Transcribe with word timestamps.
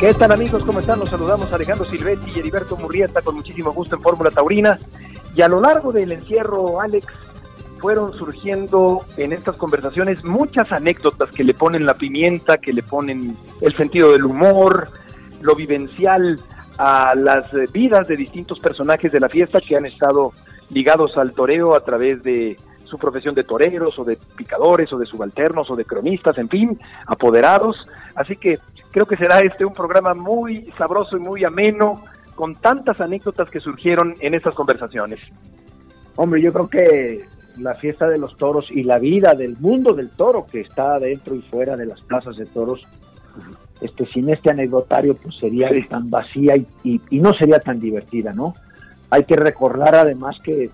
¿Qué 0.00 0.14
tal 0.14 0.30
amigos? 0.30 0.62
¿Cómo 0.62 0.78
están? 0.78 1.00
Los 1.00 1.08
saludamos 1.08 1.52
Alejandro 1.52 1.84
Silvetti 1.84 2.30
y 2.30 2.38
Heriberto 2.38 2.76
Murrieta 2.76 3.20
con 3.20 3.34
muchísimo 3.34 3.72
gusto 3.72 3.96
en 3.96 4.02
Fórmula 4.02 4.30
Taurina. 4.30 4.78
Y 5.34 5.42
a 5.42 5.48
lo 5.48 5.60
largo 5.60 5.90
del 5.90 6.12
encierro, 6.12 6.80
Alex, 6.80 7.04
fueron 7.80 8.16
surgiendo 8.16 9.04
en 9.16 9.32
estas 9.32 9.56
conversaciones 9.56 10.24
muchas 10.24 10.70
anécdotas 10.70 11.30
que 11.30 11.42
le 11.42 11.52
ponen 11.52 11.84
la 11.84 11.94
pimienta, 11.94 12.58
que 12.58 12.72
le 12.72 12.84
ponen 12.84 13.34
el 13.60 13.76
sentido 13.76 14.12
del 14.12 14.24
humor, 14.24 14.88
lo 15.40 15.56
vivencial 15.56 16.38
a 16.78 17.16
las 17.16 17.50
vidas 17.72 18.06
de 18.06 18.14
distintos 18.14 18.60
personajes 18.60 19.10
de 19.10 19.18
la 19.18 19.28
fiesta 19.28 19.60
que 19.60 19.76
han 19.76 19.86
estado 19.86 20.32
ligados 20.70 21.16
al 21.16 21.32
toreo 21.32 21.74
a 21.74 21.80
través 21.80 22.22
de 22.22 22.56
su 22.88 22.98
profesión 22.98 23.34
de 23.34 23.44
toreros 23.44 23.98
o 23.98 24.04
de 24.04 24.18
picadores 24.36 24.92
o 24.92 24.98
de 24.98 25.06
subalternos 25.06 25.70
o 25.70 25.76
de 25.76 25.84
cronistas, 25.84 26.38
en 26.38 26.48
fin, 26.48 26.78
apoderados. 27.06 27.76
Así 28.14 28.36
que 28.36 28.58
creo 28.90 29.06
que 29.06 29.16
será 29.16 29.40
este 29.40 29.64
un 29.64 29.72
programa 29.72 30.14
muy 30.14 30.72
sabroso 30.76 31.16
y 31.16 31.20
muy 31.20 31.44
ameno 31.44 32.02
con 32.34 32.54
tantas 32.54 33.00
anécdotas 33.00 33.50
que 33.50 33.60
surgieron 33.60 34.14
en 34.20 34.34
estas 34.34 34.54
conversaciones. 34.54 35.20
Hombre, 36.16 36.40
yo 36.40 36.52
creo 36.52 36.68
que 36.68 37.24
la 37.60 37.74
fiesta 37.74 38.08
de 38.08 38.18
los 38.18 38.36
toros 38.36 38.70
y 38.70 38.84
la 38.84 38.98
vida 38.98 39.34
del 39.34 39.56
mundo 39.58 39.92
del 39.92 40.10
toro 40.10 40.46
que 40.50 40.60
está 40.60 40.98
dentro 40.98 41.34
y 41.34 41.42
fuera 41.42 41.76
de 41.76 41.86
las 41.86 42.00
plazas 42.02 42.36
de 42.36 42.46
toros, 42.46 42.80
este, 43.80 44.06
sin 44.06 44.28
este 44.30 44.50
anecdotario 44.50 45.14
pues 45.16 45.36
sería 45.36 45.68
tan 45.88 46.10
vacía 46.10 46.56
y, 46.84 47.00
no 47.10 47.34
sería 47.34 47.60
tan 47.60 47.80
divertida, 47.80 48.32
¿no? 48.32 48.54
Hay 49.10 49.24
que 49.24 49.36
recordar 49.36 49.94
además 49.94 50.36
que, 50.42 50.70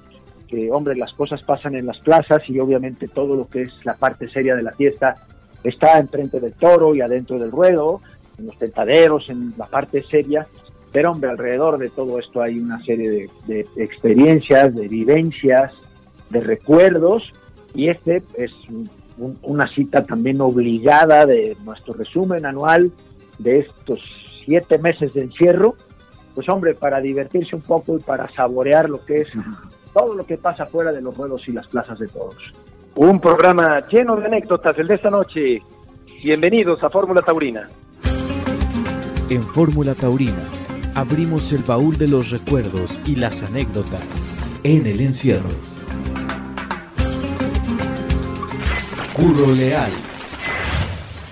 que, 0.49 0.71
hombre, 0.71 0.97
las 0.97 1.13
cosas 1.13 1.43
pasan 1.43 1.75
en 1.75 1.87
las 1.87 1.99
plazas 1.99 2.43
y 2.49 2.59
obviamente 2.59 3.09
todo 3.09 3.37
lo 3.37 3.49
que 3.49 3.63
es 3.63 3.73
la 3.85 3.95
parte 3.95 4.29
seria 4.29 4.55
de 4.55 4.63
la 4.63 4.73
fiesta 4.73 5.15
está 5.63 5.99
enfrente 5.99 6.41
del 6.41 6.53
toro 6.53 6.95
y 6.95 7.01
adentro 7.01 7.39
del 7.39 7.51
ruedo, 7.51 8.01
en 8.39 8.47
los 8.47 8.59
tentaderos, 8.59 9.31
en 9.31 9.55
la 9.57 9.67
parte 9.67 10.05
seria, 10.11 10.47
pero 10.93 11.13
hombre, 11.13 11.31
alrededor 11.31 11.79
de 11.79 11.89
todo 11.89 12.19
esto 12.19 12.43
hay 12.43 12.59
una 12.59 12.81
serie 12.81 13.29
de 13.47 13.67
experiencias, 13.77 14.75
de 14.75 14.89
vivencias, 14.89 15.73
de 16.31 16.41
recuerdos 16.41 17.23
y 17.75 17.89
este 17.89 18.23
es 18.37 18.53
una 19.43 19.69
cita 19.73 20.03
también 20.05 20.41
obligada 20.41 21.27
de 21.27 21.57
nuestro 21.65 21.95
resumen 21.95 22.47
anual 22.47 22.93
de 23.39 23.61
estos 23.61 24.01
siete 24.45 24.79
meses 24.79 25.13
de 25.15 25.23
encierro, 25.23 25.77
pues 26.35 26.49
hombre, 26.49 26.75
para 26.75 27.01
divertirse 27.01 27.57
un 27.57 27.63
poco 27.63 27.97
y 27.97 28.01
para 28.01 28.29
saborear 28.31 28.91
lo 28.91 29.05
que 29.05 29.23
es 29.23 29.29
todo 29.95 30.15
lo 30.15 30.27
que 30.27 30.37
pasa 30.37 30.67
fuera 30.67 30.93
de 30.93 31.01
los 31.01 31.17
ruedos 31.17 31.49
y 31.49 31.53
las 31.53 31.69
plazas 31.69 31.99
de 31.99 32.09
todos. 32.09 32.37
Un 32.97 33.21
programa 33.21 33.87
lleno 33.89 34.17
de 34.17 34.27
anécdotas 34.27 34.77
el 34.79 34.89
de 34.89 34.95
esta 34.97 35.09
noche. 35.09 35.63
Bienvenidos 36.23 36.83
a 36.83 36.91
Fórmula 36.91 37.23
Taurina. 37.23 37.69
En 39.31 39.43
Fórmula 39.43 39.95
Taurina 39.95 40.43
abrimos 40.95 41.53
el 41.53 41.63
baúl 41.63 41.97
de 41.97 42.09
los 42.09 42.31
recuerdos 42.31 43.01
y 43.07 43.17
las 43.17 43.43
anécdotas 43.43 44.05
en 44.65 44.87
el 44.87 45.01
encierro. 45.01 45.49
Curro 49.15 49.53
Leal. 49.55 49.93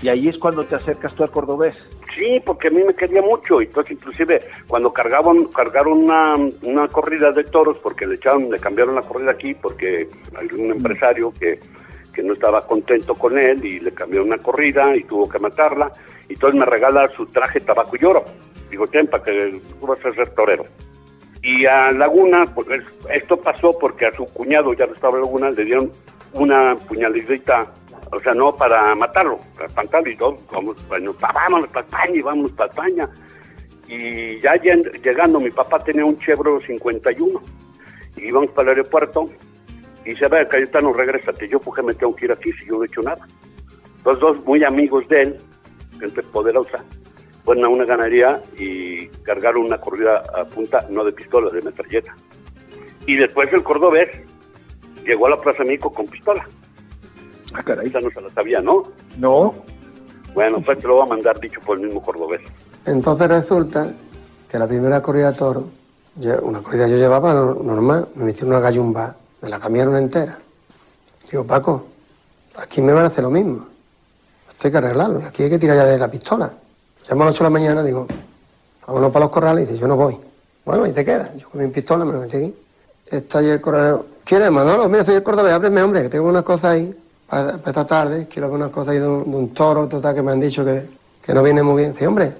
Y 0.01 0.07
ahí 0.07 0.27
es 0.27 0.37
cuando 0.37 0.63
te 0.63 0.75
acercas 0.75 1.13
tú 1.13 1.23
al 1.23 1.31
cordobés. 1.31 1.75
Sí, 2.15 2.41
porque 2.45 2.67
a 2.67 2.71
mí 2.71 2.83
me 2.83 2.93
quería 2.93 3.21
mucho. 3.21 3.61
Y 3.61 3.65
Entonces, 3.65 3.93
inclusive, 3.93 4.41
cuando 4.67 4.93
cargaban, 4.93 5.45
cargaron 5.45 6.03
una, 6.03 6.35
una 6.61 6.87
corrida 6.87 7.31
de 7.31 7.43
toros, 7.43 7.79
porque 7.79 8.05
le 8.05 8.15
echaron, 8.15 8.49
le 8.49 8.59
cambiaron 8.59 8.95
la 8.95 9.01
corrida 9.01 9.31
aquí, 9.31 9.53
porque 9.53 10.07
hay 10.35 10.47
un 10.59 10.71
empresario 10.71 11.33
que, 11.33 11.59
que 12.13 12.23
no 12.23 12.33
estaba 12.33 12.65
contento 12.65 13.15
con 13.15 13.37
él 13.37 13.65
y 13.65 13.79
le 13.79 13.91
cambiaron 13.93 14.27
una 14.27 14.37
corrida 14.37 14.95
y 14.95 15.03
tuvo 15.03 15.27
que 15.27 15.39
matarla. 15.39 15.91
Y 16.29 16.33
entonces 16.33 16.59
me 16.59 16.65
regala 16.65 17.09
su 17.15 17.25
traje 17.25 17.59
tabaco 17.59 17.95
y 17.99 18.05
oro. 18.05 18.23
Digo, 18.69 18.87
ten, 18.87 19.07
para 19.07 19.23
que 19.23 19.59
tú 19.79 19.87
vas 19.87 20.03
a 20.05 20.11
ser 20.11 20.29
torero. 20.29 20.65
Y 21.41 21.65
a 21.65 21.91
Laguna, 21.91 22.45
pues 22.45 22.67
esto 23.11 23.37
pasó 23.37 23.77
porque 23.77 24.05
a 24.05 24.13
su 24.13 24.25
cuñado, 24.25 24.73
ya 24.73 24.85
no 24.85 24.93
estaba 24.93 25.19
Laguna, 25.19 25.51
le 25.51 25.65
dieron 25.65 25.91
una 26.33 26.75
puñaladita, 26.75 27.71
o 28.11 28.19
sea, 28.19 28.33
no 28.33 28.55
para 28.55 28.93
matarlo, 28.95 29.39
para 29.55 29.67
espantarlo 29.67 30.09
y 30.09 30.15
todo, 30.15 30.35
vamos, 30.51 30.87
bueno, 30.87 31.15
vámonos 31.19 31.67
para 31.69 31.85
España 31.85 32.15
y 32.15 32.21
vámonos 32.21 32.51
para 32.51 32.69
España. 32.69 33.09
Y 33.87 34.39
ya 34.39 34.55
llegando, 34.55 35.39
mi 35.39 35.51
papá 35.51 35.79
tenía 35.79 36.05
un 36.05 36.17
Chevrolet 36.17 36.65
51 36.65 37.41
y 38.17 38.27
íbamos 38.27 38.49
para 38.51 38.71
el 38.71 38.77
aeropuerto 38.77 39.25
y 40.05 40.09
dice, 40.11 40.25
a 40.25 40.29
ver, 40.29 40.47
Cayetano, 40.47 40.93
regrésate, 40.93 41.47
yo 41.47 41.59
porque 41.59 41.81
me 41.81 41.93
tengo 41.93 42.15
que 42.15 42.25
ir 42.25 42.31
aquí 42.31 42.51
si 42.53 42.65
yo 42.65 42.77
no 42.77 42.83
he 42.83 42.87
hecho 42.87 43.01
nada. 43.01 43.27
Los 44.05 44.19
dos 44.19 44.43
muy 44.45 44.63
amigos 44.63 45.07
de 45.07 45.21
él, 45.21 45.37
gente 45.99 46.21
poderosa, 46.23 46.83
fueron 47.45 47.65
a 47.65 47.69
una 47.69 47.85
ganadería 47.85 48.41
y 48.57 49.07
cargaron 49.23 49.63
una 49.63 49.79
corrida 49.79 50.23
a 50.35 50.45
punta, 50.45 50.85
no 50.89 51.03
de 51.03 51.11
pistola, 51.11 51.49
de 51.51 51.61
metralleta. 51.61 52.15
Y 53.05 53.15
después 53.15 53.51
el 53.51 53.63
cordobés 53.63 54.09
llegó 55.05 55.27
a 55.27 55.31
la 55.31 55.37
Plaza 55.37 55.63
México 55.63 55.91
con 55.91 56.07
pistola. 56.07 56.47
Ah, 57.53 57.63
caray. 57.63 57.87
Esa 57.87 57.99
no 57.99 58.09
se 58.09 58.21
la 58.21 58.29
sabía, 58.29 58.61
¿no? 58.61 58.83
No. 59.17 59.53
Bueno, 60.33 60.61
pues 60.61 60.79
te 60.79 60.87
lo 60.87 60.97
va 60.97 61.03
a 61.03 61.07
mandar 61.07 61.39
dicho 61.39 61.59
por 61.61 61.77
el 61.77 61.85
mismo 61.85 62.01
cordobés. 62.01 62.41
Entonces 62.85 63.27
resulta 63.27 63.93
que 64.49 64.57
la 64.57 64.67
primera 64.67 65.01
corrida 65.01 65.31
de 65.31 65.37
toro, 65.37 65.69
una 66.41 66.61
corrida 66.61 66.87
yo 66.87 66.97
llevaba 66.97 67.33
normal, 67.33 68.09
me 68.15 68.25
metieron 68.25 68.49
una 68.49 68.59
gallumba, 68.59 69.15
me 69.41 69.49
la 69.49 69.59
cambiaron 69.59 69.95
entera. 69.95 70.39
Digo, 71.29 71.45
Paco, 71.45 71.85
aquí 72.55 72.81
me 72.81 72.93
van 72.93 73.05
a 73.05 73.07
hacer 73.07 73.23
lo 73.23 73.29
mismo. 73.29 73.67
Esto 74.49 74.67
hay 74.67 74.71
que 74.71 74.77
arreglarlo, 74.77 75.19
aquí 75.25 75.43
hay 75.43 75.49
que 75.49 75.59
tirar 75.59 75.77
ya 75.77 75.85
de 75.85 75.97
la 75.97 76.09
pistola. 76.09 76.51
Llamo 77.07 77.23
a 77.23 77.25
las 77.27 77.35
8 77.35 77.43
de 77.43 77.49
la 77.49 77.49
mañana, 77.49 77.83
digo, 77.83 78.07
vámonos 78.87 79.11
para 79.11 79.25
los 79.25 79.33
corrales, 79.33 79.63
y 79.63 79.67
dice, 79.67 79.79
yo 79.79 79.87
no 79.87 79.95
voy. 79.95 80.17
Bueno, 80.65 80.85
y 80.87 80.93
te 80.93 81.03
quedas. 81.03 81.35
Yo 81.37 81.49
con 81.49 81.61
mi 81.61 81.67
pistola 81.69 82.05
me 82.05 82.13
lo 82.13 82.19
metí 82.21 82.37
aquí. 82.37 82.55
Está 83.07 83.39
ahí 83.39 83.49
el 83.49 83.61
correo 83.61 84.05
¿Quieres, 84.23 84.49
Manolo? 84.51 84.87
Mira, 84.87 85.03
soy 85.03 85.15
el 85.15 85.23
cordobés, 85.23 85.51
ábreme, 85.53 85.83
hombre, 85.83 86.03
que 86.03 86.09
tengo 86.09 86.29
unas 86.29 86.45
cosas 86.45 86.65
ahí 86.65 86.95
esta 87.65 87.85
tarde. 87.85 88.27
Quiero 88.27 88.47
algunas 88.47 88.69
cosas 88.69 88.93
ahí 88.93 88.99
de 88.99 89.07
un, 89.07 89.53
toro, 89.53 89.87
total, 89.87 90.15
que 90.15 90.21
me 90.21 90.31
han 90.31 90.39
dicho 90.39 90.63
que, 90.63 90.87
que 91.21 91.33
no 91.33 91.43
viene 91.43 91.63
muy 91.63 91.83
bien. 91.83 91.95
Sí, 91.97 92.05
hombre, 92.05 92.33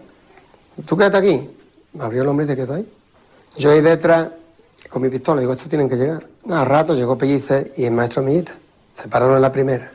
¿tú 0.86 0.98
quédate 0.98 1.18
aquí? 1.18 1.50
Me 1.94 2.04
abrió 2.04 2.24
el 2.24 2.28
hombre 2.28 2.46
y 2.46 2.50
se 2.50 2.56
quedó 2.56 2.74
ahí. 2.76 2.88
Yo 3.58 3.72
ahí 3.72 3.82
detrás, 3.82 4.30
con 4.90 5.02
mi 5.02 5.10
pistola, 5.10 5.42
digo, 5.42 5.54
estos 5.54 5.70
tienen 5.70 5.90
que 5.90 5.96
llegar. 5.96 6.26
A 6.50 6.66
rato 6.66 6.94
llegó 6.94 7.18
Pellice 7.18 7.74
y 7.78 7.86
el 7.86 7.92
maestro 7.92 8.24
Millita. 8.24 8.54
Se 9.02 9.08
pararon 9.08 9.36
en 9.36 9.42
la 9.42 9.52
primera. 9.52 9.92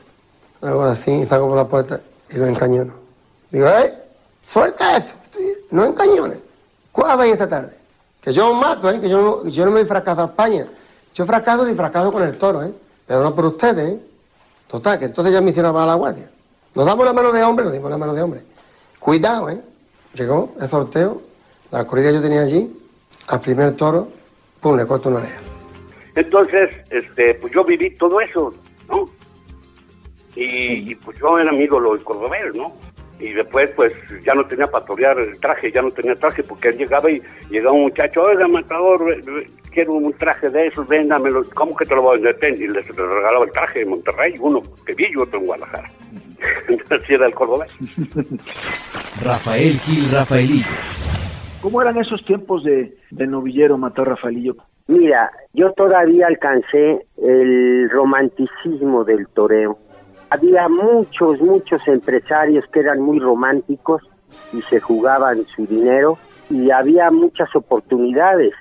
Luego 0.61 0.83
así, 0.83 1.25
salgo 1.27 1.47
por 1.47 1.57
la 1.57 1.67
puerta 1.67 2.01
y 2.29 2.37
lo 2.37 2.47
encañono. 2.47 2.93
Digo, 3.51 3.67
¡eh! 3.67 3.93
¡Suelta 4.51 4.97
eso! 4.97 5.13
No 5.71 5.85
encañones. 5.85 6.39
¿Cuál 6.91 7.19
va 7.19 7.27
esta 7.27 7.47
tarde? 7.47 7.73
Que 8.21 8.33
yo 8.33 8.53
mato, 8.53 8.89
¿eh? 8.89 8.99
Que 8.99 9.09
yo 9.09 9.21
no, 9.21 9.47
yo 9.47 9.65
no 9.65 9.71
me 9.71 9.85
fracaso 9.85 10.21
a 10.21 10.25
España. 10.25 10.67
Yo 11.13 11.25
fracado 11.25 11.67
y 11.69 11.75
fracado 11.75 12.11
con 12.11 12.23
el 12.23 12.37
toro, 12.37 12.63
¿eh? 12.63 12.73
Pero 13.07 13.23
no 13.23 13.35
por 13.35 13.45
ustedes, 13.45 13.93
¿eh? 13.93 13.99
Total, 14.69 14.99
que 14.99 15.05
entonces 15.05 15.33
ya 15.33 15.41
me 15.41 15.49
hicieron 15.49 15.75
a 15.75 15.85
la 15.85 15.95
guardia. 15.95 16.29
Nos 16.75 16.85
damos 16.85 17.03
la 17.03 17.11
mano 17.11 17.31
de 17.31 17.43
hombre, 17.43 17.65
nos 17.65 17.73
dimos 17.73 17.89
la 17.89 17.97
mano 17.97 18.13
de 18.13 18.21
hombre. 18.21 18.41
Cuidado, 18.99 19.49
¿eh? 19.49 19.61
Llegó 20.13 20.53
el 20.61 20.69
sorteo, 20.69 21.21
la 21.71 21.85
corrida 21.87 22.11
yo 22.11 22.21
tenía 22.21 22.41
allí, 22.41 22.71
al 23.27 23.41
primer 23.41 23.75
toro, 23.75 24.07
pum, 24.61 24.77
le 24.77 24.85
corto 24.85 25.09
una 25.09 25.19
oreja. 25.19 25.39
Entonces, 26.15 26.69
este, 26.91 27.35
pues 27.35 27.51
yo 27.53 27.63
viví 27.63 27.95
todo 27.95 28.21
eso, 28.21 28.53
¿no? 28.87 29.05
Y, 30.35 30.93
pues 30.95 31.17
yo 31.19 31.39
era 31.39 31.51
mi 31.51 31.63
ídolo 31.63 31.95
el 31.95 32.03
cordobés, 32.03 32.55
¿no? 32.55 32.71
Y 33.19 33.33
después 33.33 33.69
pues 33.71 33.93
ya 34.23 34.33
no 34.33 34.45
tenía 34.45 34.67
para 34.67 34.85
torear 34.85 35.19
el 35.19 35.39
traje, 35.39 35.71
ya 35.71 35.81
no 35.81 35.91
tenía 35.91 36.15
traje 36.15 36.43
porque 36.43 36.69
él 36.69 36.77
llegaba 36.77 37.11
y 37.11 37.21
llegaba 37.49 37.73
un 37.73 37.83
muchacho, 37.83 38.21
oiga 38.23 38.47
matador, 38.47 39.17
quiero 39.71 39.93
un 39.93 40.13
traje 40.13 40.49
de 40.49 40.67
esos, 40.67 40.87
véndamelo, 40.87 41.43
¿cómo 41.53 41.75
que 41.75 41.85
te 41.85 41.95
lo 41.95 42.01
voy 42.01 42.19
a 42.19 42.21
vender? 42.21 42.61
Y 42.61 42.67
le 42.67 42.81
regalaba 42.81 43.45
el 43.45 43.51
traje 43.51 43.81
en 43.81 43.89
Monterrey, 43.89 44.35
uno 44.39 44.61
que 44.85 44.93
vi 44.93 45.07
y 45.11 45.17
otro 45.17 45.39
en 45.39 45.45
Guadalajara. 45.45 45.89
Así 46.89 47.13
era 47.13 47.27
el 47.27 47.33
cordobés. 47.33 47.71
Rafael 49.23 49.73
Gil 49.79 50.11
Rafaelillo. 50.11 50.67
¿Cómo 51.61 51.81
eran 51.81 51.97
esos 51.97 52.23
tiempos 52.23 52.63
de, 52.63 52.97
de 53.11 53.27
novillero, 53.27 53.77
mató 53.77 54.05
Rafaelillo? 54.05 54.55
Mira, 54.87 55.29
yo 55.53 55.73
todavía 55.73 56.27
alcancé 56.27 57.05
el 57.21 57.89
romanticismo 57.91 59.03
del 59.03 59.27
toreo 59.27 59.77
había 60.29 60.69
muchos, 60.69 61.41
muchos 61.41 61.87
empresarios 61.87 62.65
que 62.71 62.81
eran 62.81 63.01
muy 63.01 63.19
románticos 63.19 64.03
y 64.53 64.61
se 64.63 64.79
jugaban 64.79 65.45
su 65.55 65.65
dinero 65.65 66.17
y 66.49 66.71
había 66.71 67.09
muchas 67.11 67.55
oportunidades. 67.55 68.53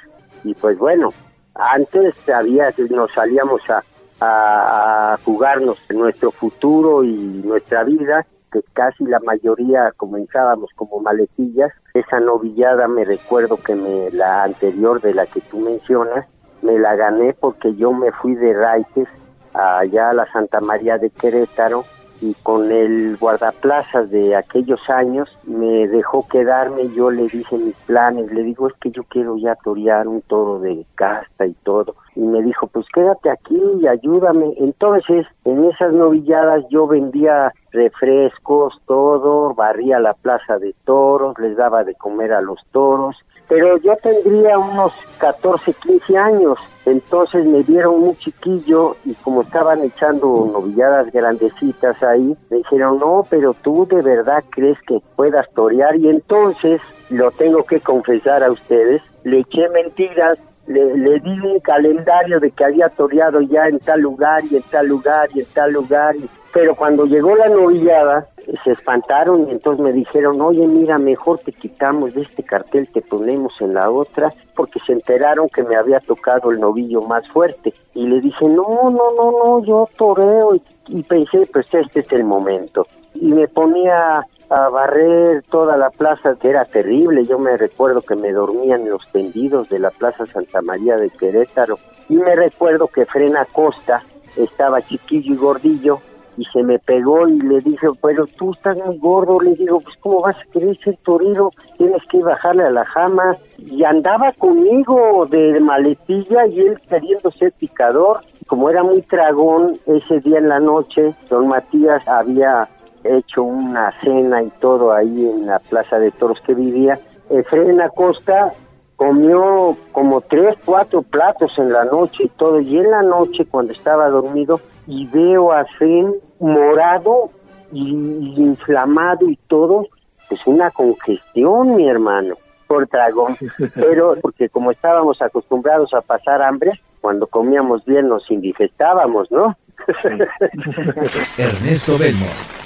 Y 0.44 0.54
pues 0.54 0.78
bueno, 0.78 1.10
antes 1.54 2.16
había 2.28 2.72
nos 2.90 3.12
salíamos 3.12 3.62
a, 3.68 3.82
a, 4.20 5.18
jugarnos 5.24 5.78
nuestro 5.90 6.30
futuro 6.30 7.04
y 7.04 7.12
nuestra 7.44 7.84
vida, 7.84 8.26
que 8.50 8.62
casi 8.72 9.04
la 9.04 9.20
mayoría 9.20 9.92
comenzábamos 9.96 10.70
como 10.74 11.00
maletillas. 11.00 11.72
Esa 11.92 12.20
novillada 12.20 12.88
me 12.88 13.04
recuerdo 13.04 13.58
que 13.58 13.74
me, 13.74 14.10
la 14.12 14.44
anterior 14.44 15.00
de 15.00 15.14
la 15.14 15.26
que 15.26 15.40
tú 15.40 15.58
mencionas, 15.58 16.26
me 16.62 16.78
la 16.78 16.96
gané 16.96 17.34
porque 17.34 17.74
yo 17.74 17.92
me 17.92 18.10
fui 18.12 18.34
de 18.34 18.52
raites 18.54 19.08
allá 19.58 20.10
a 20.10 20.14
la 20.14 20.30
Santa 20.32 20.60
María 20.60 20.98
de 20.98 21.10
Querétaro 21.10 21.84
y 22.20 22.34
con 22.42 22.70
el 22.70 23.16
guardaplazas 23.16 24.10
de 24.10 24.34
aquellos 24.34 24.80
años 24.90 25.28
me 25.44 25.86
dejó 25.86 26.26
quedarme, 26.28 26.88
yo 26.92 27.10
le 27.10 27.28
dije 27.28 27.56
mis 27.56 27.76
planes, 27.86 28.32
le 28.32 28.42
digo 28.42 28.68
es 28.68 28.74
que 28.80 28.90
yo 28.90 29.04
quiero 29.04 29.36
ya 29.36 29.54
torear 29.56 30.08
un 30.08 30.22
toro 30.22 30.58
de 30.58 30.84
casta 30.94 31.46
y 31.46 31.52
todo, 31.62 31.94
y 32.16 32.20
me 32.20 32.42
dijo 32.42 32.66
pues 32.66 32.86
quédate 32.92 33.30
aquí 33.30 33.60
y 33.80 33.86
ayúdame, 33.86 34.52
entonces 34.58 35.26
en 35.44 35.64
esas 35.66 35.92
novilladas 35.92 36.64
yo 36.70 36.86
vendía 36.86 37.52
refrescos, 37.70 38.80
todo, 38.86 39.54
barría 39.54 40.00
la 40.00 40.14
plaza 40.14 40.58
de 40.58 40.74
toros, 40.84 41.38
les 41.38 41.56
daba 41.56 41.84
de 41.84 41.94
comer 41.94 42.32
a 42.32 42.40
los 42.40 42.58
toros, 42.72 43.16
pero 43.48 43.78
yo 43.78 43.96
tendría 43.96 44.58
unos 44.58 44.92
14, 45.18 45.72
15 45.72 46.18
años, 46.18 46.58
entonces 46.84 47.44
me 47.44 47.62
vieron 47.62 48.00
muy 48.00 48.14
chiquillo 48.16 48.96
y 49.04 49.14
como 49.14 49.42
estaban 49.42 49.82
echando 49.82 50.50
novilladas 50.52 51.10
grandecitas 51.12 52.00
ahí, 52.02 52.36
me 52.50 52.58
dijeron, 52.58 52.98
no, 52.98 53.26
pero 53.28 53.54
tú 53.54 53.86
de 53.90 54.02
verdad 54.02 54.44
crees 54.50 54.78
que 54.82 55.00
puedas 55.16 55.48
torear 55.54 55.96
y 55.96 56.08
entonces, 56.08 56.80
lo 57.10 57.30
tengo 57.30 57.64
que 57.64 57.80
confesar 57.80 58.42
a 58.42 58.50
ustedes, 58.50 59.02
le 59.24 59.40
eché 59.40 59.68
mentiras 59.70 60.38
le, 60.68 60.96
le, 60.96 61.20
di 61.20 61.40
un 61.40 61.60
calendario 61.60 62.38
de 62.40 62.50
que 62.50 62.64
había 62.64 62.88
toreado 62.90 63.40
ya 63.40 63.66
en 63.66 63.78
tal 63.78 64.00
lugar 64.00 64.42
y 64.50 64.56
en 64.56 64.62
tal 64.62 64.86
lugar 64.86 65.28
y 65.34 65.40
en 65.40 65.46
tal 65.46 65.72
lugar, 65.72 66.14
y, 66.16 66.28
pero 66.52 66.74
cuando 66.74 67.06
llegó 67.06 67.34
la 67.36 67.48
novillada 67.48 68.28
se 68.64 68.72
espantaron 68.72 69.48
y 69.48 69.52
entonces 69.52 69.82
me 69.82 69.92
dijeron, 69.92 70.40
oye 70.40 70.66
mira, 70.66 70.98
mejor 70.98 71.38
te 71.38 71.52
quitamos 71.52 72.14
de 72.14 72.22
este 72.22 72.42
cartel, 72.42 72.88
te 72.88 73.00
ponemos 73.00 73.60
en 73.60 73.74
la 73.74 73.90
otra, 73.90 74.30
porque 74.54 74.78
se 74.80 74.92
enteraron 74.92 75.48
que 75.48 75.62
me 75.62 75.76
había 75.76 76.00
tocado 76.00 76.50
el 76.50 76.60
novillo 76.60 77.02
más 77.02 77.28
fuerte. 77.28 77.72
Y 77.94 78.06
le 78.06 78.20
dije, 78.20 78.46
no, 78.46 78.90
no, 78.90 79.12
no, 79.16 79.32
no, 79.32 79.64
yo 79.64 79.88
toreo 79.96 80.54
y, 80.54 80.62
y 80.88 81.02
pensé, 81.02 81.48
pues 81.52 81.66
este 81.72 82.00
es 82.00 82.12
el 82.12 82.24
momento. 82.24 82.86
Y 83.14 83.32
me 83.32 83.48
ponía 83.48 84.24
a 84.50 84.68
barrer 84.68 85.42
toda 85.50 85.76
la 85.76 85.90
plaza, 85.90 86.36
que 86.40 86.48
era 86.48 86.64
terrible. 86.64 87.24
Yo 87.24 87.38
me 87.38 87.56
recuerdo 87.56 88.02
que 88.02 88.16
me 88.16 88.32
dormían 88.32 88.82
en 88.82 88.90
los 88.90 89.06
tendidos 89.12 89.68
de 89.68 89.78
la 89.78 89.90
Plaza 89.90 90.26
Santa 90.26 90.62
María 90.62 90.96
de 90.96 91.10
Querétaro. 91.10 91.78
Y 92.08 92.16
me 92.16 92.34
recuerdo 92.34 92.88
que 92.88 93.04
Frena 93.04 93.44
Costa 93.44 94.02
estaba 94.36 94.80
chiquillo 94.82 95.34
y 95.34 95.36
gordillo 95.36 96.00
y 96.38 96.44
se 96.52 96.62
me 96.62 96.78
pegó 96.78 97.28
y 97.28 97.40
le 97.40 97.58
dije, 97.58 97.88
pero 98.00 98.24
tú 98.24 98.52
estás 98.52 98.76
muy 98.76 98.96
gordo, 98.98 99.40
le 99.40 99.54
digo, 99.54 99.80
pues 99.80 99.96
cómo 99.98 100.20
vas 100.20 100.36
a 100.36 100.52
querer 100.52 100.76
ser 100.76 100.96
torero, 101.02 101.50
tienes 101.76 102.00
que 102.08 102.22
bajarle 102.22 102.62
a 102.62 102.70
la 102.70 102.84
jama, 102.84 103.36
y 103.58 103.82
andaba 103.82 104.30
conmigo 104.38 105.26
de 105.28 105.58
maletilla 105.58 106.46
y 106.46 106.60
él 106.60 106.78
queriendo 106.88 107.32
ser 107.32 107.52
picador, 107.52 108.20
como 108.46 108.70
era 108.70 108.84
muy 108.84 109.02
tragón, 109.02 109.76
ese 109.86 110.20
día 110.20 110.38
en 110.38 110.48
la 110.48 110.60
noche, 110.60 111.12
don 111.28 111.48
Matías 111.48 112.06
había 112.06 112.68
hecho 113.16 113.42
una 113.42 113.92
cena 114.00 114.42
y 114.42 114.50
todo 114.60 114.92
ahí 114.92 115.26
en 115.26 115.46
la 115.46 115.58
plaza 115.58 115.98
de 115.98 116.10
toros 116.10 116.40
que 116.46 116.54
vivía. 116.54 116.98
Efraín 117.30 117.80
Acosta 117.80 118.52
comió 118.96 119.76
como 119.92 120.20
tres, 120.20 120.56
cuatro 120.64 121.02
platos 121.02 121.56
en 121.58 121.72
la 121.72 121.84
noche 121.84 122.24
y 122.24 122.28
todo, 122.28 122.60
y 122.60 122.78
en 122.78 122.90
la 122.90 123.02
noche 123.02 123.46
cuando 123.46 123.72
estaba 123.72 124.08
dormido 124.08 124.60
y 124.86 125.06
veo 125.06 125.52
a 125.52 125.64
Fen 125.78 126.14
morado 126.40 127.30
y, 127.70 127.90
y 127.90 128.34
inflamado 128.38 129.28
y 129.28 129.36
todo, 129.46 129.86
pues 130.28 130.40
una 130.46 130.70
congestión, 130.70 131.76
mi 131.76 131.88
hermano, 131.88 132.36
por 132.66 132.88
dragón. 132.88 133.36
Pero 133.74 134.16
porque 134.20 134.48
como 134.48 134.70
estábamos 134.70 135.20
acostumbrados 135.22 135.94
a 135.94 136.00
pasar 136.00 136.42
hambre, 136.42 136.72
cuando 137.00 137.26
comíamos 137.26 137.84
bien 137.84 138.08
nos 138.08 138.30
indigestábamos, 138.30 139.30
¿no? 139.30 139.56
Ernesto 141.38 141.96
Belmont. 141.98 142.57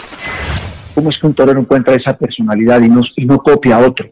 ¿Cómo 1.02 1.10
es 1.10 1.18
que 1.18 1.26
un 1.26 1.34
torero 1.34 1.58
encuentra 1.58 1.96
esa 1.96 2.16
personalidad 2.16 2.80
y 2.80 2.88
no, 2.88 3.00
y 3.16 3.26
no 3.26 3.38
copia 3.38 3.74
a 3.74 3.88
otro? 3.88 4.06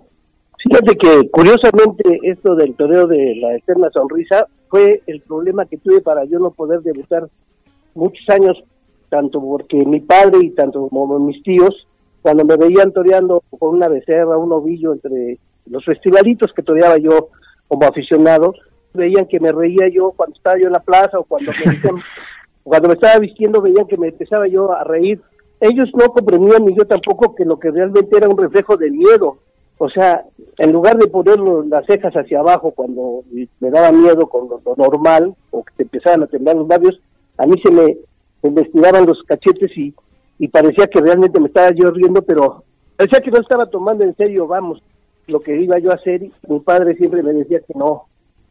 Fíjate 0.58 0.96
que 0.96 1.31
curiosamente 1.31 2.19
esto 2.25 2.56
del 2.56 2.75
toreo 2.75 3.06
de 3.06 3.37
la 3.37 3.54
eterna 3.54 3.90
sonrisa 3.94 4.48
fue 4.69 5.00
el 5.06 5.20
problema 5.20 5.66
que 5.66 5.76
tuve 5.76 6.00
para 6.00 6.25
yo 6.25 6.40
no 6.40 6.50
poder 6.50 6.81
debutar 6.81 7.28
muchos 7.94 8.28
años, 8.28 8.60
tanto 9.08 9.40
porque 9.40 9.76
mi 9.87 10.00
padre 10.00 10.38
y 10.42 10.50
tanto 10.50 10.88
como 10.88 11.16
mis 11.20 11.40
tíos, 11.44 11.87
cuando 12.22 12.44
me 12.44 12.56
veían 12.56 12.90
toreando 12.90 13.44
con 13.56 13.76
una 13.76 13.87
becerra, 13.87 14.37
un 14.37 14.50
ovillo 14.50 14.92
entre 14.92 15.38
los 15.66 15.84
festivalitos 15.84 16.52
que 16.52 16.64
toreaba 16.64 16.98
yo 16.98 17.28
como 17.69 17.87
aficionado, 17.87 18.52
veían 18.94 19.26
que 19.26 19.38
me 19.38 19.52
reía 19.52 19.87
yo 19.94 20.10
cuando 20.16 20.34
estaba 20.34 20.58
yo 20.58 20.66
en 20.66 20.72
la 20.72 20.81
plaza 20.81 21.20
o 21.20 21.22
cuando 21.22 21.52
me, 21.52 21.81
cuando 22.64 22.88
me 22.88 22.94
estaba 22.94 23.20
vistiendo 23.20 23.62
veían 23.62 23.87
que 23.87 23.96
me 23.96 24.08
empezaba 24.08 24.48
yo 24.48 24.72
a 24.72 24.82
reír. 24.82 25.20
Ellos 25.60 25.90
no 25.94 26.08
comprendían 26.08 26.64
ni 26.64 26.74
yo 26.74 26.86
tampoco 26.86 27.34
que 27.34 27.44
lo 27.44 27.58
que 27.58 27.70
realmente 27.70 28.16
era 28.16 28.28
un 28.28 28.38
reflejo 28.38 28.76
de 28.76 28.90
miedo. 28.90 29.38
O 29.78 29.88
sea, 29.88 30.24
en 30.58 30.72
lugar 30.72 30.98
de 30.98 31.08
poner 31.08 31.38
las 31.38 31.86
cejas 31.86 32.12
hacia 32.14 32.40
abajo 32.40 32.70
cuando 32.72 33.22
me 33.60 33.70
daba 33.70 33.92
miedo 33.92 34.26
con 34.26 34.48
lo, 34.48 34.76
normal 34.76 35.34
o 35.50 35.64
que 35.64 35.72
te 35.76 35.82
empezaban 35.84 36.22
a 36.22 36.26
temblar 36.26 36.56
los 36.56 36.68
labios, 36.68 37.00
a 37.38 37.46
mí 37.46 37.54
se 37.62 37.70
me, 37.70 37.96
me 38.42 38.48
investigaban 38.50 39.06
los 39.06 39.22
cachetes 39.22 39.70
y, 39.76 39.94
y 40.38 40.48
parecía 40.48 40.86
que 40.86 41.00
realmente 41.00 41.40
me 41.40 41.46
estaba 41.46 41.70
yo 41.70 41.90
riendo, 41.90 42.22
pero 42.22 42.64
parecía 42.96 43.20
que 43.20 43.30
no 43.30 43.40
estaba 43.40 43.66
tomando 43.66 44.04
en 44.04 44.14
serio, 44.16 44.46
vamos, 44.46 44.82
lo 45.26 45.40
que 45.40 45.58
iba 45.58 45.78
yo 45.78 45.90
a 45.90 45.94
hacer. 45.94 46.22
Y 46.24 46.32
mi 46.46 46.60
padre 46.60 46.94
siempre 46.96 47.22
me 47.22 47.32
decía 47.32 47.60
que 47.60 47.72
no, 47.74 48.04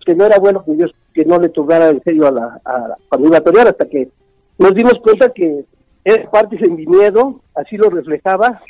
que 0.05 0.15
no 0.15 0.25
era 0.25 0.39
bueno 0.39 0.63
que 0.63 0.77
yo 0.77 0.87
que 1.13 1.25
no 1.25 1.39
le 1.39 1.49
tomara 1.49 1.89
en 1.89 2.01
serio 2.03 2.27
a 2.27 2.31
la, 2.31 2.61
a, 2.65 2.95
cuando 3.09 3.27
iba 3.27 3.37
a 3.37 3.43
torear, 3.43 3.67
hasta 3.67 3.85
que 3.85 4.09
nos 4.57 4.73
dimos 4.73 4.93
cuenta 5.03 5.29
que 5.29 5.65
era 6.03 6.29
parte 6.29 6.57
de 6.57 6.69
mi 6.69 6.85
miedo, 6.85 7.41
así 7.55 7.77
lo 7.77 7.89
reflejaba, 7.89 8.61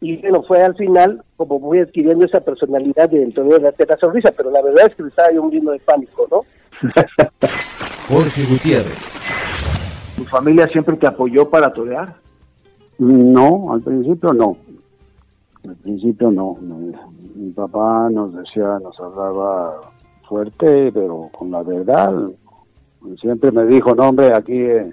y 0.00 0.16
bueno, 0.16 0.42
fue 0.42 0.60
al 0.60 0.74
final 0.74 1.22
como 1.36 1.60
voy 1.60 1.78
adquiriendo 1.78 2.24
esa 2.24 2.40
personalidad 2.40 3.08
de 3.08 3.24
torneo 3.30 3.58
de 3.58 3.64
la 3.64 3.72
teta 3.72 3.96
sonrisa, 3.96 4.32
pero 4.36 4.50
la 4.50 4.60
verdad 4.60 4.86
es 4.88 4.96
que 4.96 5.04
me 5.04 5.08
estaba 5.10 5.32
yo 5.32 5.44
muriendo 5.44 5.70
de 5.70 5.78
pánico, 5.78 6.26
¿no? 6.30 6.42
Jorge 8.08 8.44
Gutiérrez. 8.50 8.98
¿Tu 10.16 10.24
familia 10.24 10.66
siempre 10.68 10.96
te 10.96 11.06
apoyó 11.06 11.48
para 11.48 11.72
torear? 11.72 12.16
No, 12.98 13.72
al 13.72 13.80
principio 13.80 14.32
no. 14.32 14.56
Al 15.68 15.76
principio 15.76 16.32
no. 16.32 16.56
Mi, 16.60 16.92
mi 17.36 17.50
papá 17.52 18.08
nos 18.10 18.34
decía, 18.34 18.80
nos 18.82 18.98
hablaba 18.98 19.92
fuerte, 20.28 20.90
pero 20.92 21.30
con 21.36 21.52
la 21.52 21.62
verdad. 21.62 22.12
Siempre 23.20 23.52
me 23.52 23.66
dijo, 23.66 23.94
no 23.94 24.08
hombre, 24.08 24.34
aquí 24.34 24.60
eh, 24.60 24.92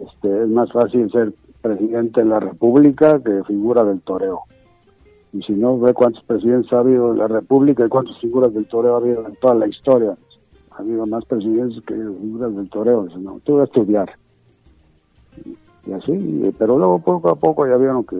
este, 0.00 0.42
es 0.42 0.48
más 0.48 0.70
fácil 0.72 1.10
ser 1.10 1.32
presidente 1.60 2.22
de 2.22 2.28
la 2.28 2.40
República 2.40 3.20
que 3.22 3.42
figura 3.44 3.84
del 3.84 4.00
toreo. 4.00 4.42
Y 5.32 5.42
si 5.42 5.52
no, 5.52 5.78
ve 5.78 5.92
cuántos 5.92 6.22
presidentes 6.24 6.72
ha 6.72 6.78
habido 6.78 7.12
en 7.12 7.18
la 7.18 7.28
República 7.28 7.84
y 7.84 7.88
cuántas 7.88 8.18
figuras 8.20 8.54
del 8.54 8.66
toreo 8.66 8.94
ha 8.94 8.98
habido 8.98 9.26
en 9.26 9.34
toda 9.36 9.54
la 9.54 9.66
historia. 9.66 10.16
Ha 10.70 10.78
habido 10.78 11.06
más 11.06 11.24
presidentes 11.24 11.82
que 11.84 11.94
figuras 11.94 12.54
del 12.54 12.68
toreo. 12.70 13.04
Dice, 13.04 13.18
no, 13.18 13.40
tú 13.44 13.60
a 13.60 13.64
estudiar. 13.64 14.10
Y 15.86 15.92
así, 15.92 16.54
pero 16.58 16.78
luego 16.78 16.98
poco 17.00 17.30
a 17.30 17.36
poco 17.36 17.66
ya 17.66 17.76
vieron 17.76 18.04
que 18.04 18.16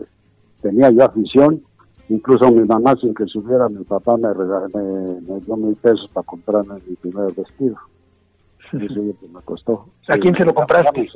tenía 0.60 0.90
yo 0.90 1.04
afición. 1.04 1.62
Incluso 2.08 2.52
mi 2.52 2.64
mamá, 2.64 2.94
sin 2.96 3.14
que 3.14 3.26
supiera, 3.26 3.68
mi 3.68 3.82
papá 3.82 4.16
me, 4.16 4.32
regaló, 4.32 4.68
me, 4.74 5.20
me 5.22 5.40
dio 5.40 5.56
mil 5.56 5.74
pesos 5.76 6.08
para 6.12 6.24
comprarme 6.24 6.74
mi 6.86 6.94
primer 6.96 7.32
vestido. 7.32 7.76
Eso 8.72 9.00
me 9.32 9.40
costó. 9.44 9.86
¿A 10.08 10.16
quién 10.16 10.34
se 10.36 10.44
lo 10.44 10.54
compraste? 10.54 11.08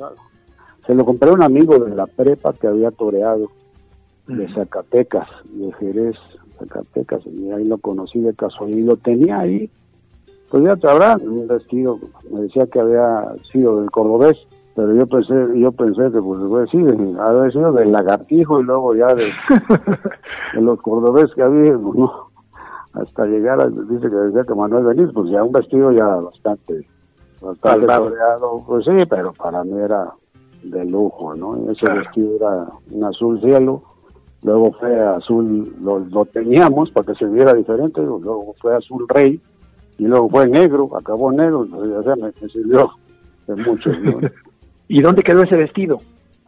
Se 0.85 0.95
lo 0.95 1.05
compré 1.05 1.29
a 1.29 1.33
un 1.33 1.43
amigo 1.43 1.79
de 1.79 1.95
la 1.95 2.07
prepa 2.07 2.53
que 2.53 2.67
había 2.67 2.91
toreado 2.91 3.49
de 4.27 4.51
Zacatecas, 4.53 5.27
de 5.45 5.71
Jerez, 5.73 6.15
Zacatecas, 6.57 7.25
y 7.27 7.51
ahí 7.51 7.65
lo 7.65 7.77
conocí 7.77 8.19
de 8.19 8.33
casualidad 8.33 8.77
y 8.77 8.83
lo 8.83 8.97
tenía 8.97 9.39
ahí. 9.39 9.69
Pues 10.49 10.63
ya 10.63 10.75
te 10.75 10.89
habrá 10.89 11.17
un 11.17 11.47
vestido, 11.47 11.99
me 12.29 12.41
decía 12.41 12.65
que 12.67 12.79
había 12.79 13.33
sido 13.51 13.79
del 13.79 13.89
cordobés, 13.89 14.37
pero 14.75 14.93
yo 14.95 15.07
pensé, 15.07 15.33
yo 15.55 15.71
pensé 15.71 16.03
que 16.11 16.21
pues 16.21 16.41
pues, 16.49 16.69
sí, 16.69 16.77
había 17.19 17.51
sido 17.51 17.71
del 17.71 17.91
lagartijo 17.91 18.59
y 18.59 18.63
luego 18.63 18.95
ya 18.95 19.13
de, 19.15 19.25
de 20.53 20.61
los 20.61 20.81
cordobés 20.81 21.33
que 21.33 21.43
había, 21.43 21.77
pues, 21.77 21.97
no, 21.97 22.31
hasta 22.93 23.25
llegar 23.25 23.61
a, 23.61 23.69
dice 23.69 24.09
que 24.09 24.15
decía 24.15 24.43
que 24.43 24.55
Manuel 24.55 24.85
Benítez, 24.85 25.13
pues 25.13 25.31
ya 25.31 25.43
un 25.43 25.53
vestido 25.53 25.91
ya 25.91 26.05
bastante, 26.05 26.85
bastante 27.41 27.87
toreado, 27.87 28.63
pues 28.67 28.85
sí, 28.85 29.05
pero 29.09 29.31
para 29.33 29.63
mí 29.63 29.77
era 29.79 30.11
de 30.63 30.85
lujo, 30.85 31.35
¿no? 31.35 31.55
Ese 31.71 31.81
Claro. 31.85 32.01
vestido 32.01 32.35
era 32.35 32.67
un 32.91 33.03
azul 33.03 33.39
cielo, 33.41 33.83
luego 34.43 34.71
fue 34.73 34.99
azul, 34.99 35.73
lo, 35.81 35.99
lo 35.99 36.25
teníamos 36.25 36.91
para 36.91 37.07
que 37.07 37.15
se 37.15 37.25
viera 37.25 37.53
diferente, 37.53 38.01
luego 38.01 38.55
fue 38.59 38.75
azul 38.75 39.05
rey, 39.09 39.39
y 39.97 40.05
luego 40.05 40.29
fue 40.29 40.47
negro, 40.47 40.89
acabó 40.97 41.31
negro, 41.31 41.63
entonces, 41.65 41.93
o 41.95 42.03
sea, 42.03 42.15
me, 42.15 42.31
me 42.41 42.49
sirvió 42.49 42.89
de 43.47 43.55
mucho. 43.55 43.91
¿no? 43.91 44.19
¿Y 44.87 45.01
dónde 45.01 45.23
quedó 45.23 45.43
ese 45.43 45.57
vestido? 45.57 45.99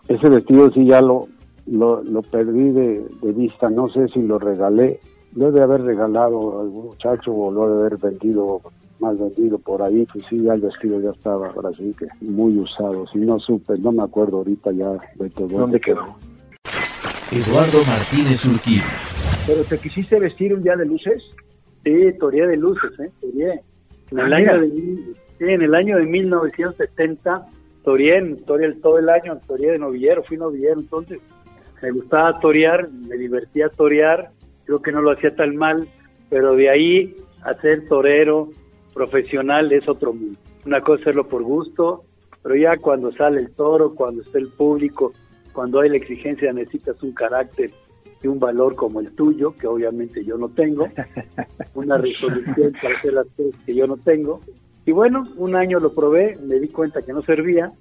Ese 0.07 0.29
vestido 0.29 0.69
sí 0.71 0.85
ya 0.85 1.01
lo, 1.01 1.27
lo, 1.67 2.03
lo 2.03 2.21
perdí 2.23 2.71
de, 2.71 3.05
de 3.21 3.31
vista, 3.31 3.69
no 3.69 3.87
sé 3.89 4.07
si 4.09 4.21
lo 4.21 4.37
regalé, 4.39 4.99
lo 5.35 5.51
de 5.51 5.61
haber 5.63 5.81
regalado 5.83 6.59
a 6.59 6.61
algún 6.63 6.85
muchacho 6.87 7.33
o 7.33 7.51
lo 7.51 7.67
de 7.75 7.81
haber 7.81 7.97
vendido 7.97 8.61
más 9.03 9.19
vendido 9.19 9.59
por 9.59 9.81
ahí, 9.81 10.07
pues 10.11 10.25
sí, 10.29 10.41
ya 10.41 10.53
el 10.53 10.61
vestido 10.61 10.99
ya 11.01 11.11
estaba, 11.11 11.49
ahora 11.49 11.69
sí 11.77 11.93
que 11.97 12.07
muy 12.21 12.57
usado, 12.57 13.05
si 13.07 13.19
no 13.19 13.37
supe, 13.39 13.77
no 13.77 13.91
me 13.91 14.03
acuerdo 14.03 14.37
ahorita 14.37 14.71
ya 14.71 14.91
de 15.15 15.29
todo. 15.29 15.47
¿Dónde 15.59 15.79
quedó? 15.79 16.15
Eduardo 17.31 17.79
Martínez 17.85 18.45
Urquín. 18.45 18.81
¿Pero 19.45 19.63
te 19.63 19.77
quisiste 19.77 20.19
vestir 20.19 20.53
un 20.53 20.61
día 20.61 20.75
de 20.75 20.85
luces? 20.85 21.21
Sí, 21.83 22.13
toreé 22.19 22.47
de 22.47 22.57
luces, 22.57 22.91
¿eh? 22.99 23.11
Toreé. 23.19 23.61
En 24.11 24.19
el, 24.19 24.33
Ah, 24.33 24.37
año 24.37 24.61
de, 24.61 24.69
sí, 24.69 25.45
en 25.45 25.61
el 25.61 25.75
año 25.75 25.97
de 25.97 26.05
1970, 26.05 27.45
toreé, 27.83 28.35
todo 28.45 28.99
el 28.99 29.09
año, 29.09 29.39
toreé 29.45 29.71
de 29.71 29.79
novillero, 29.79 30.23
fui 30.23 30.37
novillero, 30.37 30.79
entonces 30.79 31.19
me 31.81 31.91
gustaba 31.91 32.39
torear, 32.39 32.89
me 32.89 33.17
divertía 33.17 33.67
torear, 33.69 34.29
creo 34.65 34.81
que 34.81 34.91
no 34.91 35.01
lo 35.01 35.11
hacía 35.11 35.35
tan 35.35 35.55
mal, 35.57 35.85
pero 36.29 36.55
de 36.55 36.69
ahí 36.69 37.15
a 37.43 37.53
ser 37.55 37.85
torero 37.87 38.49
profesional 38.93 39.71
es 39.71 39.87
otro 39.87 40.13
mundo. 40.13 40.39
Una 40.65 40.81
cosa 40.81 40.95
es 40.95 41.01
hacerlo 41.01 41.27
por 41.27 41.43
gusto, 41.43 42.03
pero 42.41 42.55
ya 42.55 42.77
cuando 42.77 43.11
sale 43.11 43.41
el 43.41 43.51
toro, 43.51 43.95
cuando 43.95 44.21
está 44.21 44.37
el 44.37 44.49
público, 44.49 45.13
cuando 45.53 45.79
hay 45.79 45.89
la 45.89 45.97
exigencia 45.97 46.51
necesitas 46.51 47.01
un 47.03 47.13
carácter 47.13 47.71
y 48.21 48.27
un 48.27 48.39
valor 48.39 48.75
como 48.75 48.99
el 48.99 49.11
tuyo, 49.11 49.53
que 49.53 49.67
obviamente 49.67 50.23
yo 50.23 50.37
no 50.37 50.49
tengo, 50.49 50.87
una 51.73 51.97
resolución 51.97 52.73
para 52.81 52.97
hacer 52.97 53.13
las 53.13 53.27
cosas 53.35 53.61
que 53.65 53.75
yo 53.75 53.87
no 53.87 53.97
tengo. 53.97 54.39
Y 54.85 54.91
bueno, 54.91 55.23
un 55.37 55.55
año 55.55 55.79
lo 55.79 55.93
probé, 55.93 56.33
me 56.41 56.59
di 56.59 56.67
cuenta 56.69 57.01
que 57.01 57.13
no 57.13 57.21
servía, 57.21 57.71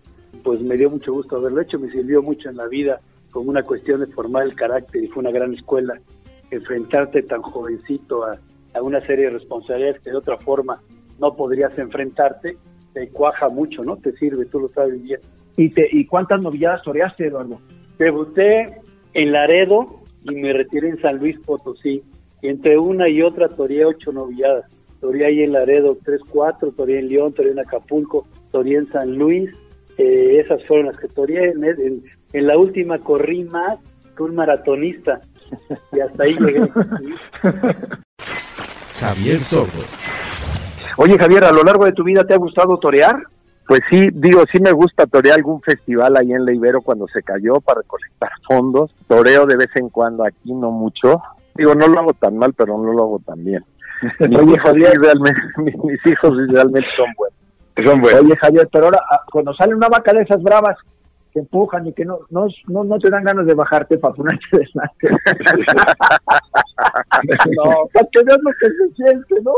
pues 0.42 0.60
me 0.60 0.76
dio 0.76 0.90
mucho 0.90 1.12
gusto 1.12 1.36
haberlo 1.36 1.60
hecho, 1.60 1.78
me 1.78 1.90
sirvió 1.90 2.22
mucho 2.22 2.48
en 2.48 2.56
la 2.56 2.66
vida 2.66 3.00
como 3.30 3.50
una 3.50 3.62
cuestión 3.62 4.00
de 4.00 4.06
formar 4.06 4.44
el 4.44 4.54
carácter 4.54 5.02
y 5.02 5.08
fue 5.08 5.22
una 5.22 5.30
gran 5.30 5.54
escuela 5.54 5.94
enfrentarte 6.50 7.22
tan 7.22 7.40
jovencito 7.40 8.24
a, 8.24 8.38
a 8.74 8.82
una 8.82 9.00
serie 9.00 9.26
de 9.26 9.30
responsabilidades 9.32 10.00
que 10.02 10.10
de 10.10 10.16
otra 10.16 10.36
forma 10.38 10.80
no 11.22 11.34
podrías 11.34 11.76
enfrentarte, 11.78 12.58
te 12.92 13.08
cuaja 13.08 13.48
mucho, 13.48 13.82
¿no? 13.84 13.96
Te 13.96 14.12
sirve, 14.16 14.44
tú 14.44 14.60
lo 14.60 14.68
sabes 14.68 15.00
bien. 15.02 15.20
¿Y, 15.56 15.70
te, 15.70 15.88
¿Y 15.90 16.04
cuántas 16.06 16.42
novilladas 16.42 16.82
toreaste, 16.82 17.28
Eduardo? 17.28 17.58
Debuté 17.98 18.80
en 19.14 19.32
Laredo 19.32 20.00
y 20.24 20.34
me 20.34 20.52
retiré 20.52 20.88
en 20.90 21.00
San 21.00 21.16
Luis 21.18 21.38
Potosí. 21.40 22.02
Y 22.42 22.48
entre 22.48 22.76
una 22.78 23.08
y 23.08 23.22
otra 23.22 23.48
toreé 23.48 23.84
ocho 23.86 24.12
novilladas. 24.12 24.64
Toreé 25.00 25.26
ahí 25.26 25.42
en 25.42 25.52
Laredo 25.52 25.96
tres, 26.04 26.20
cuatro, 26.28 26.72
toreé 26.72 26.98
en 26.98 27.08
León, 27.08 27.32
toreé 27.32 27.52
en 27.52 27.60
Acapulco, 27.60 28.26
toreé 28.50 28.78
en 28.78 28.88
San 28.90 29.16
Luis. 29.16 29.50
Eh, 29.98 30.38
esas 30.44 30.64
fueron 30.66 30.86
las 30.86 30.96
que 30.98 31.08
toreé. 31.08 31.50
En, 31.50 31.64
en- 31.64 32.02
en 32.32 32.46
la 32.46 32.56
última 32.58 32.98
corrí 32.98 33.44
más 33.44 33.78
que 34.16 34.22
un 34.22 34.34
maratonista. 34.34 35.20
Y 35.92 36.00
hasta 36.00 36.24
ahí 36.24 36.34
llegué. 36.38 36.62
Javier 39.00 39.38
Sordo. 39.38 39.82
Oye, 40.96 41.18
Javier, 41.18 41.44
¿a 41.44 41.52
lo 41.52 41.62
largo 41.62 41.84
de 41.84 41.92
tu 41.92 42.04
vida 42.04 42.24
te 42.24 42.34
ha 42.34 42.38
gustado 42.38 42.78
torear? 42.78 43.22
Pues 43.66 43.80
sí, 43.88 44.08
digo, 44.12 44.42
sí 44.50 44.60
me 44.60 44.72
gusta 44.72 45.06
torear 45.06 45.36
algún 45.36 45.62
festival 45.62 46.16
ahí 46.16 46.32
en 46.32 46.44
Leibero 46.44 46.80
cuando 46.82 47.06
se 47.08 47.22
cayó 47.22 47.60
para 47.60 47.80
recolectar 47.80 48.30
fondos. 48.46 48.90
Toreo 49.06 49.46
de 49.46 49.56
vez 49.56 49.70
en 49.76 49.88
cuando 49.88 50.24
aquí, 50.24 50.52
no 50.52 50.70
mucho. 50.70 51.22
Digo, 51.54 51.74
no 51.74 51.86
lo 51.86 52.00
hago 52.00 52.14
tan 52.14 52.36
mal, 52.36 52.52
pero 52.54 52.76
no 52.76 52.92
lo 52.92 53.02
hago 53.02 53.22
tan 53.24 53.44
bien. 53.44 53.64
Oye, 54.20 54.56
sí, 54.64 54.98
realmente, 55.00 55.40
mis, 55.58 56.06
hijos 56.06 56.32
realmente 56.48 56.88
son 56.96 57.06
buenos. 57.16 57.38
Son 57.84 58.00
buenos. 58.00 58.22
Oye, 58.22 58.36
Javier, 58.36 58.68
pero 58.72 58.86
ahora 58.86 59.00
ah, 59.10 59.20
cuando 59.30 59.54
sale 59.54 59.74
una 59.74 59.88
vaca 59.88 60.12
de 60.12 60.22
esas 60.22 60.42
bravas 60.42 60.76
que 61.32 61.40
empujan 61.40 61.86
y 61.86 61.92
que 61.92 62.04
no 62.04 62.20
no, 62.30 62.46
no, 62.68 62.84
no 62.84 62.98
te 62.98 63.10
dan 63.10 63.24
ganas 63.24 63.46
de 63.46 63.54
bajarte 63.54 63.98
para 63.98 64.14
ponerte 64.14 64.46
delante. 64.52 65.08
no, 67.56 67.88
para 67.92 68.08
que 68.10 68.24
veas 68.24 68.38
lo 68.42 68.50
que 68.60 68.66
se 68.68 68.94
siente, 68.96 69.34
¿no? 69.42 69.52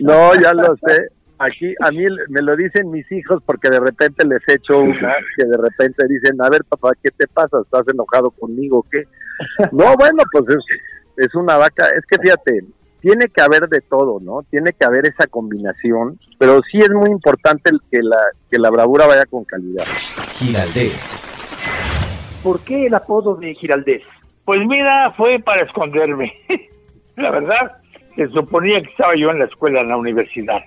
No, 0.00 0.34
ya 0.40 0.52
lo 0.52 0.76
sé. 0.86 1.08
Aquí 1.38 1.74
a 1.80 1.90
mí 1.90 2.04
me 2.28 2.42
lo 2.42 2.54
dicen 2.54 2.90
mis 2.90 3.10
hijos 3.10 3.42
porque 3.46 3.70
de 3.70 3.80
repente 3.80 4.26
les 4.26 4.42
echo 4.46 4.80
una 4.80 5.14
que 5.36 5.46
de 5.46 5.56
repente 5.56 6.06
dicen, 6.06 6.36
a 6.42 6.50
ver 6.50 6.64
papá, 6.64 6.92
¿qué 7.02 7.10
te 7.10 7.26
pasa? 7.28 7.60
¿Estás 7.62 7.88
enojado 7.88 8.30
conmigo 8.30 8.84
qué? 8.90 9.04
No, 9.72 9.96
bueno, 9.96 10.22
pues 10.32 10.44
es, 10.48 10.64
es 11.16 11.34
una 11.34 11.56
vaca, 11.56 11.86
es 11.96 12.04
que 12.04 12.18
fíjate, 12.18 12.62
tiene 13.00 13.28
que 13.28 13.40
haber 13.40 13.68
de 13.68 13.80
todo, 13.80 14.20
¿no? 14.20 14.42
Tiene 14.50 14.72
que 14.72 14.84
haber 14.84 15.06
esa 15.06 15.26
combinación, 15.26 16.18
pero 16.38 16.60
sí 16.70 16.78
es 16.78 16.90
muy 16.90 17.10
importante 17.10 17.70
el 17.70 17.80
que 17.90 18.02
la, 18.02 18.18
que 18.50 18.58
la 18.58 18.70
bravura 18.70 19.06
vaya 19.06 19.24
con 19.26 19.44
calidad. 19.44 19.84
Giraldez. 20.40 21.30
¿Por 22.42 22.64
qué 22.64 22.86
el 22.86 22.94
apodo 22.94 23.34
de 23.36 23.54
Giraldez? 23.54 24.02
Pues 24.46 24.66
mira, 24.66 25.12
fue 25.12 25.38
para 25.38 25.64
esconderme. 25.64 26.32
la 27.16 27.30
verdad, 27.30 27.76
se 28.16 28.26
suponía 28.28 28.80
que 28.80 28.88
estaba 28.88 29.14
yo 29.16 29.30
en 29.30 29.40
la 29.40 29.44
escuela, 29.44 29.82
en 29.82 29.88
la 29.88 29.98
universidad. 29.98 30.62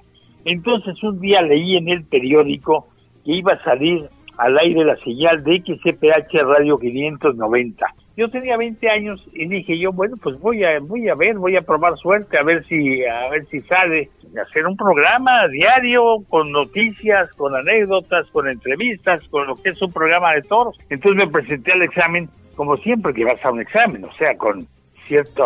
Entonces 0.45 1.01
un 1.01 1.19
día 1.19 1.41
leí 1.41 1.75
en 1.75 1.89
el 1.89 2.03
periódico 2.03 2.87
que 3.25 3.31
iba 3.31 3.53
a 3.53 3.63
salir 3.63 4.07
al 4.37 4.59
aire 4.59 4.85
la 4.85 4.95
señal 4.97 5.43
de 5.43 5.63
XCPH 5.65 6.33
Radio 6.43 6.77
590. 6.77 7.87
Yo 8.15 8.29
tenía 8.29 8.57
20 8.57 8.89
años 8.89 9.27
y 9.33 9.47
dije 9.47 9.77
yo, 9.79 9.91
bueno, 9.91 10.15
pues 10.21 10.39
voy 10.39 10.63
a 10.63 10.79
voy 10.79 11.09
a 11.09 11.15
ver, 11.15 11.35
voy 11.35 11.55
a 11.55 11.61
probar 11.61 11.97
suerte 11.97 12.37
a 12.37 12.43
ver 12.43 12.63
si 12.65 13.03
a 13.05 13.29
ver 13.29 13.45
si 13.47 13.59
sale 13.61 14.09
hacer 14.39 14.67
un 14.67 14.77
programa 14.77 15.47
diario 15.47 16.17
con 16.29 16.51
noticias, 16.51 17.31
con 17.33 17.55
anécdotas, 17.55 18.27
con 18.31 18.47
entrevistas, 18.47 19.27
con 19.29 19.47
lo 19.47 19.55
que 19.55 19.69
es 19.71 19.81
un 19.81 19.91
programa 19.91 20.33
de 20.33 20.43
toros. 20.43 20.77
Entonces 20.89 21.25
me 21.25 21.31
presenté 21.31 21.71
al 21.71 21.81
examen 21.81 22.29
como 22.55 22.77
siempre 22.77 23.13
que 23.13 23.25
vas 23.25 23.43
a 23.43 23.51
un 23.51 23.61
examen, 23.61 24.05
o 24.05 24.13
sea, 24.13 24.35
con 24.37 24.67
cierta 25.07 25.43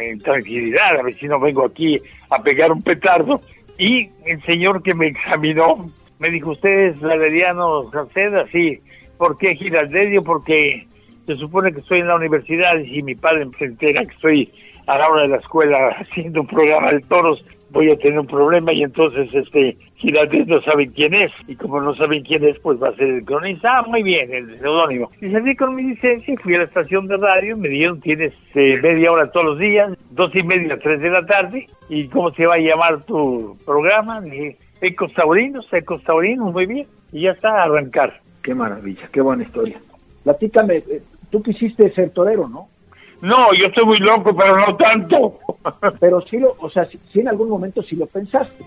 eh, 0.00 0.16
tranquilidad, 0.22 0.98
a 0.98 1.02
ver 1.02 1.14
si 1.14 1.26
no 1.26 1.38
vengo 1.38 1.66
aquí 1.66 2.00
a 2.30 2.42
pegar 2.42 2.72
un 2.72 2.82
petardo. 2.82 3.40
Y 3.78 4.08
el 4.26 4.42
señor 4.44 4.82
que 4.82 4.94
me 4.94 5.08
examinó 5.08 5.90
me 6.18 6.30
dijo, 6.30 6.52
¿usted 6.52 6.88
es 6.88 7.00
Valeriano 7.00 7.90
Salceda? 7.90 8.46
Sí. 8.52 8.80
¿Por 9.18 9.38
qué? 9.38 9.54
Porque 10.24 10.86
se 11.26 11.36
supone 11.36 11.72
que 11.72 11.80
estoy 11.80 12.00
en 12.00 12.08
la 12.08 12.16
universidad 12.16 12.78
y 12.78 12.94
si 12.94 13.02
mi 13.02 13.14
padre 13.14 13.46
se 13.58 13.64
entera 13.64 14.04
que 14.04 14.14
estoy 14.14 14.52
a 14.86 14.98
la 14.98 15.08
hora 15.08 15.22
de 15.22 15.28
la 15.28 15.36
escuela 15.36 15.88
haciendo 15.98 16.40
un 16.40 16.46
programa 16.46 16.92
de 16.92 17.00
toros, 17.00 17.44
voy 17.70 17.90
a 17.90 17.96
tener 17.96 18.18
un 18.18 18.26
problema 18.26 18.72
y 18.72 18.82
entonces 18.82 19.32
este 19.34 19.76
Giraldez 19.96 20.46
no 20.46 20.60
saben 20.62 20.90
quién 20.90 21.14
es. 21.14 21.32
Y 21.46 21.56
como 21.56 21.80
no 21.80 21.94
saben 21.94 22.22
quién 22.22 22.44
es 22.44 22.58
pues 22.58 22.82
va 22.82 22.88
a 22.88 22.96
ser 22.96 23.08
el 23.08 23.24
cronista. 23.24 23.78
Ah 23.78 23.84
muy 23.86 24.02
bien 24.02 24.32
el 24.32 24.58
seudónimo 24.58 25.08
y 25.20 25.30
salí 25.30 25.56
con 25.56 25.74
mi 25.74 25.82
licencia 25.82 26.34
y 26.34 26.36
fui 26.36 26.54
a 26.54 26.58
la 26.58 26.64
estación 26.64 27.06
de 27.06 27.16
radio. 27.16 27.56
Me 27.56 27.68
dijeron 27.68 28.00
tienes 28.00 28.32
eh, 28.54 28.78
media 28.82 29.12
hora 29.12 29.30
todos 29.30 29.46
los 29.46 29.58
días 29.58 29.92
dos 30.10 30.34
y 30.34 30.42
media 30.42 30.78
tres 30.78 31.00
de 31.00 31.10
la 31.10 31.24
tarde. 31.24 31.68
Y 31.88 32.08
cómo 32.08 32.32
se 32.32 32.46
va 32.46 32.54
a 32.54 32.58
llamar 32.58 33.04
tu 33.04 33.56
programa 33.64 34.20
dije 34.20 34.56
Ecos 34.80 35.12
Taurinos 35.14 35.66
Ecos 35.72 36.02
Taurinos 36.02 36.52
muy 36.52 36.66
bien. 36.66 36.86
Y 37.12 37.22
ya 37.22 37.32
está 37.32 37.60
a 37.60 37.64
arrancar. 37.64 38.20
Qué 38.42 38.54
maravilla, 38.54 39.08
qué 39.12 39.20
buena 39.20 39.44
historia. 39.44 39.78
Platícame, 40.24 40.76
eh, 40.76 41.02
tú 41.32 41.42
quisiste 41.42 41.90
ser 41.92 42.10
torero, 42.10 42.48
¿no? 42.48 42.68
no 43.22 43.52
yo 43.54 43.66
estoy 43.66 43.84
muy 43.84 43.98
loco 43.98 44.36
pero 44.36 44.56
no 44.56 44.76
tanto 44.76 45.38
Pero 46.00 46.20
sí 46.22 46.38
lo, 46.38 46.54
o 46.58 46.70
sea, 46.70 46.84
sí, 46.84 46.98
sí 47.10 47.20
en 47.20 47.28
algún 47.28 47.48
momento 47.48 47.82
sí 47.82 47.96
lo 47.96 48.06
pensaste. 48.06 48.64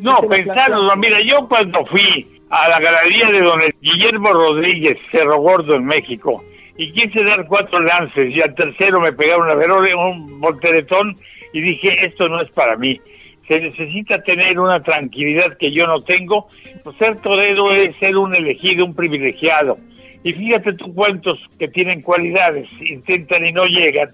No, 0.00 0.14
¿Sí 0.14 0.20
te 0.20 0.22
lo 0.22 0.28
pensando, 0.28 0.78
planteaste? 0.78 0.98
mira, 0.98 1.18
yo 1.22 1.48
cuando 1.48 1.84
fui 1.86 2.26
a 2.48 2.68
la 2.68 2.80
galería 2.80 3.30
de 3.30 3.40
don 3.42 3.60
Guillermo 3.80 4.32
Rodríguez, 4.32 4.98
Cerro 5.10 5.38
Gordo 5.40 5.74
en 5.74 5.84
México, 5.84 6.42
y 6.76 6.90
quise 6.92 7.22
dar 7.22 7.46
cuatro 7.46 7.80
lances, 7.80 8.34
y 8.34 8.40
al 8.40 8.54
tercero 8.54 9.00
me 9.00 9.12
pegaron 9.12 9.50
a 9.50 9.54
ver 9.54 9.70
un 9.70 10.40
volteretón, 10.40 11.14
y 11.52 11.60
dije, 11.60 12.06
esto 12.06 12.28
no 12.28 12.40
es 12.40 12.50
para 12.50 12.76
mí. 12.76 12.98
Se 13.46 13.60
necesita 13.60 14.22
tener 14.22 14.58
una 14.60 14.80
tranquilidad 14.80 15.56
que 15.58 15.72
yo 15.72 15.84
no 15.86 15.98
tengo. 15.98 16.46
Pues 16.84 16.96
ser 16.96 17.20
torero 17.20 17.72
es 17.72 17.96
ser 17.96 18.16
un 18.16 18.32
elegido, 18.34 18.84
un 18.84 18.94
privilegiado. 18.94 19.76
Y 20.22 20.32
fíjate 20.32 20.74
tú 20.74 20.94
cuántos 20.94 21.38
que 21.58 21.68
tienen 21.68 22.02
cualidades, 22.02 22.68
intentan 22.80 23.46
y 23.46 23.52
no 23.52 23.64
llegan. 23.64 24.08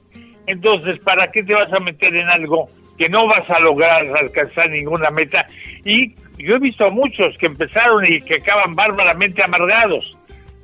Entonces, 0.46 1.00
¿para 1.00 1.30
qué 1.30 1.42
te 1.42 1.54
vas 1.54 1.72
a 1.72 1.80
meter 1.80 2.14
en 2.14 2.28
algo 2.28 2.68
que 2.96 3.08
no 3.08 3.26
vas 3.26 3.48
a 3.50 3.58
lograr 3.58 4.06
alcanzar 4.16 4.70
ninguna 4.70 5.10
meta? 5.10 5.46
Y 5.84 6.14
yo 6.38 6.56
he 6.56 6.58
visto 6.60 6.86
a 6.86 6.90
muchos 6.90 7.36
que 7.38 7.46
empezaron 7.46 8.04
y 8.06 8.20
que 8.20 8.36
acaban 8.36 8.74
bárbaramente 8.74 9.42
amargados. 9.42 10.15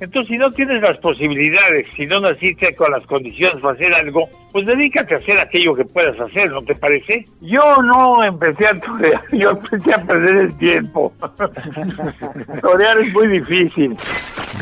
Entonces, 0.03 0.31
si 0.33 0.37
no 0.37 0.51
tienes 0.51 0.81
las 0.81 0.97
posibilidades, 0.97 1.87
si 1.95 2.05
no 2.05 2.19
naciste 2.19 2.75
con 2.75 2.91
las 2.91 3.05
condiciones 3.05 3.61
para 3.61 3.73
hacer 3.73 3.93
algo, 3.93 4.27
pues 4.51 4.65
dedícate 4.65 5.13
a 5.13 5.17
hacer 5.17 5.39
aquello 5.39 5.73
que 5.73 5.85
puedas 5.85 6.19
hacer, 6.19 6.51
¿no 6.51 6.61
te 6.61 6.75
parece? 6.75 7.23
Yo 7.39 7.61
no 7.81 8.21
empecé 8.21 8.67
a 8.67 8.77
torear, 8.81 9.23
yo 9.31 9.51
empecé 9.51 9.93
a 9.93 9.99
perder 9.99 10.35
el 10.35 10.57
tiempo. 10.57 11.13
torear 12.61 12.99
es 12.99 13.13
muy 13.13 13.27
difícil. 13.29 13.95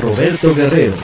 Roberto 0.00 0.54
Guerrero. 0.54 0.94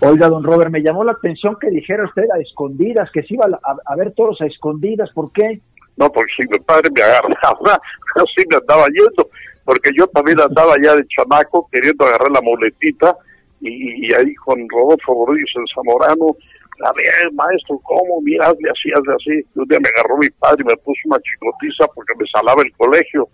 Oiga, 0.00 0.28
don 0.30 0.42
Robert, 0.42 0.70
me 0.70 0.80
llamó 0.80 1.04
la 1.04 1.12
atención 1.12 1.58
que 1.60 1.68
dijera 1.68 2.04
usted 2.04 2.24
a 2.34 2.40
escondidas, 2.40 3.10
que 3.12 3.22
se 3.22 3.34
iba 3.34 3.44
a, 3.44 3.76
a 3.84 3.96
ver 3.96 4.12
toros 4.12 4.40
a 4.40 4.46
escondidas, 4.46 5.10
¿por 5.12 5.30
qué? 5.32 5.60
No, 5.98 6.10
porque 6.10 6.32
si 6.38 6.48
mi 6.48 6.58
padre 6.60 6.88
me 6.90 7.02
agarraba, 7.02 7.78
así 8.14 8.46
me 8.48 8.56
andaba 8.56 8.86
yendo, 8.86 9.28
porque 9.64 9.90
yo 9.96 10.06
también 10.08 10.40
andaba 10.40 10.74
ya 10.82 10.94
de 10.94 11.06
chamaco 11.08 11.68
queriendo 11.72 12.04
agarrar 12.04 12.30
la 12.30 12.40
muletita 12.42 13.16
y, 13.60 14.06
y 14.06 14.14
ahí 14.14 14.34
con 14.34 14.58
Rodolfo 14.68 15.26
Rodríguez 15.26 15.50
el 15.56 15.64
Zamorano, 15.74 16.36
A 16.84 16.92
ver, 16.92 17.32
maestro, 17.32 17.78
¿cómo? 17.82 18.20
Mira, 18.22 18.48
hazle 18.48 18.68
así, 18.70 18.90
hazle 18.92 19.14
así. 19.14 19.46
Un 19.54 19.66
día 19.68 19.78
me 19.80 19.88
agarró 19.88 20.18
mi 20.18 20.28
padre 20.30 20.62
y 20.62 20.68
me 20.68 20.76
puso 20.76 21.00
una 21.06 21.18
chicotiza 21.20 21.86
porque 21.94 22.12
me 22.18 22.26
salaba 22.26 22.62
el 22.62 22.72
colegio. 22.72 23.28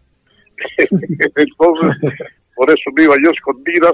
Entonces, 1.36 1.96
por 2.54 2.70
eso 2.70 2.90
me 2.94 3.04
iba 3.04 3.16
yo 3.22 3.30
a 3.30 3.32
escondidas 3.32 3.92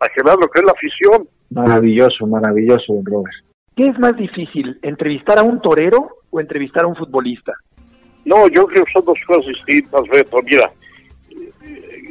a 0.00 0.08
que 0.08 0.22
vean 0.22 0.40
lo 0.40 0.48
que 0.48 0.60
es 0.60 0.64
la 0.64 0.72
afición. 0.72 1.28
Maravilloso, 1.50 2.26
maravilloso, 2.26 2.94
don 2.94 3.06
Robert. 3.06 3.34
¿Qué 3.76 3.88
es 3.88 3.98
más 3.98 4.16
difícil, 4.16 4.78
entrevistar 4.82 5.38
a 5.38 5.42
un 5.42 5.60
torero 5.60 6.08
o 6.30 6.40
entrevistar 6.40 6.84
a 6.84 6.88
un 6.88 6.96
futbolista? 6.96 7.52
No, 8.24 8.48
yo 8.48 8.66
creo 8.66 8.84
que 8.84 8.92
son 8.92 9.04
dos 9.04 9.18
cosas 9.26 9.46
distintas, 9.46 10.02
Beto. 10.10 10.38
Mira, 10.42 10.70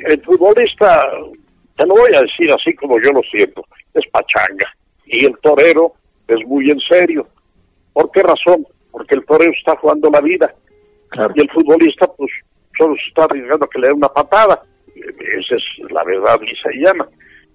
el 0.05 0.21
futbolista, 0.21 1.03
te 1.75 1.85
lo 1.85 1.95
voy 1.95 2.13
a 2.13 2.21
decir 2.21 2.51
así 2.51 2.73
como 2.75 2.99
yo 3.01 3.11
lo 3.11 3.21
siento, 3.23 3.65
es 3.93 4.07
pachanga. 4.11 4.73
Y 5.05 5.25
el 5.25 5.37
torero 5.39 5.93
es 6.27 6.45
muy 6.47 6.69
en 6.69 6.79
serio. 6.79 7.27
¿Por 7.93 8.11
qué 8.11 8.23
razón? 8.23 8.65
Porque 8.91 9.15
el 9.15 9.25
torero 9.25 9.51
está 9.51 9.75
jugando 9.77 10.09
la 10.09 10.21
vida. 10.21 10.53
Y 11.35 11.41
el 11.41 11.49
futbolista, 11.51 12.07
pues, 12.07 12.31
solo 12.77 12.95
se 12.95 13.07
está 13.07 13.23
arriesgando 13.25 13.65
a 13.65 13.69
que 13.69 13.79
le 13.79 13.87
dé 13.87 13.93
una 13.93 14.09
patada. 14.09 14.61
Esa 14.95 15.55
es 15.55 15.91
la 15.91 16.03
verdad 16.03 16.39
lisa 16.41 16.69
y 16.73 16.83
llama. 16.83 17.07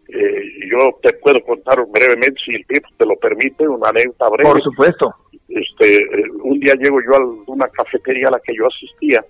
Eh, 0.09 0.43
yo 0.71 0.99
te 1.03 1.13
puedo 1.15 1.41
contar 1.43 1.85
brevemente, 1.87 2.41
si 2.45 2.55
el 2.55 2.67
tiempo 2.67 2.89
te 2.97 3.07
lo 3.07 3.17
permite, 3.17 3.69
una 3.69 3.91
anécdota 3.91 4.29
breve. 4.29 4.51
Por 4.51 4.63
supuesto. 4.63 5.15
Este, 5.49 6.07
un 6.43 6.61
día 6.61 6.75
llego 6.75 7.01
yo 7.03 7.17
a 7.17 7.53
una 7.53 7.69
cafetería 7.69 8.29
a 8.29 8.33
la 8.33 8.41
que 8.41 8.55
yo 8.55 8.67
asistía 8.67 9.25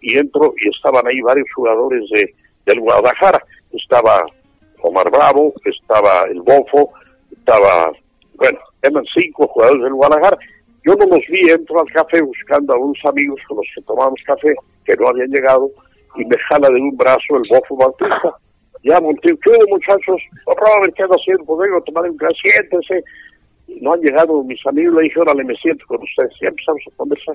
y 0.00 0.18
entro 0.18 0.54
y 0.58 0.68
estaban 0.68 1.06
ahí 1.06 1.20
varios 1.22 1.46
jugadores 1.54 2.04
de, 2.10 2.34
del 2.66 2.80
Guadalajara. 2.80 3.42
Estaba 3.72 4.24
Omar 4.82 5.10
Bravo, 5.10 5.52
estaba 5.64 6.22
el 6.30 6.40
Bofo, 6.42 6.92
estaba, 7.30 7.92
bueno, 8.36 8.58
eran 8.82 9.04
cinco 9.16 9.46
jugadores 9.48 9.82
del 9.82 9.94
Guadalajara. 9.94 10.38
Yo 10.84 10.94
no 10.96 11.06
los 11.06 11.26
vi, 11.28 11.50
entro 11.50 11.80
al 11.80 11.90
café 11.92 12.20
buscando 12.20 12.74
a 12.74 12.78
unos 12.78 12.98
amigos 13.04 13.40
con 13.48 13.56
los 13.56 13.66
que 13.74 13.82
tomamos 13.82 14.20
café, 14.26 14.54
que 14.84 14.94
no 14.96 15.08
habían 15.08 15.28
llegado, 15.28 15.70
y 16.16 16.24
me 16.26 16.36
jala 16.48 16.68
de 16.68 16.80
un 16.80 16.96
brazo 16.96 17.36
el 17.36 17.48
Bofo 17.48 17.76
Bautista 17.76 18.36
ya 18.84 19.00
volteé, 19.00 19.34
¿qué 19.42 19.50
muchachos? 19.68 20.20
Oh, 20.44 20.54
Robert, 20.54 20.94
¿qué 20.94 21.04
vengo 21.04 21.78
a 21.78 21.84
tomar 21.84 22.04
un 22.08 22.16
café, 22.18 22.34
siéntese. 22.42 23.02
No 23.80 23.94
han 23.94 24.00
llegado 24.00 24.44
mis 24.44 24.64
amigos, 24.66 24.94
le 24.96 25.02
dije, 25.04 25.20
órale, 25.20 25.42
me 25.42 25.56
siento 25.56 25.86
con 25.86 26.02
ustedes. 26.02 26.32
Ya 26.40 26.48
empezamos 26.48 26.82
a 26.86 26.96
conversar. 26.96 27.34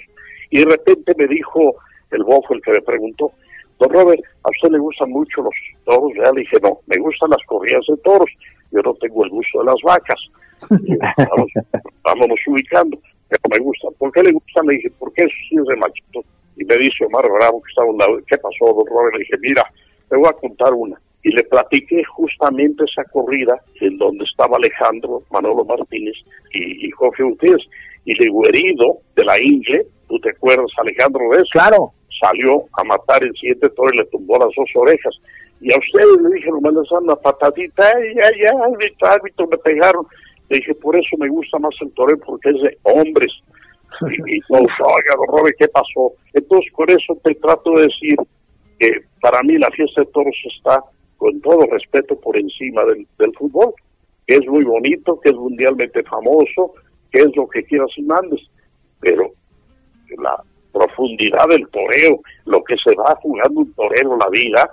Y 0.52 0.60
de 0.60 0.66
repente 0.66 1.14
me 1.18 1.26
dijo 1.26 1.76
el 2.12 2.24
bofo, 2.24 2.54
el 2.54 2.62
que 2.62 2.72
me 2.72 2.82
preguntó, 2.82 3.32
don 3.80 3.90
Robert, 3.90 4.22
¿a 4.44 4.50
usted 4.50 4.72
le 4.72 4.80
gustan 4.80 5.10
mucho 5.12 5.42
los 5.42 5.54
toros? 5.86 6.12
Ya 6.16 6.32
le 6.32 6.42
dije, 6.42 6.58
no, 6.62 6.80
me 6.88 6.98
gustan 7.02 7.30
las 7.30 7.44
corridas 7.48 7.84
de 7.88 7.98
toros. 7.98 8.30
Yo 8.72 8.82
no 8.82 8.94
tengo 8.96 9.24
el 9.24 9.32
gusto 9.32 9.60
de 9.60 9.66
las 9.66 9.82
vacas. 9.84 10.20
vámonos 12.04 12.40
ubicando, 12.48 13.00
pero 13.30 13.42
me 13.50 13.60
gustan. 13.60 13.92
¿Por 13.98 14.12
qué 14.12 14.24
le 14.24 14.32
gustan? 14.32 14.68
Le 14.68 14.76
dije, 14.76 14.92
porque 15.00 15.24
eso 15.24 15.36
sí 15.50 15.56
es 15.56 15.66
de 15.66 15.76
machito. 15.78 16.22
Y 16.58 16.66
me 16.66 16.78
dice 16.78 17.06
Omar 17.06 17.26
Bravo, 17.32 17.62
que 17.62 17.70
está 17.70 17.82
a 17.84 17.86
un 17.86 17.98
lado, 17.98 18.20
¿qué 18.28 18.38
pasó, 18.38 18.74
don 18.74 18.86
Robert? 18.86 19.14
Le 19.14 19.20
dije, 19.20 19.38
mira, 19.40 19.64
te 20.10 20.18
voy 20.18 20.28
a 20.28 20.34
contar 20.34 20.74
una 20.74 21.00
y 21.24 21.32
le 21.32 21.44
platiqué 21.44 22.04
justamente 22.06 22.84
esa 22.86 23.04
corrida 23.12 23.62
en 23.82 23.98
donde 23.98 24.24
estaba 24.24 24.58
Alejandro 24.58 25.24
Manolo 25.32 25.66
Martínez 25.66 26.16
y, 26.54 26.90
Jorge 26.92 27.24
Ustedes 27.24 27.62
y 28.06 28.14
le 28.14 28.32
herido 28.48 29.00
de 29.16 29.26
la 29.26 29.38
Ingle, 29.38 29.86
¿tú 30.08 30.20
te 30.20 30.30
acuerdas 30.30 30.72
Alejandro 30.78 31.22
de 31.32 31.38
eso? 31.38 31.50
Claro. 31.52 31.94
Salió 32.22 32.66
a 32.74 32.84
matar 32.84 33.24
el 33.24 33.34
siguiente 33.34 33.70
toro 33.70 33.94
y 33.94 33.98
le 33.98 34.06
tumbó 34.06 34.38
las 34.38 34.50
dos 34.56 34.70
orejas. 34.76 35.16
Y 35.62 35.74
a 35.74 35.78
ustedes 35.78 36.22
le 36.22 36.36
dije, 36.36 36.52
me 36.52 36.72
dan 36.72 37.04
una 37.04 37.16
patadita, 37.16 37.84
ya, 38.16 38.30
ya, 38.42 38.52
árbitro, 38.64 39.08
árbitro, 39.08 39.48
me 39.48 39.58
pegaron. 39.58 40.06
Le 40.50 40.58
dije, 40.58 40.74
por 40.76 40.96
eso 40.96 41.18
me 41.18 41.30
gusta 41.30 41.60
más 41.60 41.76
el 41.82 41.92
torero, 41.94 42.20
porque 42.26 42.50
es 42.50 42.62
de 42.62 42.78
hombres. 42.84 43.32
Y, 44.28 44.40
todos, 44.42 44.68
oiga, 44.80 45.16
Robert, 45.28 45.56
¿qué 45.60 45.68
pasó? 45.68 46.14
Entonces, 46.34 46.72
con 46.74 46.90
eso 46.90 47.18
te 47.24 47.36
trato 47.36 47.72
de 47.74 47.84
decir 47.84 48.16
que 48.80 49.02
para 49.22 49.42
mí 49.44 49.58
la 49.58 49.70
fiesta 49.72 50.02
de 50.02 50.08
toros 50.12 50.36
está 50.56 50.84
con 51.18 51.40
todo 51.42 51.68
respeto 51.68 52.20
por 52.20 52.38
encima 52.38 52.84
del, 52.86 53.06
fútbol, 53.38 53.74
que 54.26 54.36
es 54.36 54.48
muy 54.48 54.64
bonito, 54.64 55.20
que 55.20 55.30
es 55.30 55.36
mundialmente 55.36 56.02
famoso, 56.04 56.74
que 57.12 57.20
es 57.20 57.36
lo 57.36 57.48
que 57.50 57.64
quieras 57.64 57.92
y 57.98 58.04
mandes, 58.04 58.42
pero 59.02 59.32
la 60.18 60.42
profundidad 60.72 61.48
del 61.48 61.68
toreo, 61.70 62.20
lo 62.46 62.64
que 62.64 62.76
se 62.84 62.96
va 62.96 63.16
jugando 63.22 63.62
un 63.62 63.74
torero 63.74 64.18
la 64.18 64.30
vida, 64.30 64.70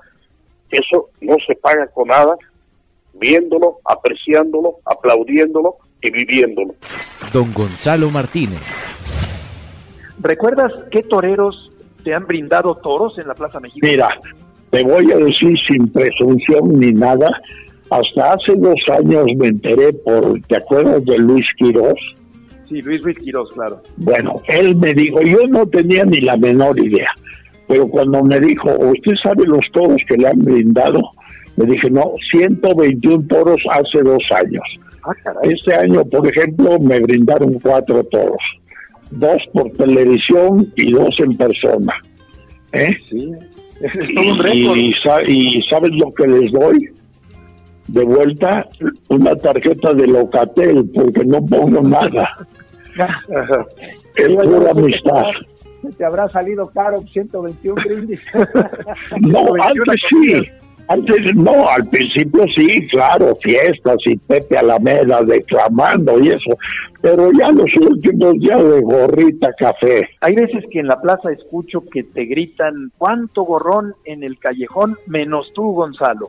eso 0.70 1.10
no 1.20 1.36
se 1.46 1.54
paga 1.56 1.86
con 1.88 2.08
nada, 2.08 2.36
viéndolo, 3.14 3.78
apreciándolo, 3.84 4.76
aplaudiéndolo 4.84 5.76
y 6.02 6.10
viviéndolo. 6.10 6.74
Don 7.32 7.52
Gonzalo 7.52 8.10
Martínez. 8.10 8.60
¿Recuerdas 10.18 10.72
qué 10.90 11.02
toreros 11.02 11.70
te 12.02 12.14
han 12.14 12.26
brindado 12.26 12.74
toros 12.76 13.18
en 13.18 13.28
la 13.28 13.34
Plaza 13.34 13.60
México? 13.60 13.86
Mira, 13.86 14.08
te 14.70 14.82
voy 14.82 15.10
a 15.12 15.16
decir 15.16 15.58
sin 15.66 15.88
presunción 15.92 16.78
ni 16.78 16.92
nada, 16.92 17.30
hasta 17.90 18.32
hace 18.32 18.56
dos 18.56 18.80
años 18.92 19.26
me 19.36 19.48
enteré 19.48 19.92
por, 19.92 20.40
¿te 20.42 20.56
acuerdas 20.56 21.04
de 21.04 21.18
Luis 21.18 21.46
Quirós? 21.56 22.15
Sí, 22.68 22.82
Luis 22.82 23.02
Quirós, 23.18 23.50
claro. 23.52 23.80
Bueno, 23.96 24.40
él 24.48 24.76
me 24.76 24.92
dijo, 24.92 25.20
yo 25.22 25.46
no 25.48 25.66
tenía 25.66 26.04
ni 26.04 26.20
la 26.20 26.36
menor 26.36 26.78
idea, 26.78 27.08
pero 27.68 27.88
cuando 27.88 28.22
me 28.24 28.40
dijo, 28.40 28.70
¿usted 28.78 29.12
sabe 29.22 29.46
los 29.46 29.60
toros 29.72 30.00
que 30.08 30.16
le 30.16 30.28
han 30.28 30.38
brindado? 30.40 31.02
Me 31.56 31.66
dije, 31.66 31.90
no, 31.90 32.12
121 32.30 33.26
toros 33.28 33.60
hace 33.70 34.02
dos 34.02 34.22
años. 34.34 34.62
Ah, 35.04 35.12
este 35.42 35.74
año, 35.74 36.04
por 36.04 36.26
ejemplo, 36.26 36.78
me 36.80 37.00
brindaron 37.00 37.58
cuatro 37.60 38.02
toros, 38.04 38.40
dos 39.10 39.42
por 39.52 39.70
televisión 39.72 40.72
y 40.76 40.92
dos 40.92 41.18
en 41.20 41.36
persona. 41.36 41.94
¿Eh? 42.72 42.96
Sí. 43.08 43.32
Y, 44.54 44.94
y, 45.26 45.62
¿sabes 45.68 45.90
lo 45.96 46.10
que 46.14 46.26
les 46.26 46.50
doy? 46.50 46.90
De 47.88 48.04
vuelta, 48.04 48.66
una 49.08 49.36
tarjeta 49.36 49.94
de 49.94 50.06
Locatel, 50.06 50.90
porque 50.94 51.24
no 51.24 51.44
pongo 51.44 51.82
nada. 51.82 52.28
es 54.16 54.28
pura 54.28 54.70
amistad. 54.70 55.24
Te 55.96 56.04
habrá 56.04 56.28
salido 56.28 56.68
caro 56.68 57.00
121 57.00 57.82
brindis. 57.82 58.20
no, 59.20 59.44
antes 59.62 60.00
sí. 60.08 60.42
Antes 60.88 61.34
no, 61.34 61.68
al 61.68 61.88
principio 61.88 62.44
sí, 62.54 62.86
claro, 62.88 63.36
fiestas 63.42 63.96
y 64.04 64.16
Pepe 64.16 64.56
Alameda 64.56 65.20
declamando 65.22 66.20
y 66.20 66.28
eso, 66.28 66.56
pero 67.00 67.32
ya 67.32 67.50
los 67.50 67.68
últimos 67.76 68.34
días 68.34 68.62
de 68.62 68.80
gorrita 68.82 69.52
café. 69.58 70.08
Hay 70.20 70.36
veces 70.36 70.64
que 70.70 70.78
en 70.78 70.86
la 70.86 71.00
plaza 71.00 71.32
escucho 71.32 71.82
que 71.92 72.04
te 72.04 72.26
gritan, 72.26 72.92
¿cuánto 72.98 73.42
gorrón 73.42 73.94
en 74.04 74.22
el 74.22 74.38
callejón 74.38 74.96
menos 75.08 75.52
tú, 75.52 75.72
Gonzalo? 75.72 76.28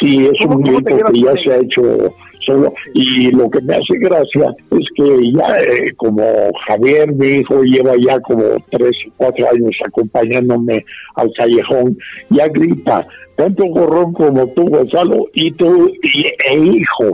Sí, 0.00 0.28
es 0.32 0.46
un 0.46 0.62
grito 0.62 0.96
que 1.12 1.20
ya 1.20 1.32
se 1.44 1.52
ha 1.52 1.56
hecho 1.58 2.14
solo. 2.46 2.72
Y 2.94 3.30
lo 3.30 3.50
que 3.50 3.60
me 3.62 3.74
hace 3.74 3.98
gracia 3.98 4.54
es 4.70 4.86
que 4.96 5.32
ya, 5.32 5.60
eh, 5.60 5.92
como 5.96 6.24
Javier, 6.66 7.12
mi 7.12 7.26
hijo, 7.26 7.62
lleva 7.62 7.92
ya 7.96 8.20
como 8.20 8.42
tres 8.70 8.92
o 9.08 9.12
cuatro 9.16 9.48
años 9.50 9.76
acompañándome 9.86 10.84
al 11.16 11.32
callejón, 11.36 11.96
ya 12.30 12.48
grita, 12.48 13.06
tanto 13.36 13.64
gorrón 13.64 14.12
como 14.12 14.46
tú, 14.48 14.68
Gonzalo, 14.68 15.26
y 15.34 15.50
tú, 15.52 15.90
y, 16.02 16.26
e 16.48 16.58
hijo. 16.58 17.10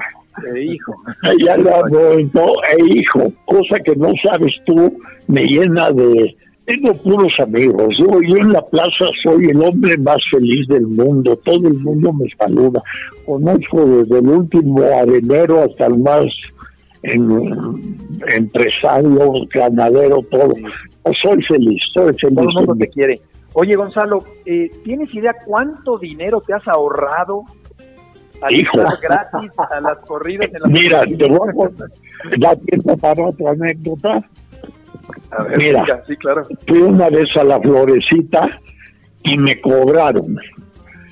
E 0.54 0.62
hijo. 0.62 0.94
ya 1.44 1.56
lo 1.56 2.18
e 2.18 2.84
hijo, 2.86 3.32
cosa 3.44 3.78
que 3.80 3.96
no 3.96 4.12
sabes 4.22 4.54
tú, 4.64 4.96
me 5.26 5.44
llena 5.46 5.90
de 5.90 6.36
tengo 6.68 6.92
puros 6.92 7.32
amigos. 7.40 7.88
Yo, 7.98 8.20
yo 8.20 8.36
en 8.36 8.52
la 8.52 8.60
plaza 8.60 9.06
soy 9.22 9.46
el 9.46 9.62
hombre 9.62 9.96
más 9.96 10.18
feliz 10.30 10.68
del 10.68 10.86
mundo. 10.86 11.34
Todo 11.44 11.66
el 11.66 11.74
mundo 11.80 12.12
me 12.12 12.26
saluda. 12.38 12.82
Conozco 13.24 13.86
desde 13.86 14.18
el 14.18 14.28
último 14.28 14.82
arenero 14.82 15.64
hasta 15.64 15.86
el 15.86 15.98
más 15.98 16.26
empresario, 18.34 19.32
ganadero, 19.50 20.20
todo. 20.30 20.52
soy 21.22 21.42
feliz, 21.42 21.80
soy 21.94 22.12
feliz. 22.14 22.36
Todo 22.36 22.48
el 22.48 22.54
mundo 22.54 22.76
te 22.78 22.88
quiere. 22.88 23.20
Oye, 23.54 23.74
Gonzalo, 23.74 24.22
eh, 24.44 24.68
¿tienes 24.84 25.12
idea 25.14 25.34
cuánto 25.46 25.96
dinero 25.96 26.42
te 26.46 26.52
has 26.52 26.68
ahorrado 26.68 27.44
Hijo. 28.50 28.78
gratis 29.02 29.50
a 29.58 29.80
las 29.80 29.98
corridas 30.06 30.48
en 30.52 30.62
la 30.62 30.68
Mira, 30.68 31.02
te 31.02 31.28
voy 31.28 31.48
a 31.48 32.38
dar 32.38 32.56
tiempo 32.58 32.96
para 32.98 33.26
otra 33.26 33.50
anécdota. 33.52 34.22
Mira, 35.56 35.84
fui 36.66 36.78
una 36.78 37.08
vez 37.10 37.36
a 37.36 37.44
la 37.44 37.60
florecita 37.60 38.60
y 39.24 39.36
me 39.38 39.60
cobraron. 39.60 40.38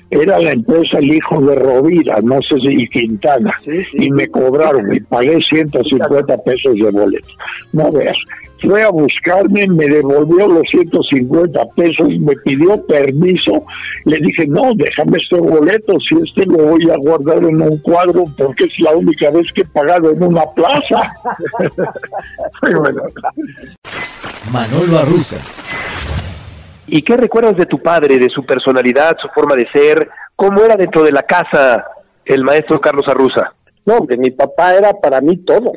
Era 0.09 0.39
la 0.39 0.51
empresa 0.51 0.99
El 0.99 1.15
Hijo 1.15 1.41
de 1.41 1.55
Rovira, 1.55 2.19
no 2.21 2.41
sé 2.41 2.55
si 2.61 2.83
y 2.83 2.87
Quintana, 2.87 3.53
y 3.93 4.09
me 4.09 4.27
cobraron 4.29 4.93
y 4.93 5.01
pagué 5.01 5.37
150 5.41 6.37
pesos 6.43 6.75
de 6.75 6.89
boleto. 6.91 7.27
No 7.73 7.91
veas, 7.91 8.15
fue 8.59 8.83
a 8.83 8.89
buscarme, 8.89 9.67
me 9.67 9.87
devolvió 9.87 10.47
los 10.47 10.67
150 10.69 11.65
pesos, 11.75 12.09
me 12.19 12.35
pidió 12.37 12.85
permiso, 12.85 13.65
le 14.05 14.17
dije, 14.17 14.47
no, 14.47 14.73
déjame 14.75 15.17
este 15.17 15.39
boleto, 15.39 15.99
si 15.99 16.15
este 16.15 16.45
lo 16.45 16.57
voy 16.57 16.89
a 16.89 16.97
guardar 16.97 17.37
en 17.37 17.61
un 17.61 17.77
cuadro 17.79 18.23
porque 18.37 18.65
es 18.65 18.79
la 18.79 18.91
única 18.91 19.29
vez 19.31 19.51
que 19.53 19.61
he 19.61 19.65
pagado 19.65 20.11
en 20.11 20.23
una 20.23 20.45
plaza. 20.55 21.11
Manolo 24.51 24.99
Arruza. 24.99 25.39
¿Y 26.87 27.01
qué 27.01 27.17
recuerdas 27.17 27.57
de 27.57 27.65
tu 27.65 27.81
padre, 27.81 28.17
de 28.17 28.29
su 28.29 28.45
personalidad, 28.45 29.17
su 29.21 29.27
forma 29.29 29.55
de 29.55 29.67
ser? 29.71 30.09
¿Cómo 30.35 30.61
era 30.61 30.75
dentro 30.75 31.03
de 31.03 31.11
la 31.11 31.23
casa 31.23 31.85
el 32.23 32.43
maestro 32.43 32.79
Carlos 32.79 33.05
Arruza? 33.07 33.53
No, 33.85 33.99
de 34.01 34.17
mi 34.17 34.31
papá 34.31 34.75
era 34.75 34.93
para 34.93 35.19
mí 35.19 35.37
todo. 35.37 35.71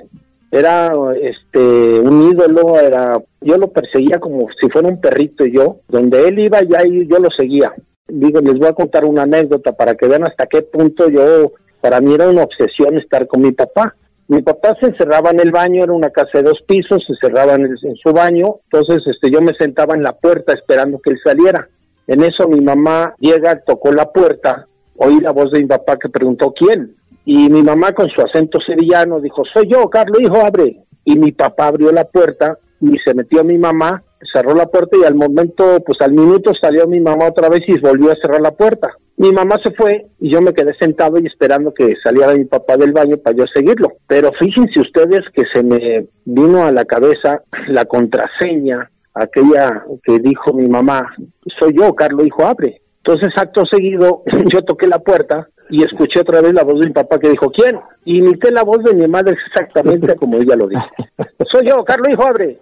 Era 0.50 0.92
este 1.20 2.00
un 2.00 2.32
ídolo, 2.32 2.78
era 2.78 3.20
yo 3.40 3.56
lo 3.56 3.68
perseguía 3.68 4.18
como 4.18 4.48
si 4.60 4.68
fuera 4.68 4.88
un 4.88 5.00
perrito 5.00 5.44
yo, 5.44 5.78
donde 5.88 6.28
él 6.28 6.40
iba 6.40 6.60
ya 6.62 6.82
yo 6.84 7.18
lo 7.18 7.30
seguía. 7.30 7.72
Digo, 8.08 8.40
les 8.40 8.58
voy 8.58 8.68
a 8.68 8.72
contar 8.72 9.04
una 9.04 9.22
anécdota 9.22 9.72
para 9.72 9.94
que 9.94 10.08
vean 10.08 10.24
hasta 10.24 10.46
qué 10.46 10.62
punto 10.62 11.08
yo 11.08 11.52
para 11.80 12.00
mí 12.00 12.14
era 12.14 12.28
una 12.28 12.42
obsesión 12.42 12.98
estar 12.98 13.26
con 13.26 13.42
mi 13.42 13.52
papá. 13.52 13.94
Mi 14.26 14.42
papá 14.42 14.76
se 14.80 14.86
encerraba 14.86 15.30
en 15.30 15.40
el 15.40 15.50
baño, 15.50 15.82
era 15.82 15.92
una 15.92 16.10
casa 16.10 16.38
de 16.38 16.44
dos 16.44 16.60
pisos, 16.66 17.02
se 17.06 17.14
cerraba 17.20 17.54
en, 17.54 17.66
en, 17.66 17.96
su 17.96 18.12
baño, 18.12 18.56
entonces 18.70 19.02
este, 19.06 19.28
yo 19.30 19.42
me 19.42 19.54
sentaba 19.54 19.94
en 19.94 20.04
la 20.04 20.12
puerta 20.12 20.52
esperando 20.52 21.00
que 21.00 21.10
él 21.10 21.18
saliera. 21.24 21.68
En 22.06 22.22
eso 22.22 22.46
mi 22.46 22.60
mamá 22.60 23.14
llega, 23.18 23.60
tocó 23.60 23.92
la 23.92 24.10
puerta, 24.12 24.66
oí 24.96 25.18
la 25.20 25.32
voz 25.32 25.50
de 25.50 25.60
mi 25.60 25.66
papá 25.66 25.96
que 25.96 26.08
preguntó 26.08 26.52
quién, 26.52 26.94
y 27.32 27.48
mi 27.48 27.62
mamá 27.62 27.92
con 27.92 28.08
su 28.08 28.20
acento 28.20 28.58
sevillano 28.60 29.20
dijo, 29.20 29.44
soy 29.54 29.68
yo, 29.68 29.88
Carlos, 29.88 30.20
hijo, 30.20 30.44
abre. 30.44 30.80
Y 31.04 31.16
mi 31.16 31.30
papá 31.30 31.68
abrió 31.68 31.92
la 31.92 32.04
puerta 32.04 32.58
y 32.80 32.98
se 33.04 33.14
metió 33.14 33.44
mi 33.44 33.56
mamá, 33.56 34.02
cerró 34.32 34.52
la 34.52 34.66
puerta 34.66 34.96
y 35.00 35.04
al 35.04 35.14
momento, 35.14 35.78
pues 35.86 36.00
al 36.00 36.10
minuto 36.10 36.50
salió 36.60 36.88
mi 36.88 36.98
mamá 36.98 37.28
otra 37.28 37.48
vez 37.48 37.60
y 37.68 37.78
volvió 37.78 38.10
a 38.10 38.16
cerrar 38.16 38.40
la 38.40 38.50
puerta. 38.50 38.96
Mi 39.16 39.30
mamá 39.30 39.60
se 39.62 39.70
fue 39.70 40.06
y 40.18 40.32
yo 40.32 40.42
me 40.42 40.52
quedé 40.52 40.74
sentado 40.74 41.20
y 41.20 41.26
esperando 41.28 41.72
que 41.72 41.94
saliera 42.02 42.34
mi 42.34 42.46
papá 42.46 42.76
del 42.76 42.90
baño 42.90 43.16
para 43.18 43.36
yo 43.36 43.44
seguirlo. 43.54 43.92
Pero 44.08 44.32
fíjense 44.32 44.80
ustedes 44.80 45.20
que 45.32 45.44
se 45.54 45.62
me 45.62 46.08
vino 46.24 46.64
a 46.64 46.72
la 46.72 46.84
cabeza 46.84 47.44
la 47.68 47.84
contraseña, 47.84 48.90
aquella 49.14 49.84
que 50.02 50.18
dijo 50.18 50.52
mi 50.52 50.66
mamá, 50.66 51.14
soy 51.60 51.76
yo, 51.78 51.94
Carlos, 51.94 52.26
hijo, 52.26 52.44
abre. 52.44 52.82
Entonces, 53.04 53.32
acto 53.36 53.64
seguido, 53.66 54.24
yo 54.52 54.62
toqué 54.62 54.88
la 54.88 54.98
puerta 54.98 55.48
y 55.70 55.82
escuché 55.84 56.20
otra 56.20 56.40
vez 56.40 56.52
la 56.52 56.64
voz 56.64 56.80
de 56.80 56.86
mi 56.86 56.92
papá 56.92 57.18
que 57.18 57.30
dijo, 57.30 57.50
¿quién? 57.50 57.78
Y 58.04 58.18
imité 58.18 58.50
la 58.50 58.64
voz 58.64 58.82
de 58.82 58.94
mi 58.94 59.06
madre 59.06 59.36
exactamente 59.46 60.16
como 60.16 60.36
ella 60.36 60.56
lo 60.56 60.66
dijo. 60.66 60.82
Soy 61.52 61.68
yo, 61.68 61.84
Carlos, 61.84 62.08
hijo, 62.10 62.26
abre. 62.26 62.58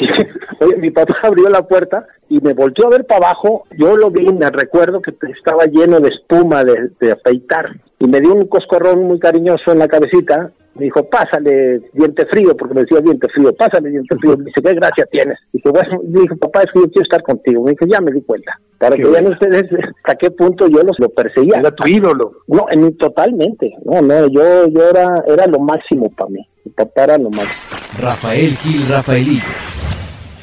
Oye, 0.60 0.76
mi 0.76 0.90
papá 0.90 1.14
abrió 1.22 1.48
la 1.48 1.66
puerta 1.66 2.06
y 2.28 2.40
me 2.40 2.52
volteó 2.54 2.86
a 2.86 2.90
ver 2.90 3.06
para 3.06 3.26
abajo. 3.26 3.64
Yo 3.76 3.96
lo 3.96 4.10
vi, 4.10 4.26
me 4.32 4.50
recuerdo 4.50 5.02
que 5.02 5.14
estaba 5.36 5.64
lleno 5.64 6.00
de 6.00 6.08
espuma 6.08 6.64
de, 6.64 6.90
de 7.00 7.12
afeitar. 7.12 7.70
Y 7.98 8.06
me 8.06 8.20
dio 8.20 8.34
un 8.34 8.46
coscorrón 8.46 9.04
muy 9.04 9.18
cariñoso 9.18 9.72
en 9.72 9.78
la 9.78 9.88
cabecita 9.88 10.52
me 10.74 10.86
dijo, 10.86 11.04
pásale 11.04 11.80
diente 11.92 12.24
frío, 12.26 12.56
porque 12.56 12.74
me 12.74 12.80
decía 12.82 13.00
diente 13.00 13.28
frío, 13.28 13.54
pásale 13.54 13.90
diente 13.90 14.16
frío. 14.16 14.36
Me 14.38 14.44
dice, 14.44 14.62
¿qué 14.62 14.74
gracia 14.74 15.06
tienes? 15.06 15.38
Dije, 15.52 15.68
bueno, 15.68 16.00
me 16.08 16.20
dijo, 16.20 16.36
papá, 16.36 16.62
es 16.62 16.72
que 16.72 16.80
yo 16.80 16.86
quiero 16.86 17.02
estar 17.02 17.22
contigo. 17.22 17.62
Me 17.62 17.72
dijo, 17.72 17.86
ya 17.86 18.00
me 18.00 18.10
di 18.10 18.22
cuenta. 18.22 18.58
Para 18.78 18.96
que 18.96 19.04
vean 19.04 19.26
ustedes 19.26 19.64
hasta 19.96 20.16
qué 20.16 20.30
punto 20.30 20.66
yo 20.68 20.82
los 20.82 20.98
lo 20.98 21.10
perseguía. 21.10 21.58
Era 21.58 21.74
tu 21.74 21.86
ídolo. 21.86 22.32
No, 22.46 22.66
en, 22.70 22.96
totalmente. 22.96 23.76
No, 23.84 24.00
no, 24.00 24.26
yo, 24.28 24.66
yo 24.68 24.88
era, 24.88 25.22
era 25.26 25.46
lo 25.46 25.58
máximo 25.58 26.10
para 26.10 26.30
mí. 26.30 26.48
Mi 26.64 26.72
papá 26.72 27.04
era 27.04 27.18
lo 27.18 27.30
máximo. 27.30 27.78
Rafael 27.98 28.56
Gil 28.56 28.88
Rafaelillo. 28.88 29.44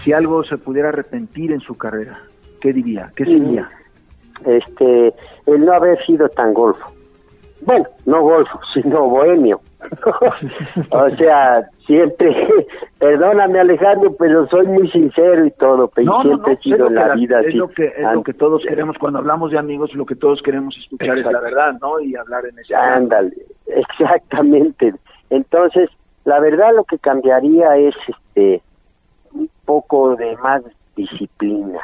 Si 0.04 0.14
algo 0.14 0.44
se 0.44 0.58
pudiera 0.58 0.90
arrepentir 0.90 1.52
en 1.52 1.60
su 1.60 1.76
carrera, 1.76 2.20
¿qué 2.62 2.72
diría? 2.72 3.12
¿Qué 3.16 3.26
sería? 3.26 3.68
Este, 4.46 5.14
el 5.48 5.66
no 5.66 5.74
haber 5.74 5.98
sido 6.06 6.30
tan 6.30 6.54
golfo. 6.54 6.86
Bueno, 7.62 7.86
no 8.06 8.22
golfo, 8.22 8.60
sino 8.74 9.10
bohemio 9.10 9.60
o 10.92 11.10
sea, 11.16 11.70
siempre, 11.86 12.48
perdóname 13.00 13.60
Alejandro, 13.60 14.14
pero 14.18 14.48
soy 14.48 14.68
muy 14.68 14.90
sincero 14.92 15.46
y 15.46 15.52
todo, 15.52 15.88
pero 15.90 16.22
siempre 16.22 16.54
he 16.54 16.58
sido 16.58 16.88
en 16.88 16.96
la 16.96 17.16
vida 17.16 17.42
es 17.42 17.56
Lo 17.56 17.70
que, 17.70 17.86
es 17.86 18.14
lo 18.14 18.24
que 18.24 18.34
todos 18.34 18.62
queremos, 18.68 18.98
cuando 18.98 19.20
hablamos 19.20 19.52
de 19.52 19.58
amigos, 19.58 19.94
lo 19.94 20.06
que 20.06 20.16
todos 20.16 20.42
queremos 20.42 20.76
escuchar 20.78 21.18
es 21.18 21.26
la 21.26 21.40
verdad, 21.40 21.74
¿no? 21.82 22.00
Y 22.02 22.16
hablar 22.16 22.46
en 22.46 22.60
ese 22.60 22.76
Ándale, 22.76 23.34
exactamente. 23.68 24.94
Entonces, 25.30 25.90
la 26.26 26.40
verdad 26.40 26.76
lo 26.76 26.84
que 26.84 27.00
cambiaría 27.00 27.78
es 27.78 27.96
este 28.08 28.62
un 29.32 29.50
poco 29.66 30.16
de 30.16 30.36
más 30.38 30.64
disciplina. 30.96 31.80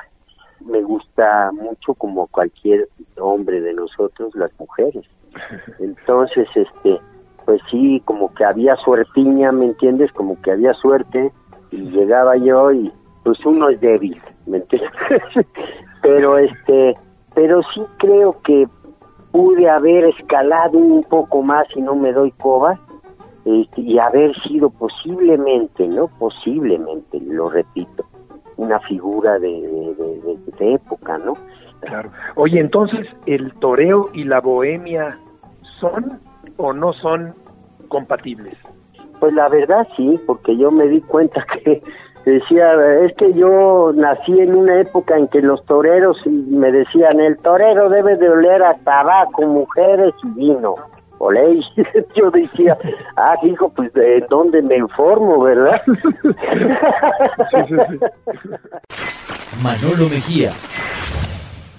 Me 0.59 0.81
gusta 0.81 1.51
mucho 1.53 1.93
como 1.93 2.27
cualquier 2.27 2.87
hombre 3.17 3.61
de 3.61 3.73
nosotros 3.73 4.35
las 4.35 4.51
mujeres. 4.59 5.05
Entonces, 5.79 6.47
este 6.55 6.99
pues 7.45 7.61
sí, 7.69 8.01
como 8.05 8.33
que 8.33 8.43
había 8.43 8.75
suertiña, 8.77 9.51
¿me 9.51 9.65
entiendes? 9.65 10.11
Como 10.13 10.41
que 10.41 10.51
había 10.51 10.73
suerte 10.73 11.31
y 11.71 11.77
llegaba 11.91 12.35
yo 12.37 12.71
y 12.71 12.91
pues 13.23 13.43
uno 13.45 13.69
es 13.69 13.79
débil, 13.79 14.19
¿me 14.47 14.57
entiendes? 14.57 14.91
pero 16.01 16.37
este, 16.37 16.95
pero 17.33 17.61
sí 17.73 17.81
creo 17.97 18.41
que 18.43 18.67
pude 19.31 19.69
haber 19.69 20.05
escalado 20.05 20.77
un 20.77 21.03
poco 21.03 21.41
más 21.41 21.67
y 21.75 21.81
no 21.81 21.95
me 21.95 22.13
doy 22.13 22.31
coba 22.31 22.79
este, 23.45 23.81
y 23.81 23.99
haber 23.99 24.35
sido 24.41 24.69
posiblemente, 24.71 25.87
¿no? 25.87 26.07
Posiblemente, 26.19 27.19
lo 27.21 27.49
repito, 27.49 28.05
una 28.57 28.79
figura 28.79 29.37
de, 29.37 29.49
de, 29.49 30.37
de 30.57 30.73
época, 30.73 31.17
¿no? 31.19 31.33
Claro. 31.81 32.09
Oye, 32.35 32.59
entonces, 32.59 33.07
¿el 33.27 33.53
toreo 33.55 34.09
y 34.13 34.23
la 34.23 34.39
bohemia 34.39 35.19
son 35.79 36.19
o 36.57 36.73
no 36.73 36.93
son 36.93 37.33
compatibles? 37.87 38.57
Pues 39.19 39.33
la 39.33 39.47
verdad 39.49 39.87
sí, 39.95 40.19
porque 40.25 40.57
yo 40.57 40.71
me 40.71 40.87
di 40.87 41.01
cuenta 41.01 41.45
que 41.63 41.81
decía, 42.25 42.73
es 43.05 43.15
que 43.15 43.33
yo 43.33 43.91
nací 43.93 44.39
en 44.39 44.55
una 44.55 44.81
época 44.81 45.17
en 45.17 45.27
que 45.27 45.41
los 45.41 45.63
toreros 45.65 46.17
me 46.25 46.71
decían, 46.71 47.19
el 47.19 47.37
torero 47.37 47.89
debe 47.89 48.17
de 48.17 48.29
oler 48.29 48.63
a 48.63 48.73
tabaco, 48.75 49.45
mujeres 49.45 50.13
y 50.23 50.27
vino. 50.29 50.75
Olé, 51.17 51.61
yo 52.15 52.29
decía, 52.29 52.77
ah, 53.15 53.35
hijo, 53.43 53.69
pues 53.69 53.93
de 53.93 54.25
dónde 54.29 54.61
me 54.61 54.75
informo, 54.77 55.41
¿verdad? 55.43 55.81
Manolo 59.63 60.09
Mejía. 60.09 60.51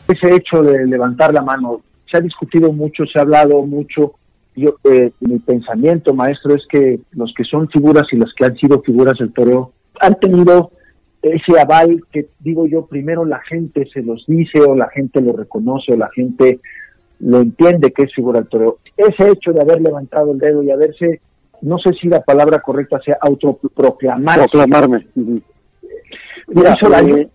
Ese 0.08 0.34
hecho 0.36 0.62
de 0.62 0.86
levantar 0.86 1.34
la 1.34 1.42
mano, 1.42 1.82
se 2.10 2.16
ha 2.16 2.20
discutido 2.20 2.72
mucho, 2.72 3.04
se 3.04 3.18
ha 3.18 3.22
hablado 3.22 3.60
mucho, 3.62 4.14
yo, 4.56 4.76
eh, 4.84 5.12
mi 5.20 5.38
pensamiento, 5.38 6.14
maestro, 6.14 6.54
es 6.54 6.66
que 6.68 7.00
los 7.12 7.32
que 7.36 7.44
son 7.44 7.68
figuras 7.68 8.04
y 8.12 8.16
los 8.16 8.32
que 8.34 8.46
han 8.46 8.56
sido 8.56 8.80
figuras 8.82 9.18
del 9.18 9.32
toreo 9.32 9.72
han 10.00 10.18
tenido 10.18 10.70
ese 11.22 11.58
aval 11.60 12.02
que 12.12 12.28
digo 12.40 12.66
yo, 12.66 12.86
primero 12.86 13.24
la 13.24 13.40
gente 13.40 13.88
se 13.92 14.02
los 14.02 14.24
dice 14.26 14.60
o 14.60 14.74
la 14.74 14.88
gente 14.88 15.20
lo 15.20 15.32
reconoce 15.32 15.92
o 15.92 15.96
la 15.96 16.10
gente 16.14 16.60
lo 17.20 17.40
entiende 17.40 17.92
que 17.92 18.04
es 18.04 18.14
figura 18.14 18.40
del 18.40 18.48
toreo. 18.48 18.78
Ese 18.96 19.30
hecho 19.30 19.52
de 19.52 19.62
haber 19.62 19.80
levantado 19.80 20.32
el 20.32 20.38
dedo 20.38 20.62
y 20.62 20.70
haberse, 20.70 21.20
no 21.62 21.78
sé 21.78 21.92
si 22.00 22.08
la 22.08 22.20
palabra 22.20 22.60
correcta 22.60 23.00
sea 23.04 23.18
autoproclamar. 23.20 24.38
Proclamarme. 24.38 25.06
Mira, 26.48 26.74
eh, 26.74 27.28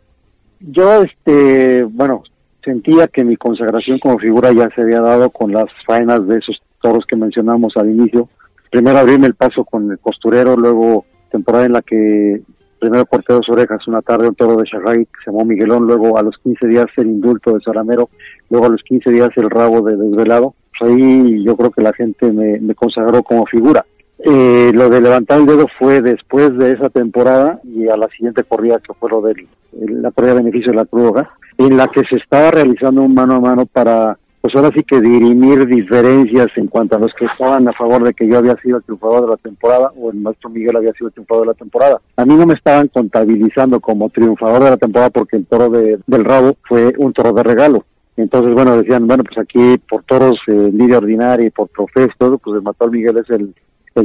yo, 0.60 1.04
este, 1.04 1.84
bueno, 1.84 2.24
sentía 2.64 3.08
que 3.08 3.24
mi 3.24 3.36
consagración 3.36 4.00
como 4.00 4.20
figura 4.20 4.52
ya 4.52 4.70
se 4.76 4.82
había 4.82 5.02
dado 5.02 5.30
con 5.32 5.52
las 5.52 5.66
faenas 5.86 6.26
de 6.28 6.38
esos 6.38 6.62
toros 6.82 7.06
que 7.06 7.15
mencionamos 7.15 7.74
al 7.78 7.89
inicio. 7.89 8.30
Primero 8.70 8.98
abrirme 9.00 9.28
el 9.28 9.36
paso 9.36 9.63
con 9.65 9.91
el 9.91 10.00
costurero, 10.00 10.56
luego 10.56 11.06
temporada 11.30 11.65
en 11.65 11.74
la 11.74 11.82
que 11.82 12.41
primero 12.80 13.06
corté 13.06 13.34
dos 13.34 13.48
orejas 13.48 13.88
una 13.88 14.02
tarde 14.02 14.28
un 14.28 14.36
toro 14.36 14.58
de 14.58 14.65
Sharray 14.65 15.06
que 15.06 15.12
se 15.24 15.32
llamó 15.32 15.46
Miguelón, 15.46 15.86
luego 15.86 16.17
a 16.17 16.24
los 16.24 16.36
15 16.39 16.67
días 16.67 16.88
el 16.98 17.08
indulto 17.08 17.54
de 17.54 17.62
Salamero, 17.62 18.10
luego 18.50 18.65
a 18.65 18.70
los 18.70 18.82
15 18.82 19.12
días 19.12 19.30
el 19.36 19.50
rabo 19.50 19.82
de 19.82 19.96
Desvelado. 19.96 20.56
Pues 20.78 20.91
ahí 20.91 21.44
yo 21.44 21.56
creo 21.56 21.70
que 21.70 21.82
la 21.82 21.94
gente 21.94 22.32
me, 22.32 22.74
consagró 22.74 23.22
como 23.22 23.46
figura. 23.46 23.86
Eh, 24.17 24.72
lo 24.74 24.89
de 24.89 25.02
levantar 25.02 25.39
el 25.39 25.46
dedo 25.46 25.67
fue 25.80 26.02
después 26.02 26.58
de 26.58 26.72
esa 26.72 26.89
temporada 26.89 27.60
y 27.63 27.88
a 27.88 27.98
la 27.98 28.08
siguiente 28.08 28.44
corrida 28.44 28.80
que 28.80 28.94
fue 28.94 29.10
lo 29.10 29.22
de 29.22 29.48
la 29.72 30.12
corrida 30.12 30.34
de 30.34 30.39
beneficio 30.39 30.72
de 30.72 30.78
la 30.78 30.86
Cruz 30.86 31.13
en 31.58 31.78
la 31.78 31.88
que 31.88 32.02
se 32.10 32.17
estaba 32.17 32.52
realizando 32.52 33.04
un 33.04 33.13
mano 33.13 33.36
a 33.36 33.39
mano 33.39 33.65
para 33.65 34.17
pues 34.42 34.56
ahora 34.56 34.72
sí 34.76 34.84
que 34.84 35.00
dirimir 35.00 35.68
diferencias 35.68 36.48
en 36.56 36.68
cuanto 36.68 36.96
a 36.96 37.00
los 37.00 37.14
que 37.14 37.26
estaban 37.26 37.68
a 37.68 37.74
favor 37.74 38.04
de 38.04 38.14
que 38.14 38.28
yo 38.28 38.40
había 38.40 38.56
sido 38.58 38.78
el 38.78 38.84
triunfador 38.84 39.22
de 39.22 39.28
la 39.28 39.38
temporada 39.38 39.92
o 39.96 40.10
el 40.10 40.18
maestro 40.18 40.50
Miguel 40.50 40.76
había 40.76 40.94
sido 40.94 41.12
triunfador 41.12 41.44
de 41.44 41.54
la 41.54 41.58
temporada. 41.58 42.02
A 42.18 42.26
mí 42.26 42.36
no 42.36 42.48
me 42.48 42.56
estaban 42.56 42.88
contabilizando 42.88 43.80
como 43.80 44.10
triunfador 44.10 44.64
de 44.64 44.70
la 44.72 44.78
temporada 44.78 45.12
porque 45.12 45.38
el 45.38 45.46
toro 45.46 45.70
de, 45.70 46.00
del 46.08 46.26
rabo 46.26 46.56
fue 46.68 46.92
un 46.98 47.14
toro 47.14 47.34
de 47.34 47.44
regalo. 47.44 47.86
Entonces, 48.18 48.54
bueno, 48.54 48.78
decían, 48.78 49.08
bueno, 49.08 49.24
pues 49.24 49.38
aquí 49.38 49.78
por 49.90 50.04
toros, 50.04 50.38
eh, 50.48 50.72
lidia 50.74 50.98
ordinaria 50.98 51.46
y 51.46 51.52
por 51.52 51.70
trofeos, 51.70 52.12
todo, 52.18 52.38
pues 52.40 52.56
el 52.56 52.64
Mató 52.64 52.90
Miguel 52.90 53.18
es 53.18 53.30
el, 53.30 53.54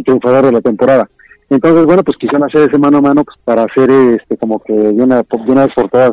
triunfador 0.04 0.46
de 0.46 0.52
la 0.52 0.60
temporada. 0.60 1.08
Entonces, 1.48 1.86
bueno, 1.86 2.02
pues 2.02 2.18
quisieron 2.18 2.46
hacer 2.46 2.68
ese 2.68 2.78
mano 2.78 2.98
a 2.98 3.02
mano 3.02 3.24
pues, 3.24 3.38
para 3.44 3.64
hacer 3.64 3.90
este 3.90 4.36
como 4.36 4.58
que 4.58 4.72
de 4.72 5.02
una, 5.02 5.22
de 5.22 5.26
una 5.46 5.66
vez 5.66 5.74
por 5.74 5.88
todas 5.88 6.12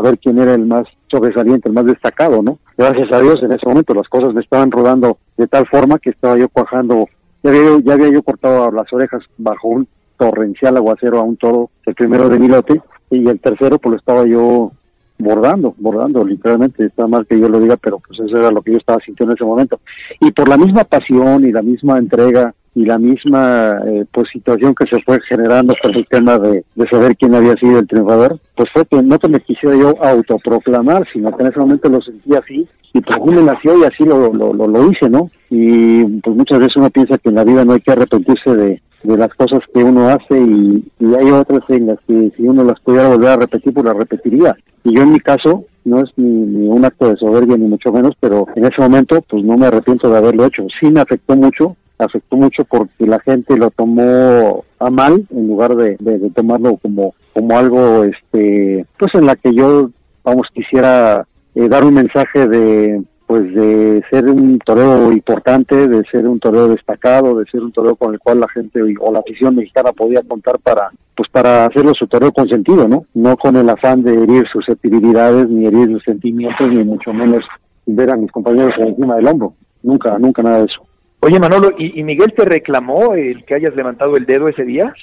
a 0.00 0.02
ver 0.02 0.18
quién 0.18 0.38
era 0.38 0.54
el 0.54 0.64
más 0.64 0.86
sobresaliente, 1.10 1.68
el 1.68 1.74
más 1.74 1.84
destacado, 1.84 2.42
¿no? 2.42 2.58
Gracias 2.76 3.12
a 3.12 3.20
Dios 3.20 3.42
en 3.42 3.52
ese 3.52 3.66
momento 3.66 3.92
las 3.92 4.08
cosas 4.08 4.32
me 4.32 4.40
estaban 4.40 4.70
rodando 4.70 5.18
de 5.36 5.46
tal 5.46 5.66
forma 5.66 5.98
que 5.98 6.10
estaba 6.10 6.38
yo 6.38 6.48
cuajando, 6.48 7.06
ya 7.42 7.50
había, 7.50 7.78
ya 7.84 7.92
había 7.94 8.08
yo 8.08 8.22
cortado 8.22 8.70
las 8.70 8.90
orejas 8.92 9.22
bajo 9.36 9.68
un 9.68 9.88
torrencial 10.16 10.76
aguacero 10.78 11.20
a 11.20 11.22
un 11.22 11.36
toro, 11.36 11.70
el 11.84 11.94
primero 11.94 12.28
de 12.28 12.38
Milote, 12.38 12.80
y 13.10 13.28
el 13.28 13.40
tercero 13.40 13.78
pues 13.78 13.92
lo 13.92 13.98
estaba 13.98 14.26
yo 14.26 14.72
bordando, 15.18 15.74
bordando, 15.76 16.24
literalmente, 16.24 16.86
está 16.86 17.06
mal 17.06 17.26
que 17.26 17.38
yo 17.38 17.48
lo 17.48 17.60
diga, 17.60 17.76
pero 17.76 17.98
pues 17.98 18.18
eso 18.20 18.38
era 18.38 18.50
lo 18.50 18.62
que 18.62 18.72
yo 18.72 18.78
estaba 18.78 19.00
sintiendo 19.04 19.32
en 19.32 19.36
ese 19.36 19.44
momento. 19.44 19.80
Y 20.20 20.30
por 20.32 20.48
la 20.48 20.56
misma 20.56 20.84
pasión 20.84 21.44
y 21.44 21.52
la 21.52 21.60
misma 21.60 21.98
entrega 21.98 22.54
y 22.74 22.84
la 22.84 22.98
misma 22.98 23.80
eh, 23.86 24.04
pues 24.12 24.28
situación 24.32 24.74
que 24.74 24.86
se 24.86 25.02
fue 25.02 25.18
generando 25.28 25.74
por 25.82 25.96
el 25.96 26.06
tema 26.06 26.38
de, 26.38 26.64
de, 26.74 26.88
saber 26.88 27.16
quién 27.16 27.34
había 27.34 27.54
sido 27.56 27.80
el 27.80 27.88
triunfador, 27.88 28.38
pues 28.56 28.68
fue 28.72 28.86
que 28.86 29.02
no 29.02 29.18
que 29.18 29.28
me 29.28 29.40
quisiera 29.40 29.76
yo 29.76 29.94
autoproclamar, 30.02 31.06
sino 31.12 31.36
que 31.36 31.42
en 31.42 31.50
ese 31.50 31.58
momento 31.58 31.88
lo 31.88 32.00
sentía 32.00 32.38
así, 32.38 32.68
y 32.92 33.00
pues 33.00 33.18
me 33.24 33.42
nació 33.42 33.78
y 33.78 33.84
así 33.84 34.04
lo, 34.04 34.32
lo, 34.32 34.52
lo, 34.52 34.66
lo 34.66 34.90
hice, 34.90 35.08
¿no? 35.08 35.30
Y 35.48 36.04
pues 36.20 36.36
muchas 36.36 36.58
veces 36.58 36.76
uno 36.76 36.90
piensa 36.90 37.18
que 37.18 37.28
en 37.28 37.36
la 37.36 37.44
vida 37.44 37.64
no 37.64 37.74
hay 37.74 37.80
que 37.80 37.92
arrepentirse 37.92 38.56
de, 38.56 38.82
de 39.02 39.16
las 39.16 39.32
cosas 39.34 39.60
que 39.72 39.82
uno 39.82 40.08
hace 40.08 40.40
y, 40.40 40.84
y, 40.98 41.14
hay 41.14 41.30
otras 41.30 41.62
en 41.68 41.86
las 41.86 41.98
que 42.06 42.32
si 42.36 42.42
uno 42.42 42.64
las 42.64 42.80
pudiera 42.80 43.08
volver 43.08 43.28
a 43.30 43.36
repetir, 43.36 43.72
pues 43.72 43.86
las 43.86 43.96
repetiría. 43.96 44.56
Y 44.84 44.96
yo 44.96 45.02
en 45.02 45.12
mi 45.12 45.20
caso, 45.20 45.64
no 45.84 46.00
es 46.00 46.10
ni, 46.16 46.28
ni, 46.28 46.68
un 46.68 46.84
acto 46.84 47.08
de 47.08 47.16
soberbia 47.16 47.56
ni 47.56 47.66
mucho 47.66 47.92
menos, 47.92 48.14
pero 48.18 48.46
en 48.56 48.64
ese 48.64 48.80
momento 48.80 49.22
pues 49.28 49.44
no 49.44 49.56
me 49.56 49.66
arrepiento 49.66 50.10
de 50.10 50.18
haberlo 50.18 50.46
hecho. 50.46 50.66
Sí 50.80 50.90
me 50.90 51.00
afectó 51.00 51.36
mucho, 51.36 51.76
afectó 52.04 52.36
mucho 52.36 52.64
porque 52.64 53.06
la 53.06 53.20
gente 53.20 53.56
lo 53.56 53.70
tomó 53.70 54.64
a 54.78 54.90
mal 54.90 55.26
en 55.30 55.48
lugar 55.48 55.74
de, 55.76 55.96
de, 55.98 56.30
tomarlo 56.30 56.76
como, 56.76 57.14
como 57.32 57.58
algo, 57.58 58.04
este, 58.04 58.86
pues 58.98 59.14
en 59.14 59.26
la 59.26 59.36
que 59.36 59.54
yo, 59.54 59.90
vamos, 60.24 60.48
quisiera 60.54 61.26
eh, 61.54 61.68
dar 61.68 61.84
un 61.84 61.94
mensaje 61.94 62.46
de, 62.48 63.02
pues 63.26 63.54
de 63.54 64.02
ser 64.10 64.28
un 64.28 64.58
toreo 64.58 65.12
importante, 65.12 65.88
de 65.88 66.02
ser 66.10 66.26
un 66.26 66.40
toreo 66.40 66.68
destacado, 66.68 67.38
de 67.38 67.44
ser 67.50 67.60
un 67.60 67.72
toreo 67.72 67.94
con 67.94 68.12
el 68.12 68.18
cual 68.18 68.40
la 68.40 68.48
gente 68.48 68.80
o 69.00 69.12
la 69.12 69.20
afición 69.20 69.54
mexicana 69.54 69.92
podía 69.92 70.22
contar 70.22 70.58
para 70.58 70.90
pues 71.16 71.28
para 71.30 71.66
hacerlo 71.66 71.92
su 71.94 72.06
toreo 72.06 72.32
consentido, 72.32 72.88
¿no? 72.88 73.04
No 73.14 73.36
con 73.36 73.54
el 73.54 73.68
afán 73.68 74.02
de 74.02 74.22
herir 74.22 74.46
susceptibilidades, 74.50 75.48
ni 75.50 75.66
herir 75.66 75.88
sus 75.92 76.02
sentimientos, 76.02 76.70
ni 76.70 76.82
mucho 76.82 77.12
menos 77.12 77.44
ver 77.84 78.10
a 78.10 78.16
mis 78.16 78.32
compañeros 78.32 78.72
encima 78.78 79.16
del 79.16 79.28
hombro. 79.28 79.52
Nunca, 79.82 80.18
nunca 80.18 80.42
nada 80.42 80.58
de 80.60 80.64
eso. 80.64 80.82
Oye 81.20 81.38
Manolo, 81.38 81.72
¿y, 81.78 82.00
¿y, 82.00 82.02
Miguel 82.02 82.32
te 82.34 82.44
reclamó 82.46 83.14
el 83.14 83.44
que 83.44 83.54
hayas 83.54 83.74
levantado 83.76 84.16
el 84.16 84.24
dedo 84.24 84.48
ese 84.48 84.64
día? 84.64 84.94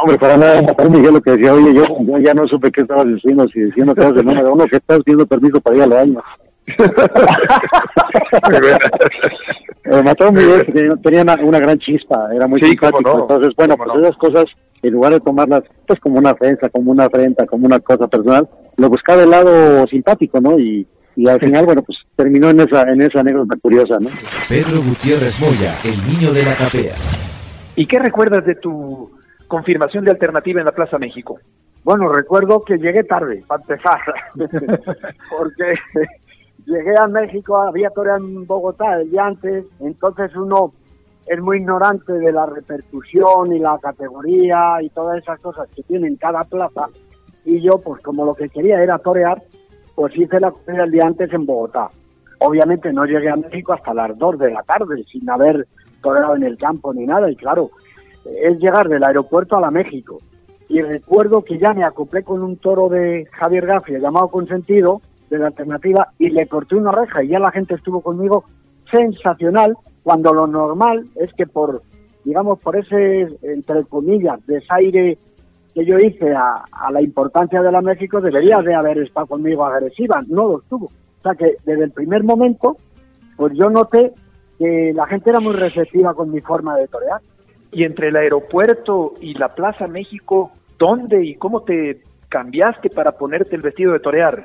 Hombre, 0.00 0.18
para 0.18 0.36
nada, 0.36 0.62
para 0.74 0.88
Miguel 0.88 1.14
lo 1.14 1.20
que 1.20 1.32
decía, 1.32 1.52
oye, 1.52 1.74
yo, 1.74 1.84
yo 2.00 2.18
ya 2.18 2.32
no 2.32 2.46
supe 2.48 2.70
qué 2.70 2.82
estabas 2.82 3.06
diciendo, 3.06 3.46
si 3.52 3.60
diciendo 3.60 3.94
que 3.94 4.00
eras 4.00 4.14
de 4.14 4.22
número 4.22 4.52
uno, 4.54 4.66
que 4.66 4.76
estás 4.76 5.00
pidiendo 5.00 5.26
permiso 5.26 5.60
para 5.60 5.76
ir 5.76 5.82
a 5.82 5.86
los 5.86 5.98
años. 5.98 6.22
eh, 9.84 10.02
Mató 10.02 10.32
Miguel 10.32 10.64
tenía, 10.72 10.96
tenía 11.02 11.22
una, 11.22 11.34
una, 11.42 11.58
gran 11.58 11.78
chispa, 11.78 12.28
era 12.34 12.46
muy 12.46 12.60
sí, 12.60 12.68
simpático. 12.68 13.02
No, 13.02 13.22
Entonces, 13.22 13.50
bueno, 13.56 13.76
pues 13.76 13.88
no. 13.88 14.00
esas 14.00 14.16
cosas, 14.16 14.44
en 14.82 14.92
lugar 14.92 15.12
de 15.12 15.20
tomarlas 15.20 15.62
pues 15.86 16.00
como 16.00 16.18
una 16.18 16.30
ofensa, 16.32 16.70
como 16.70 16.92
una 16.92 17.06
afrenta, 17.06 17.44
como 17.44 17.66
una 17.66 17.80
cosa 17.80 18.08
personal, 18.08 18.48
lo 18.76 18.88
buscaba 18.88 19.24
el 19.24 19.30
lado 19.30 19.86
simpático, 19.88 20.40
¿no? 20.40 20.58
Y, 20.58 20.86
y 21.16 21.28
al 21.28 21.40
final, 21.40 21.66
bueno, 21.66 21.82
pues 21.82 21.98
terminó 22.16 22.50
en 22.50 22.60
esa, 22.60 22.82
en 22.82 23.00
esa 23.02 23.20
anécdota 23.20 23.56
curiosa, 23.60 23.98
¿no? 24.00 24.10
Pedro 24.48 24.82
Gutiérrez 24.82 25.40
Moya, 25.40 25.74
el 25.84 26.06
niño 26.06 26.32
de 26.32 26.44
la 26.44 26.54
capea. 26.54 26.94
¿Y 27.76 27.86
qué 27.86 27.98
recuerdas 27.98 28.44
de 28.44 28.54
tu 28.54 29.10
confirmación 29.48 30.04
de 30.04 30.12
alternativa 30.12 30.60
en 30.60 30.66
la 30.66 30.72
Plaza 30.72 30.98
México? 30.98 31.38
Bueno, 31.82 32.12
recuerdo 32.12 32.62
que 32.62 32.76
llegué 32.76 33.04
tarde, 33.04 33.42
para 33.46 33.62
empezar, 33.62 34.00
porque 35.30 35.74
llegué 36.66 36.94
a 36.98 37.06
México, 37.06 37.56
había 37.56 37.90
toreado 37.90 38.24
en 38.24 38.46
Bogotá 38.46 39.00
el 39.00 39.10
día 39.10 39.24
antes, 39.24 39.64
entonces 39.80 40.34
uno 40.36 40.72
es 41.26 41.40
muy 41.40 41.58
ignorante 41.58 42.12
de 42.12 42.32
la 42.32 42.46
repercusión 42.46 43.52
y 43.52 43.58
la 43.58 43.78
categoría 43.78 44.82
y 44.82 44.90
todas 44.90 45.22
esas 45.22 45.40
cosas 45.40 45.68
que 45.74 45.82
tiene 45.82 46.14
cada 46.18 46.44
plaza, 46.44 46.88
y 47.44 47.60
yo, 47.62 47.78
pues 47.78 48.02
como 48.02 48.26
lo 48.26 48.34
que 48.34 48.48
quería 48.48 48.82
era 48.82 48.98
torear, 48.98 49.42
pues 50.00 50.16
hice 50.16 50.40
la 50.40 50.50
corrida 50.50 50.84
el 50.84 50.92
día 50.92 51.06
antes 51.06 51.30
en 51.30 51.44
Bogotá. 51.44 51.90
Obviamente 52.38 52.90
no 52.90 53.04
llegué 53.04 53.28
a 53.28 53.36
México 53.36 53.74
hasta 53.74 53.92
las 53.92 54.16
2 54.16 54.38
de 54.38 54.50
la 54.50 54.62
tarde, 54.62 55.04
sin 55.04 55.28
haber 55.28 55.66
toreado 56.00 56.36
en 56.36 56.44
el 56.44 56.56
campo 56.56 56.94
ni 56.94 57.04
nada, 57.04 57.30
y 57.30 57.36
claro, 57.36 57.68
es 58.42 58.58
llegar 58.58 58.88
del 58.88 59.04
aeropuerto 59.04 59.58
a 59.58 59.60
la 59.60 59.70
México. 59.70 60.18
Y 60.70 60.80
recuerdo 60.80 61.44
que 61.44 61.58
ya 61.58 61.74
me 61.74 61.84
acoplé 61.84 62.22
con 62.22 62.42
un 62.42 62.56
toro 62.56 62.88
de 62.88 63.28
Javier 63.30 63.66
Gafia 63.66 63.98
llamado 63.98 64.28
Consentido, 64.28 65.02
de 65.28 65.36
la 65.36 65.48
alternativa, 65.48 66.08
y 66.18 66.30
le 66.30 66.46
corté 66.46 66.76
una 66.76 66.92
reja 66.92 67.22
y 67.22 67.28
ya 67.28 67.38
la 67.38 67.50
gente 67.50 67.74
estuvo 67.74 68.00
conmigo 68.00 68.44
sensacional, 68.90 69.76
cuando 70.02 70.32
lo 70.32 70.46
normal 70.46 71.04
es 71.16 71.30
que 71.34 71.46
por, 71.46 71.82
digamos, 72.24 72.58
por 72.60 72.74
ese, 72.74 73.28
entre 73.42 73.84
comillas, 73.84 74.40
desaire 74.46 75.18
que 75.74 75.84
yo 75.84 75.98
hice 75.98 76.34
a, 76.34 76.64
a 76.72 76.90
la 76.90 77.02
importancia 77.02 77.62
de 77.62 77.72
la 77.72 77.80
México, 77.80 78.20
debería 78.20 78.58
de 78.58 78.74
haber 78.74 78.98
estado 78.98 79.26
conmigo 79.26 79.64
agresiva, 79.64 80.22
no 80.28 80.48
lo 80.48 80.58
estuvo. 80.60 80.86
O 80.86 81.22
sea 81.22 81.34
que 81.34 81.56
desde 81.64 81.84
el 81.84 81.92
primer 81.92 82.24
momento, 82.24 82.76
pues 83.36 83.52
yo 83.54 83.70
noté 83.70 84.12
que 84.58 84.92
la 84.94 85.06
gente 85.06 85.30
era 85.30 85.40
muy 85.40 85.54
receptiva 85.54 86.14
con 86.14 86.30
mi 86.30 86.40
forma 86.40 86.76
de 86.76 86.88
torear. 86.88 87.20
Y 87.72 87.84
entre 87.84 88.08
el 88.08 88.16
aeropuerto 88.16 89.14
y 89.20 89.34
la 89.34 89.48
Plaza 89.48 89.86
México, 89.86 90.50
¿dónde 90.78 91.24
y 91.24 91.34
cómo 91.36 91.62
te 91.62 92.02
cambiaste 92.28 92.90
para 92.90 93.12
ponerte 93.12 93.56
el 93.56 93.62
vestido 93.62 93.92
de 93.92 94.00
torear? 94.00 94.44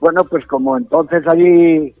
Bueno, 0.00 0.24
pues 0.24 0.46
como 0.46 0.76
entonces 0.76 1.26
allí 1.26 1.94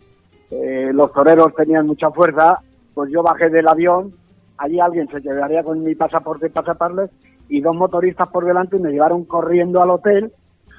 eh, 0.50 0.90
los 0.92 1.12
toreros 1.12 1.54
tenían 1.54 1.86
mucha 1.86 2.10
fuerza, 2.10 2.58
pues 2.94 3.10
yo 3.10 3.22
bajé 3.22 3.48
del 3.48 3.68
avión, 3.68 4.12
allí 4.58 4.80
alguien 4.80 5.08
se 5.08 5.20
llevaría 5.20 5.62
con 5.62 5.82
mi 5.82 5.94
pasaporte 5.94 6.50
para 6.50 6.66
taparles 6.66 7.10
y 7.50 7.60
dos 7.60 7.76
motoristas 7.76 8.28
por 8.28 8.44
delante 8.44 8.78
me 8.78 8.90
llevaron 8.90 9.24
corriendo 9.24 9.82
al 9.82 9.90
hotel. 9.90 10.32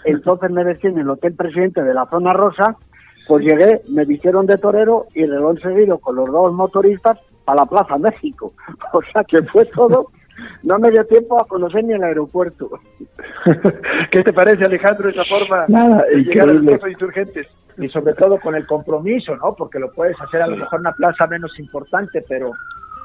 Entonces 0.03 0.49
me 0.49 0.63
vestí 0.63 0.87
en 0.87 0.97
el 0.97 1.09
Hotel 1.09 1.35
Presidente 1.35 1.83
de 1.83 1.93
la 1.93 2.07
Zona 2.07 2.33
Rosa, 2.33 2.75
pues 3.27 3.45
llegué, 3.45 3.81
me 3.89 4.03
vistieron 4.05 4.47
de 4.47 4.57
torero 4.57 5.05
y 5.13 5.25
reloj 5.25 5.59
seguido 5.61 5.99
con 5.99 6.15
los 6.15 6.31
dos 6.31 6.51
motoristas 6.53 7.19
para 7.45 7.61
la 7.61 7.65
Plaza 7.67 7.97
México. 7.97 8.53
O 8.93 9.01
sea 9.13 9.23
que 9.23 9.43
fue 9.43 9.65
todo 9.65 10.07
no 10.63 10.79
me 10.79 10.91
dio 10.91 11.05
tiempo 11.05 11.39
a 11.39 11.45
conocer 11.45 11.83
ni 11.83 11.93
el 11.93 12.03
aeropuerto. 12.03 12.69
¿Qué 14.11 14.23
te 14.23 14.33
parece, 14.33 14.65
Alejandro, 14.65 15.09
esa 15.09 15.23
forma 15.25 15.65
Nada, 15.67 16.03
de 16.03 16.23
llegar 16.23 16.49
a 16.49 16.53
los 16.53 16.87
insurgentes? 16.87 17.47
Y 17.77 17.87
sobre 17.89 18.13
todo 18.13 18.39
con 18.39 18.55
el 18.55 18.67
compromiso, 18.67 19.35
¿no? 19.37 19.55
Porque 19.55 19.79
lo 19.79 19.91
puedes 19.91 20.19
hacer 20.21 20.41
a 20.41 20.47
lo 20.47 20.57
mejor 20.57 20.79
en 20.79 20.87
una 20.87 20.93
plaza 20.93 21.25
menos 21.27 21.57
importante, 21.57 22.23
pero 22.27 22.51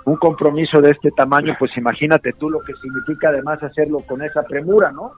un 0.06 0.16
compromiso 0.16 0.80
de 0.80 0.92
este 0.92 1.10
tamaño, 1.10 1.54
pues 1.58 1.76
imagínate 1.76 2.32
tú 2.32 2.48
lo 2.48 2.60
que 2.60 2.72
significa 2.74 3.28
además 3.28 3.62
hacerlo 3.62 3.98
con 4.00 4.22
esa 4.22 4.42
premura, 4.44 4.90
¿no? 4.92 5.12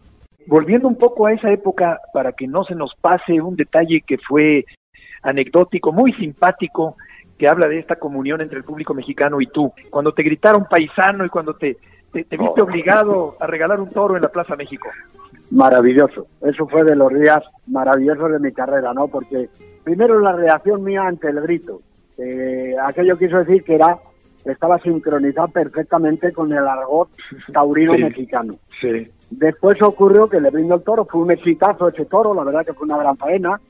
Volviendo 0.46 0.88
un 0.88 0.96
poco 0.96 1.26
a 1.26 1.32
esa 1.32 1.52
época, 1.52 2.00
para 2.12 2.32
que 2.32 2.46
no 2.46 2.64
se 2.64 2.74
nos 2.74 2.94
pase 3.00 3.40
un 3.40 3.54
detalle 3.54 4.02
que 4.06 4.16
fue 4.18 4.64
anecdótico, 5.22 5.92
muy 5.92 6.12
simpático, 6.14 6.96
que 7.36 7.46
habla 7.46 7.68
de 7.68 7.78
esta 7.78 7.96
comunión 7.96 8.40
entre 8.40 8.58
el 8.58 8.64
público 8.64 8.94
mexicano 8.94 9.40
y 9.40 9.46
tú. 9.46 9.72
Cuando 9.90 10.12
te 10.12 10.22
gritaron 10.22 10.64
paisano 10.64 11.24
y 11.24 11.28
cuando 11.28 11.54
te, 11.54 11.76
te, 12.10 12.24
te 12.24 12.36
viste 12.38 12.60
Oh. 12.62 12.64
obligado 12.64 13.36
a 13.38 13.46
regalar 13.46 13.80
un 13.80 13.90
toro 13.90 14.16
en 14.16 14.22
la 14.22 14.28
Plaza 14.28 14.56
México. 14.56 14.88
Maravilloso. 15.50 16.26
Eso 16.40 16.66
fue 16.66 16.82
de 16.84 16.96
los 16.96 17.12
días 17.12 17.42
maravillosos 17.66 18.32
de 18.32 18.38
mi 18.38 18.52
carrera, 18.52 18.92
¿no? 18.94 19.06
Porque 19.08 19.50
primero 19.84 20.18
la 20.18 20.32
reacción 20.32 20.82
mía 20.82 21.02
ante 21.06 21.28
el 21.28 21.40
grito. 21.42 21.80
Eh, 22.16 22.74
aquello 22.82 23.18
quiso 23.18 23.38
decir 23.38 23.62
que 23.62 23.74
era 23.74 23.98
estaba 24.52 24.78
sincronizado 24.80 25.48
perfectamente 25.48 26.32
con 26.32 26.52
el 26.52 26.66
argot 26.66 27.08
taurino 27.52 27.94
Sí. 27.94 28.02
mexicano. 28.02 28.54
Sí. 28.80 29.08
Después 29.30 29.80
ocurrió 29.82 30.28
que 30.28 30.40
le 30.40 30.50
brindo 30.50 30.76
el 30.76 30.82
toro, 30.82 31.04
fue 31.04 31.20
un 31.22 31.30
exitazo 31.30 31.88
ese 31.88 32.06
toro, 32.06 32.34
la 32.34 32.44
verdad 32.44 32.64
que 32.64 32.72
fue 32.72 32.86
una 32.86 32.98
gran 32.98 33.16
faena, 33.16 33.60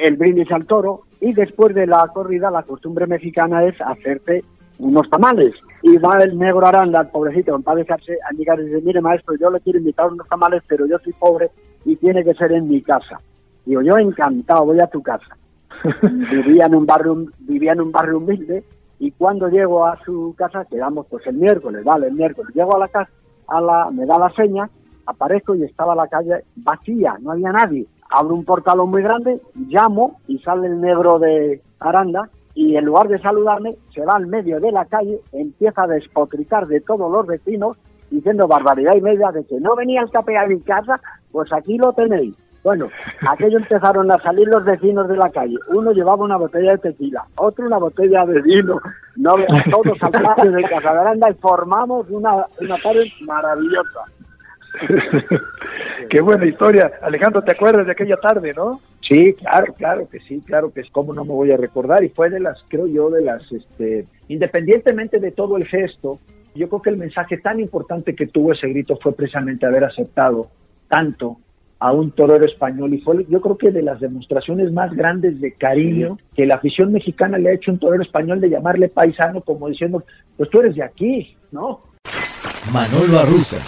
el 0.00 0.16
brindis 0.16 0.50
al 0.52 0.66
toro, 0.66 1.02
y 1.20 1.32
después 1.32 1.74
de 1.74 1.86
la 1.86 2.06
corrida 2.08 2.50
la 2.50 2.62
costumbre 2.62 3.06
mexicana 3.06 3.64
es 3.64 3.74
hacerte 3.80 4.44
unos 4.78 5.08
tamales. 5.08 5.54
Y 5.82 5.96
va 5.98 6.18
el 6.22 6.38
negro 6.38 6.66
Aranda, 6.66 7.00
el 7.00 7.08
pobrecito, 7.08 7.52
con 7.52 7.62
paz 7.62 7.76
dejarse, 7.76 8.18
a 8.28 8.32
llegar 8.34 8.58
y 8.60 8.64
dice, 8.64 8.82
mire 8.82 9.00
maestro, 9.00 9.34
yo 9.36 9.50
le 9.50 9.60
quiero 9.60 9.78
invitar 9.78 10.10
unos 10.10 10.28
tamales, 10.28 10.62
pero 10.66 10.86
yo 10.86 10.98
soy 10.98 11.12
pobre 11.14 11.50
y 11.84 11.96
tiene 11.96 12.24
que 12.24 12.34
ser 12.34 12.52
en 12.52 12.68
mi 12.68 12.82
casa. 12.82 13.20
Digo, 13.64 13.82
yo 13.82 13.96
encantado, 13.98 14.64
voy 14.66 14.80
a 14.80 14.86
tu 14.86 15.02
casa. 15.02 15.36
vivía 16.02 16.66
en 16.66 16.74
un 16.74 16.86
barrio, 16.86 17.26
vivía 17.40 17.72
en 17.72 17.80
un 17.80 17.92
barrio 17.92 18.18
humilde, 18.18 18.64
y 18.98 19.10
cuando 19.12 19.48
llego 19.48 19.84
a 19.84 19.98
su 20.04 20.34
casa, 20.36 20.64
quedamos 20.64 21.06
pues 21.06 21.26
el 21.26 21.36
miércoles, 21.36 21.84
vale, 21.84 22.08
el 22.08 22.14
miércoles, 22.14 22.54
llego 22.54 22.76
a 22.76 22.80
la 22.80 22.88
casa, 22.88 23.10
a 23.48 23.60
la, 23.60 23.90
me 23.90 24.06
da 24.06 24.18
la 24.18 24.30
seña, 24.30 24.68
aparezco 25.06 25.54
y 25.54 25.64
estaba 25.64 25.94
la 25.94 26.08
calle 26.08 26.44
vacía, 26.56 27.16
no 27.20 27.32
había 27.32 27.52
nadie. 27.52 27.86
abro 28.10 28.34
un 28.34 28.44
portalón 28.44 28.90
muy 28.90 29.02
grande, 29.02 29.40
llamo 29.54 30.18
y 30.26 30.38
sale 30.38 30.68
el 30.68 30.80
negro 30.80 31.18
de 31.18 31.60
Aranda 31.80 32.28
y 32.54 32.76
en 32.76 32.86
lugar 32.86 33.08
de 33.08 33.18
saludarme 33.18 33.76
se 33.94 34.04
va 34.04 34.14
al 34.14 34.26
medio 34.26 34.58
de 34.60 34.72
la 34.72 34.86
calle, 34.86 35.20
empieza 35.32 35.82
a 35.82 35.88
despotricar 35.88 36.66
de 36.66 36.80
todos 36.80 37.10
los 37.10 37.26
vecinos 37.26 37.76
diciendo 38.10 38.48
barbaridad 38.48 38.94
y 38.96 39.00
media 39.00 39.30
de 39.30 39.44
que 39.44 39.60
no 39.60 39.76
venía 39.76 40.00
el 40.00 40.10
café 40.10 40.38
a 40.38 40.46
mi 40.46 40.60
casa, 40.60 41.00
pues 41.32 41.52
aquí 41.52 41.76
lo 41.76 41.92
tenéis. 41.92 42.34
Bueno, 42.66 42.90
aquello 43.30 43.58
empezaron 43.58 44.10
a 44.10 44.18
salir 44.18 44.48
los 44.48 44.64
vecinos 44.64 45.06
de 45.06 45.16
la 45.16 45.30
calle. 45.30 45.56
Uno 45.68 45.92
llevaba 45.92 46.24
una 46.24 46.36
botella 46.36 46.72
de 46.72 46.78
tequila, 46.78 47.24
otro 47.36 47.64
una 47.64 47.78
botella 47.78 48.26
de 48.26 48.42
vino. 48.42 48.80
No, 49.14 49.36
todos 49.70 50.02
al 50.02 50.10
patio 50.10 50.50
de 50.50 50.64
Casa 50.64 50.92
de 50.92 50.98
Aranda 50.98 51.30
y 51.30 51.34
formamos 51.34 52.10
una, 52.10 52.44
una 52.60 52.76
tarde 52.82 53.12
maravillosa. 53.20 54.00
Qué 56.10 56.20
buena 56.20 56.44
historia. 56.44 56.90
Alejandro, 57.02 57.40
¿te 57.42 57.52
acuerdas 57.52 57.86
de 57.86 57.92
aquella 57.92 58.16
tarde, 58.16 58.52
no? 58.52 58.80
Sí, 59.00 59.32
claro, 59.34 59.72
claro 59.74 60.08
que 60.10 60.18
sí, 60.18 60.42
claro 60.44 60.72
que 60.72 60.80
es 60.80 60.90
como 60.90 61.14
no 61.14 61.24
me 61.24 61.34
voy 61.34 61.52
a 61.52 61.56
recordar 61.56 62.02
y 62.02 62.08
fue 62.08 62.30
de 62.30 62.40
las, 62.40 62.58
creo 62.66 62.88
yo, 62.88 63.10
de 63.10 63.22
las, 63.22 63.44
este, 63.52 64.06
independientemente 64.26 65.20
de 65.20 65.30
todo 65.30 65.56
el 65.56 65.68
gesto, 65.68 66.18
yo 66.56 66.68
creo 66.68 66.82
que 66.82 66.90
el 66.90 66.98
mensaje 66.98 67.36
tan 67.36 67.60
importante 67.60 68.16
que 68.16 68.26
tuvo 68.26 68.54
ese 68.54 68.66
grito 68.66 68.98
fue 69.00 69.14
precisamente 69.14 69.66
haber 69.66 69.84
aceptado 69.84 70.48
tanto 70.88 71.36
a 71.78 71.92
un 71.92 72.10
torero 72.10 72.44
español 72.46 72.94
y 72.94 73.00
fue 73.00 73.26
yo 73.28 73.40
creo 73.40 73.58
que 73.58 73.70
de 73.70 73.82
las 73.82 74.00
demostraciones 74.00 74.72
más 74.72 74.94
grandes 74.94 75.40
de 75.40 75.52
cariño 75.52 76.18
que 76.34 76.46
la 76.46 76.54
afición 76.54 76.92
mexicana 76.92 77.38
le 77.38 77.50
ha 77.50 77.54
hecho 77.54 77.70
a 77.70 77.74
un 77.74 77.80
torero 77.80 78.02
español 78.02 78.40
de 78.40 78.50
llamarle 78.50 78.88
paisano 78.88 79.42
como 79.42 79.68
diciendo, 79.68 80.02
pues 80.36 80.48
tú 80.50 80.60
eres 80.60 80.74
de 80.74 80.82
aquí, 80.82 81.36
¿no? 81.52 81.80
Manolo 82.72 83.18
Arruza. 83.18 83.60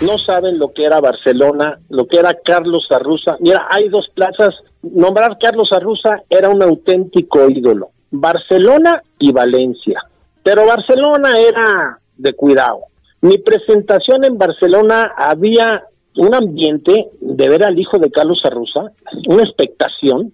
No 0.00 0.16
saben 0.18 0.58
lo 0.58 0.72
que 0.72 0.84
era 0.84 1.00
Barcelona, 1.00 1.78
lo 1.90 2.06
que 2.06 2.18
era 2.18 2.34
Carlos 2.34 2.86
Arruza. 2.90 3.36
Mira, 3.40 3.66
hay 3.70 3.88
dos 3.88 4.08
plazas. 4.14 4.54
Nombrar 4.82 5.36
Carlos 5.38 5.70
Arruza 5.72 6.22
era 6.30 6.48
un 6.48 6.62
auténtico 6.62 7.48
ídolo. 7.50 7.90
Barcelona 8.10 9.02
y 9.18 9.30
Valencia. 9.32 10.00
Pero 10.42 10.66
Barcelona 10.66 11.38
era 11.38 11.98
de 12.16 12.32
cuidado. 12.32 12.80
Mi 13.20 13.36
presentación 13.38 14.24
en 14.24 14.38
Barcelona 14.38 15.12
había 15.16 15.84
un 16.16 16.34
ambiente 16.34 17.08
de 17.20 17.48
ver 17.48 17.62
al 17.64 17.78
hijo 17.78 17.98
de 17.98 18.10
Carlos 18.10 18.40
Arruza, 18.44 18.92
una 19.28 19.42
expectación. 19.42 20.32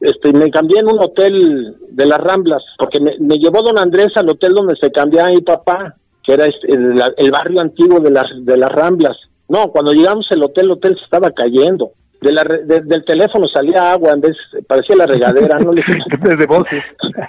Este, 0.00 0.32
me 0.32 0.50
cambié 0.50 0.80
en 0.80 0.88
un 0.88 0.98
hotel 1.00 1.76
de 1.90 2.06
las 2.06 2.18
Ramblas, 2.18 2.62
porque 2.78 3.00
me, 3.00 3.38
llevó 3.38 3.62
don 3.62 3.78
Andrés 3.78 4.08
al 4.16 4.28
hotel 4.28 4.54
donde 4.54 4.76
se 4.76 4.90
cambiaba 4.90 5.28
mi 5.28 5.42
papá, 5.42 5.96
que 6.22 6.32
era 6.34 6.46
este, 6.46 6.72
el, 6.72 7.30
barrio 7.30 7.60
antiguo 7.60 8.00
de 8.00 8.10
las, 8.10 8.26
de 8.38 8.56
las 8.56 8.70
Ramblas. 8.70 9.16
No, 9.48 9.68
cuando 9.70 9.92
llegamos 9.92 10.26
al 10.30 10.42
hotel, 10.42 10.64
el 10.64 10.70
hotel 10.72 10.96
se 10.96 11.04
estaba 11.04 11.30
cayendo 11.30 11.92
de 12.22 12.32
la, 12.32 12.44
del 12.44 13.04
teléfono 13.04 13.46
salía 13.48 13.92
agua, 13.92 14.12
en 14.12 14.20
vez 14.20 14.36
parecía 14.66 14.96
la 14.96 15.06
regadera, 15.06 15.58
no 15.58 15.72
le 15.72 15.82
de 16.36 16.46
voces. 16.46 16.82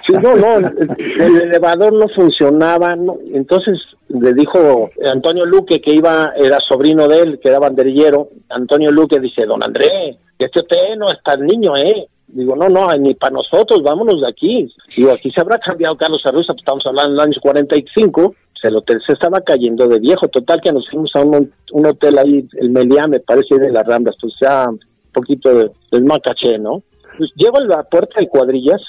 Sí, 0.06 0.12
no, 0.22 0.34
no, 0.36 0.56
el, 0.56 1.42
elevador 1.42 1.92
no 1.92 2.06
funcionaba, 2.08 2.94
no, 2.96 3.18
entonces 3.32 3.78
le 4.08 4.32
dijo 4.34 4.90
Antonio 5.12 5.44
Luque 5.44 5.80
que 5.80 5.94
iba, 5.94 6.32
era 6.36 6.58
sobrino 6.68 7.08
de 7.08 7.20
él, 7.20 7.40
que 7.42 7.48
era 7.48 7.58
banderillero, 7.58 8.28
Antonio 8.50 8.92
Luque 8.92 9.18
dice, 9.18 9.44
don 9.46 9.62
Andrés, 9.62 10.16
este 10.38 10.60
hotel 10.60 10.98
no 10.98 11.10
está 11.10 11.36
niño, 11.36 11.76
eh, 11.76 12.08
Digo, 12.26 12.56
no, 12.56 12.68
no, 12.68 12.92
ni 12.96 13.14
para 13.14 13.34
nosotros, 13.34 13.80
vámonos 13.82 14.20
de 14.20 14.28
aquí. 14.28 14.66
Digo, 14.96 15.12
aquí 15.12 15.30
se 15.30 15.40
habrá 15.40 15.56
cambiado 15.58 15.96
Carlos 15.96 16.20
Arruza, 16.24 16.52
pues 16.52 16.62
estamos 16.62 16.84
hablando 16.84 17.10
en 17.10 17.16
los 17.16 17.24
años 17.26 17.38
45, 17.40 18.34
el 18.68 18.76
hotel 18.76 19.00
se 19.06 19.12
estaba 19.12 19.40
cayendo 19.40 19.86
de 19.88 19.98
viejo, 19.98 20.28
total 20.28 20.60
que 20.60 20.72
nos 20.72 20.88
fuimos 20.90 21.10
a 21.14 21.20
un, 21.20 21.52
hotel 21.86 22.18
ahí, 22.18 22.46
el 22.54 22.70
Meliá, 22.70 23.06
me 23.06 23.20
parece, 23.20 23.58
de 23.58 23.70
las 23.70 23.86
Ramblas, 23.86 24.16
pues 24.20 24.34
ya 24.40 24.68
un 24.68 24.80
poquito 25.12 25.54
de, 25.54 25.70
del 25.90 26.04
macaché, 26.04 26.58
¿no? 26.58 26.82
Pues 27.18 27.30
llego 27.36 27.58
a 27.58 27.64
la 27.64 27.82
puerta 27.84 28.20
de 28.20 28.28
cuadrillas, 28.28 28.80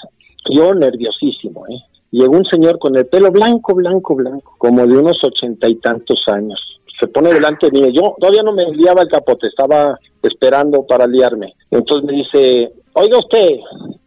yo 0.50 0.74
nerviosísimo, 0.74 1.68
¿eh? 1.68 1.80
Llegó 2.12 2.38
un 2.38 2.46
señor 2.46 2.80
con 2.80 2.96
el 2.96 3.08
pelo 3.08 3.30
blanco, 3.32 3.76
blanco, 3.76 4.16
blanco, 4.16 4.56
como 4.58 4.88
de 4.88 4.98
unos 4.98 5.18
ochenta 5.22 5.68
y 5.68 5.76
tantos 5.76 6.24
años. 6.28 6.60
Se 6.98 7.08
pone 7.08 7.34
delante 7.34 7.70
de 7.70 7.72
mí. 7.74 7.92
Yo 7.92 8.16
todavía 8.18 8.42
no 8.42 8.54
me 8.54 8.72
liaba 8.72 9.02
el 9.02 9.10
capote, 9.10 9.48
estaba 9.48 10.00
esperando 10.22 10.86
para 10.88 11.08
liarme. 11.08 11.54
Entonces 11.72 12.10
me 12.10 12.14
dice, 12.14 12.72
oiga 12.94 13.18
usted, 13.18 13.60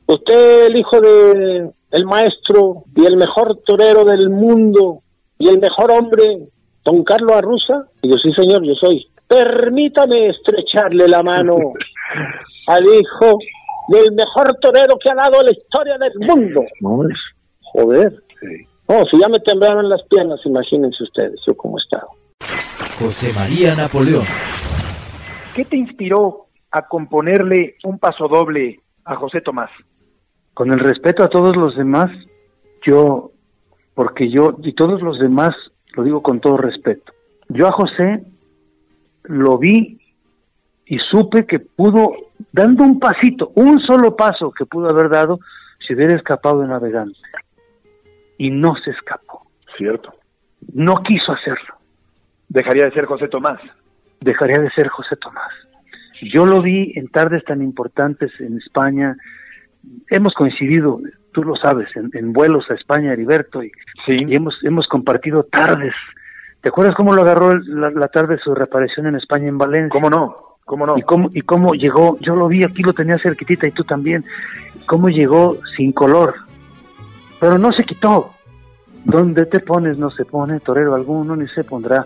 usted 0.07 0.67
el 0.69 0.77
hijo 0.79 1.01
de 1.03 1.71
el 1.91 2.05
maestro 2.07 2.85
y 2.95 3.05
el 3.05 3.17
mejor 3.17 3.61
torero 3.67 4.05
del 4.05 4.31
mundo, 4.31 5.03
y 5.39 5.49
el 5.49 5.59
mejor 5.59 5.91
hombre, 5.91 6.25
don 6.85 7.05
Carlos 7.05 7.33
Arruza. 7.37 7.85
Digo, 8.03 8.17
sí, 8.23 8.31
señor, 8.37 8.63
yo 8.65 8.75
soy. 8.75 9.07
Permítame 9.27 10.29
estrecharle 10.29 11.07
la 11.09 11.23
mano 11.23 11.57
al 12.67 12.85
hijo 12.85 13.39
del 13.89 14.13
mejor 14.13 14.55
torero 14.61 14.99
que 14.99 15.11
ha 15.11 15.15
dado 15.15 15.43
la 15.43 15.51
historia 15.51 15.97
del 15.99 16.13
mundo. 16.21 16.63
Joder. 17.73 18.13
No, 18.89 19.05
si 19.05 19.21
ya 19.21 19.29
me 19.29 19.39
temblaron 19.41 19.89
las 19.89 20.03
piernas, 20.05 20.41
imagínense 20.45 21.03
ustedes 21.03 21.41
yo 21.47 21.55
cómo 21.55 21.79
estaba. 21.79 22.09
José 22.99 23.33
María 23.35 23.75
Napoleón. 23.75 24.25
¿Qué 25.55 25.65
te 25.65 25.77
inspiró 25.77 26.47
a 26.71 26.87
componerle 26.89 27.77
un 27.85 27.99
paso 27.99 28.29
doble 28.29 28.81
a 29.05 29.17
José 29.17 29.41
Tomás? 29.41 29.71
Con 30.55 30.73
el 30.73 30.79
respeto 30.81 31.23
a 31.23 31.29
todos 31.29 31.57
los 31.57 31.77
demás, 31.77 32.11
yo 32.87 33.33
porque 33.99 34.31
yo, 34.31 34.57
y 34.63 34.75
todos 34.75 35.03
los 35.03 35.19
demás, 35.19 35.57
lo 35.95 36.05
digo 36.05 36.23
con 36.23 36.39
todo 36.39 36.57
respeto, 36.57 37.13
yo 37.49 37.67
a 37.67 37.73
José 37.73 38.23
lo 39.25 39.59
vi 39.59 39.99
y 40.87 40.99
supe 41.01 41.45
que 41.47 41.59
pudo, 41.59 42.13
dando 42.53 42.85
un 42.85 43.01
pasito, 43.01 43.51
un 43.57 43.81
solo 43.81 44.15
paso 44.15 44.53
que 44.53 44.67
pudo 44.67 44.89
haber 44.89 45.09
dado, 45.09 45.41
si 45.85 45.95
hubiera 45.95 46.15
escapado 46.15 46.61
de 46.61 46.69
navegante. 46.69 47.19
Y 48.39 48.53
no 48.53 48.77
se 48.77 48.93
escapó. 48.93 49.49
Cierto. 49.77 50.15
No 50.73 51.03
quiso 51.03 51.33
hacerlo. 51.33 51.75
Dejaría 52.49 52.85
de 52.85 52.93
ser 52.93 53.07
José 53.07 53.27
Tomás. 53.27 53.61
Dejaría 54.21 54.61
de 54.61 54.71
ser 54.71 54.87
José 54.87 55.17
Tomás. 55.17 55.51
Yo 56.23 56.47
lo 56.47 56.63
vi 56.63 56.93
en 56.95 57.09
tardes 57.09 57.45
tan 57.45 57.63
importantes 57.63 58.31
en 58.39 58.59
España. 58.59 59.17
Hemos 60.09 60.35
coincidido, 60.35 61.01
tú 61.39 61.45
lo 61.45 61.55
sabes, 61.55 61.87
en, 61.95 62.33
vuelos 62.33 62.65
a 62.69 62.75
España, 62.75 63.13
Heriberto, 63.13 63.63
y, 63.63 63.71
hemos, 64.09 64.57
hemos 64.65 64.89
compartido 64.89 65.45
tardes. 65.45 65.95
¿Te 66.61 66.71
acuerdas 66.71 66.97
cómo 66.97 67.15
lo 67.15 67.23
agarró 67.23 67.57
la, 67.61 68.09
tarde 68.09 68.35
de 68.35 68.43
su 68.43 68.57
reaparición 68.57 69.07
en 69.07 69.15
España, 69.15 69.47
en 69.47 69.57
Valencia? 69.57 69.91
¿Cómo 69.93 70.11
no? 70.11 70.57
¿Cómo 70.65 70.85
no? 70.85 70.99
Y 70.99 71.03
cómo, 71.03 71.31
y 71.33 71.43
cómo 71.43 71.75
llegó, 71.75 72.19
yo 72.19 72.35
lo 72.35 72.49
vi 72.49 72.65
aquí, 72.65 72.83
lo 72.83 72.93
tenía 72.93 73.21
cerquitita 73.21 73.69
y 73.69 73.71
tú 73.71 73.85
también, 73.85 74.25
cómo 74.85 75.09
llegó 75.09 75.59
sin 75.77 75.93
color, 75.93 76.35
pero 77.39 77.57
no 77.57 77.71
se 77.71 77.85
quitó. 77.85 78.33
Donde 79.05 79.47
te 79.47 79.61
pones 79.61 79.97
no 79.97 80.11
se 80.11 80.25
pone, 80.25 80.59
torero 80.59 80.97
alguno 80.97 81.37
ni 81.37 81.47
se 81.47 81.63
pondrá. 81.63 82.05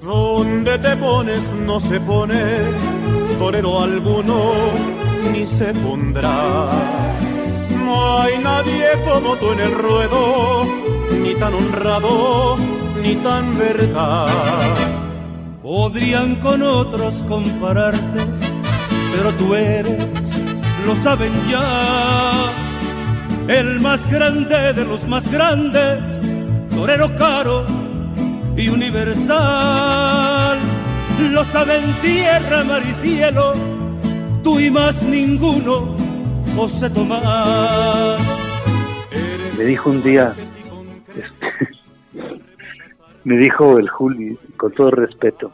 Donde 0.00 0.78
te 0.78 0.96
pones 0.96 1.52
no 1.66 1.80
se 1.80 1.98
pone, 1.98 2.40
torero 3.40 3.80
alguno 3.80 5.05
ni 5.32 5.46
se 5.46 5.72
pondrá. 5.74 6.68
No 7.84 8.20
hay 8.20 8.38
nadie 8.38 8.88
como 9.04 9.36
tú 9.36 9.52
en 9.52 9.60
el 9.60 9.72
ruedo, 9.72 10.66
ni 11.22 11.34
tan 11.34 11.54
honrado, 11.54 12.56
ni 13.02 13.14
tan 13.16 13.58
verdad. 13.58 14.28
Podrían 15.62 16.36
con 16.36 16.62
otros 16.62 17.24
compararte, 17.28 18.20
pero 19.14 19.32
tú 19.34 19.54
eres, 19.54 20.04
lo 20.86 20.94
saben 20.96 21.32
ya, 21.50 22.50
el 23.48 23.80
más 23.80 24.08
grande 24.10 24.72
de 24.72 24.84
los 24.84 25.06
más 25.08 25.30
grandes, 25.30 26.36
torero 26.74 27.14
caro 27.16 27.64
y 28.56 28.68
universal. 28.68 30.58
Lo 31.30 31.44
saben 31.44 31.82
tierra, 32.02 32.62
mar 32.64 32.82
y 32.88 32.94
cielo 32.94 33.75
y 34.46 34.70
más 34.70 35.02
ninguno, 35.02 35.96
José 36.54 36.88
Tomás. 36.90 38.20
Me 39.58 39.64
dijo 39.64 39.90
un 39.90 40.02
día, 40.02 40.32
me 43.24 43.36
dijo 43.38 43.78
el 43.78 43.88
Juli, 43.88 44.38
con 44.56 44.72
todo 44.72 44.92
respeto, 44.92 45.50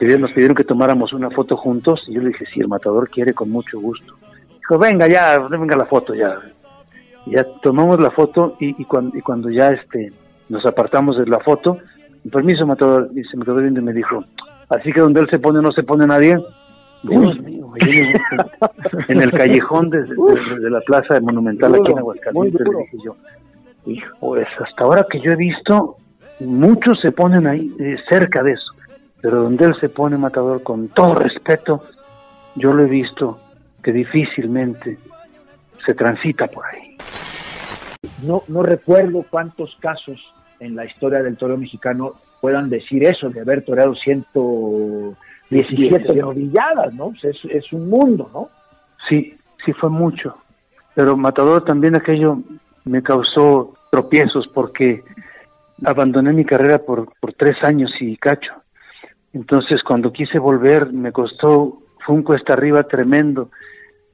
nos 0.00 0.32
pidieron 0.32 0.56
que 0.56 0.64
tomáramos 0.64 1.12
una 1.12 1.30
foto 1.30 1.56
juntos, 1.56 2.04
y 2.08 2.14
yo 2.14 2.20
le 2.22 2.28
dije, 2.28 2.44
si 2.52 2.60
el 2.60 2.68
matador 2.68 3.08
quiere, 3.08 3.32
con 3.32 3.50
mucho 3.50 3.80
gusto. 3.80 4.14
Dijo, 4.58 4.78
venga 4.78 5.06
ya, 5.06 5.38
venga 5.38 5.76
la 5.76 5.86
foto 5.86 6.14
ya. 6.14 6.40
ya 7.26 7.44
tomamos 7.62 8.00
la 8.00 8.10
foto 8.10 8.56
y, 8.58 8.84
cuando, 8.84 9.16
y 9.16 9.20
cuando 9.20 9.50
ya 9.50 9.70
este 9.70 10.12
nos 10.48 10.66
apartamos 10.66 11.16
de 11.18 11.26
la 11.26 11.38
foto, 11.38 11.78
permiso 12.30 12.66
matador, 12.66 13.10
y 13.14 13.22
se 13.24 13.36
me 13.36 13.44
quedó 13.44 13.56
viendo 13.56 13.80
y 13.80 13.84
me 13.84 13.92
dijo, 13.92 14.24
así 14.68 14.92
que 14.92 15.00
donde 15.00 15.20
él 15.20 15.28
se 15.30 15.38
pone 15.38 15.62
no 15.62 15.72
se 15.72 15.84
pone 15.84 16.06
nadie. 16.06 16.36
Dios 17.08 17.38
mío, 17.40 17.70
en 19.08 19.22
el 19.22 19.30
callejón 19.30 19.90
de, 19.90 20.06
la 20.70 20.80
plaza 20.80 21.20
monumental 21.20 21.74
aquí 21.74 21.92
en 21.92 21.98
Aguascalientes, 21.98 22.66
le 22.66 22.78
dije 22.78 22.96
yo, 23.04 23.16
hijo, 23.86 24.16
pues 24.20 24.48
hasta 24.58 24.84
ahora 24.84 25.06
que 25.10 25.20
yo 25.20 25.32
he 25.32 25.36
visto, 25.36 25.96
muchos 26.40 27.00
se 27.00 27.12
ponen 27.12 27.46
ahí 27.46 27.70
eh, 27.78 27.96
cerca 28.08 28.42
de 28.42 28.52
eso. 28.52 28.72
pero 29.20 29.42
donde 29.42 29.66
él 29.66 29.74
se 29.80 29.88
pone 29.88 30.16
matador 30.16 30.62
con 30.62 30.88
todo 30.88 31.16
respeto, 31.16 31.84
yo 32.54 32.72
lo 32.72 32.84
he 32.84 32.88
visto 32.88 33.38
que 33.82 33.92
difícilmente 33.92 34.98
se 35.84 35.94
transita 35.94 36.46
por 36.46 36.64
ahí. 36.64 36.96
No, 38.22 38.42
no 38.48 38.62
recuerdo 38.62 39.24
cuántos 39.28 39.76
casos 39.76 40.20
en 40.60 40.74
la 40.74 40.86
historia 40.86 41.22
del 41.22 41.36
toreo 41.36 41.58
mexicano 41.58 42.14
puedan 42.40 42.70
decir 42.70 43.04
eso, 43.04 43.28
de 43.28 43.40
haber 43.40 43.62
toreado 43.64 43.94
117 45.48 46.14
novilladas, 46.14 46.94
¿no? 46.94 47.12
Es, 47.22 47.36
es 47.50 47.72
un 47.72 47.88
mundo, 47.88 48.30
¿no? 48.32 48.48
Sí, 49.08 49.34
sí 49.64 49.72
fue 49.72 49.90
mucho. 49.90 50.34
Pero 50.94 51.16
Matador 51.16 51.64
también 51.64 51.94
aquello 51.94 52.38
me 52.84 53.02
causó 53.02 53.74
tropiezos 53.90 54.48
porque 54.48 55.02
abandoné 55.84 56.32
mi 56.32 56.44
carrera 56.44 56.78
por, 56.78 57.12
por 57.20 57.32
tres 57.34 57.56
años 57.62 57.90
y 58.00 58.16
cacho. 58.16 58.52
Entonces 59.32 59.82
cuando 59.82 60.12
quise 60.12 60.38
volver 60.38 60.92
me 60.92 61.12
costó, 61.12 61.80
fue 62.04 62.14
un 62.14 62.22
cuesta 62.22 62.52
arriba 62.52 62.84
tremendo 62.84 63.50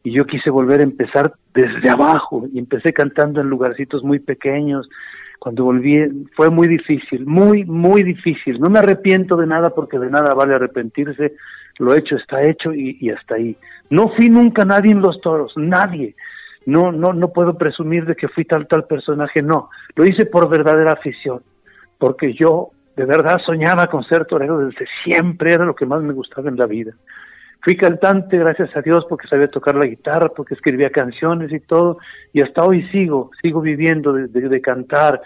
y 0.03 0.13
yo 0.13 0.25
quise 0.25 0.51
volver 0.51 0.81
a 0.81 0.85
empezar 0.85 1.35
desde 1.53 1.91
abajo 1.91 2.47
y 2.53 2.59
empecé 2.59 2.93
cantando 2.93 3.41
en 3.41 3.49
lugarcitos 3.49 4.03
muy 4.03 4.19
pequeños. 4.19 4.89
Cuando 5.41 5.65
volví 5.65 6.29
fue 6.37 6.51
muy 6.51 6.69
difícil, 6.69 7.27
muy, 7.27 7.65
muy 7.65 8.05
difícil. 8.05 8.61
No 8.61 8.71
me 8.71 8.79
arrepiento 8.79 9.37
de 9.37 9.49
nada 9.49 9.71
porque 9.75 9.99
de 9.99 10.11
nada 10.11 10.35
vale 10.35 10.55
arrepentirse. 10.55 11.35
Lo 11.79 11.95
hecho 11.95 12.15
está 12.15 12.43
hecho 12.43 12.73
y, 12.73 12.97
y 13.01 13.11
hasta 13.11 13.35
ahí. 13.35 13.57
No 13.89 14.11
fui 14.15 14.31
nunca 14.31 14.65
nadie 14.65 14.93
en 14.93 15.01
los 15.01 15.21
toros, 15.21 15.53
nadie 15.57 16.15
no, 16.67 16.93
no, 16.93 17.13
no 17.13 17.33
puedo 17.33 17.57
presumir 17.57 18.05
de 18.07 18.15
que 18.15 18.29
fui 18.29 18.45
tal 18.45 18.67
tal 18.67 18.85
personaje, 18.85 19.43
no, 19.43 19.71
lo 19.95 20.05
hice 20.05 20.27
por 20.27 20.49
verdadera 20.49 20.93
afición, 20.93 21.43
porque 21.99 22.35
yo 22.35 22.71
de 22.97 23.05
verdad 23.05 23.39
soñaba 23.45 23.87
con 23.87 24.05
ser 24.05 24.27
torero 24.27 24.59
desde 24.59 24.87
siempre, 25.05 25.53
era 25.53 25.65
lo 25.65 25.75
que 25.75 25.87
más 25.87 26.03
me 26.03 26.13
gustaba 26.13 26.49
en 26.49 26.57
la 26.57 26.67
vida. 26.67 26.93
Fui 27.63 27.77
cantante, 27.77 28.39
gracias 28.39 28.75
a 28.77 28.81
Dios, 28.81 29.05
porque 29.09 29.29
sabía 29.29 29.49
tocar 29.49 29.75
la 29.75 29.87
guitarra, 29.87 30.29
porque 30.29 30.55
escribía 30.55 30.91
canciones 30.91 31.53
y 31.53 31.61
todo, 31.61 31.99
y 32.33 32.41
hasta 32.41 32.65
hoy 32.65 32.89
sigo, 32.89 33.31
sigo 33.43 33.61
viviendo 33.61 34.13
de, 34.13 34.29
de, 34.29 34.61
cantar. 34.61 35.21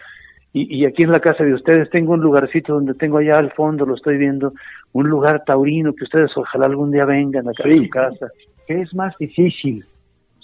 Y, 0.53 0.82
y, 0.82 0.85
aquí 0.87 1.05
en 1.05 1.12
la 1.12 1.20
casa 1.20 1.45
de 1.45 1.55
ustedes 1.55 1.91
tengo 1.91 2.12
un 2.12 2.20
lugarcito 2.20 2.74
donde 2.74 2.95
tengo 2.95 3.18
allá 3.18 3.39
al 3.39 3.53
fondo, 3.53 3.87
lo 3.87 3.95
estoy 3.95 4.18
viendo, 4.18 4.53
un 4.93 5.09
lugar 5.09 5.45
taurino 5.45 5.95
que 5.95 6.05
ustedes 6.05 6.30
ojalá 6.37 6.66
algún 6.66 6.91
día 6.91 7.05
vengan 7.05 7.49
acá 7.49 7.64
a 7.68 7.72
su 7.72 7.89
casa. 7.89 8.28
¿Qué 8.66 8.80
es 8.80 8.95
más 8.95 9.16
difícil? 9.18 9.85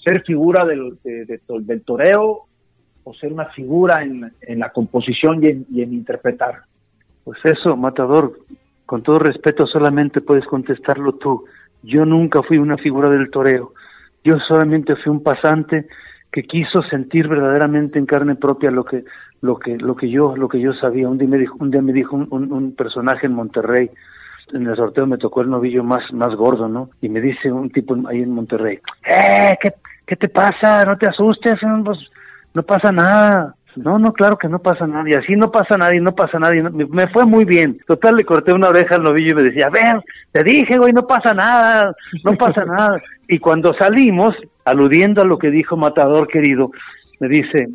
ser 0.03 0.22
figura 0.22 0.64
del, 0.64 0.99
del 1.03 1.82
toreo 1.82 2.47
o 3.05 3.14
ser 3.14 3.32
una 3.32 3.47
figura 3.47 4.03
en, 4.03 4.32
en 4.43 4.59
la 4.59 4.70
composición 4.70 5.43
y 5.43 5.49
en, 5.49 5.66
y 5.70 5.82
en, 5.82 5.93
interpretar? 5.93 6.62
Pues 7.24 7.38
eso, 7.45 7.76
Matador, 7.76 8.38
con 8.86 9.03
todo 9.03 9.18
respeto 9.18 9.66
solamente 9.66 10.20
puedes 10.20 10.45
contestarlo 10.47 11.14
tú. 11.14 11.45
Yo 11.83 12.05
nunca 12.05 12.43
fui 12.43 12.59
una 12.59 12.76
figura 12.76 13.09
del 13.11 13.31
toreo. 13.31 13.72
Yo 14.24 14.39
solamente 14.41 14.97
fui 14.97 15.11
un 15.11 15.22
pasante 15.22 15.87
que 16.31 16.43
quiso 16.45 16.83
sentir 16.83 17.28
verdaderamente 17.28 17.99
en 17.99 18.07
carne 18.07 18.37
propia 18.37 18.70
lo 18.70 18.85
que 18.85 19.05
lo 19.41 19.59
que 19.59 19.78
lo 19.78 19.97
que 19.97 20.11
yo 20.11 20.37
lo 20.37 20.49
que 20.49 20.61
yo 20.61 20.72
sabía. 20.74 21.09
Un 21.09 21.18
día 21.18 21.28
me 21.28 21.39
dijo 21.39 21.57
un 21.59 21.70
día 21.70 21.83
me 21.83 21.93
dijo 21.93 22.16
un, 22.16 22.28
un, 22.31 22.53
un 22.53 22.74
personaje 22.74 23.26
en 23.26 23.35
Monterrey 23.35 23.91
en 24.53 24.66
el 24.66 24.76
sorteo 24.76 25.07
me 25.07 25.18
tocó 25.18 25.43
el 25.43 25.51
novillo 25.51 25.85
más, 25.85 26.03
más 26.12 26.35
gordo, 26.35 26.68
¿no? 26.68 26.91
Y 27.01 27.09
me 27.09 27.20
dice 27.20 27.51
un 27.53 27.70
tipo 27.70 27.97
ahí 28.09 28.22
en 28.22 28.33
Monterrey, 28.33 28.78
¡eh! 29.09 29.57
¿Qué, 29.61 29.74
qué 30.07 30.16
te 30.16 30.28
pasa? 30.28 30.85
No 30.85 30.97
te 30.97 31.07
asustes, 31.07 31.57
pues, 31.85 31.99
no 32.55 32.62
pasa 32.62 32.93
nada. 32.93 33.55
No, 33.77 33.99
no, 33.99 34.12
claro 34.12 34.37
que 34.37 34.49
no 34.49 34.59
pasa 34.59 34.87
nada. 34.87 35.09
Y 35.09 35.14
así 35.14 35.37
no 35.37 35.51
pasa 35.51 35.77
nadie, 35.77 36.01
no 36.01 36.14
pasa 36.14 36.39
nadie. 36.39 36.62
Me, 36.62 36.87
me, 36.87 37.09
fue 37.09 37.25
muy 37.25 37.45
bien. 37.45 37.79
Total, 37.87 38.16
le 38.16 38.25
corté 38.25 38.53
una 38.53 38.68
oreja 38.68 38.97
al 38.97 39.03
novillo 39.03 39.33
y 39.33 39.35
me 39.35 39.43
decía, 39.43 39.68
ven, 39.71 40.01
te 40.33 40.43
dije, 40.43 40.79
güey, 40.79 40.93
no 40.93 41.07
pasa 41.07 41.35
nada, 41.35 41.95
no 42.25 42.35
pasa 42.35 42.64
nada. 42.66 43.01
Y 43.29 43.39
cuando 43.39 43.75
salimos, 43.75 44.35
aludiendo 44.64 45.23
a 45.23 45.27
lo 45.27 45.39
que 45.39 45.51
dijo 45.51 45.77
Matador 45.77 46.29
querido, 46.29 46.71
me 47.21 47.29
dice, 47.29 47.68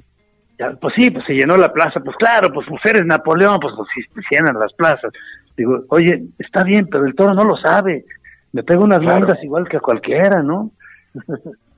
ya, 0.60 0.72
pues 0.74 0.93
sí, 0.98 1.12
pues 1.12 1.26
se 1.26 1.34
llenó 1.34 1.58
la 1.58 1.72
plaza. 1.72 2.00
Pues 2.00 2.16
claro, 2.18 2.52
pues 2.52 2.68
mujeres 2.70 3.06
Napoleón, 3.06 3.60
pues, 3.60 3.74
pues 3.76 3.88
sí, 3.93 4.02
se 4.14 4.36
llenan 4.36 4.60
las 4.60 4.74
plazas. 4.74 5.12
Digo, 5.58 5.84
oye, 5.89 6.24
está 6.39 6.64
bien, 6.64 6.88
pero 6.91 7.06
el 7.06 7.16
toro 7.16 7.34
no 7.34 7.43
lo 7.43 7.56
sabe. 7.58 8.06
Me 8.52 8.64
pega 8.64 8.80
unas 8.82 9.00
claro. 9.00 9.28
igual 9.43 9.68
que 9.68 9.78
a 9.78 9.82
cualquiera, 9.82 10.41
¿no? 10.41 10.72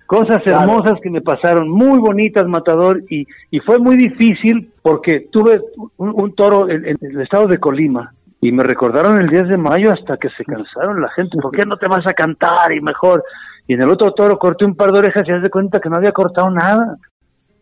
Cosas 0.08 0.42
hermosas 0.46 0.84
claro. 0.84 1.02
que 1.04 1.10
me 1.10 1.22
pasaron, 1.22 1.70
muy 1.70 2.00
bonitas, 2.00 2.48
Matador, 2.48 3.04
y, 3.10 3.28
y 3.52 3.60
fue 3.60 3.78
muy 3.78 3.98
difícil 3.98 4.72
porque 4.82 5.28
tuve 5.32 5.62
un, 5.98 6.14
un 6.16 6.34
toro 6.34 6.70
en, 6.70 6.86
en, 6.86 6.98
el 7.02 7.22
estado 7.22 7.48
de 7.48 7.60
Colima 7.60 8.14
y 8.40 8.54
me 8.54 8.64
recordaron 8.64 9.20
el 9.20 9.28
10 9.28 9.50
de 9.50 9.58
mayo 9.58 9.92
hasta 9.92 10.16
que 10.16 10.30
se 10.30 10.46
cansaron 10.46 11.02
la 11.02 11.10
gente, 11.10 11.38
¿por 11.42 11.52
qué 11.52 11.66
no 11.66 11.76
te 11.76 11.90
vas 11.90 12.08
a 12.08 12.14
cantar 12.14 12.72
y 12.72 12.80
mejor? 12.80 13.22
Y 13.68 13.74
en 13.74 13.82
el 13.82 13.90
otro 13.90 14.14
toro 14.14 14.40
corté 14.40 14.64
un 14.64 14.76
par 14.76 14.94
de 14.94 15.00
orejas 15.00 15.24
y 15.28 15.32
haz 15.32 15.44
de 15.44 15.50
cuenta 15.50 15.82
que 15.82 15.90
no 15.90 15.98
había 15.98 16.14
cortado 16.14 16.50
nada. 16.50 16.96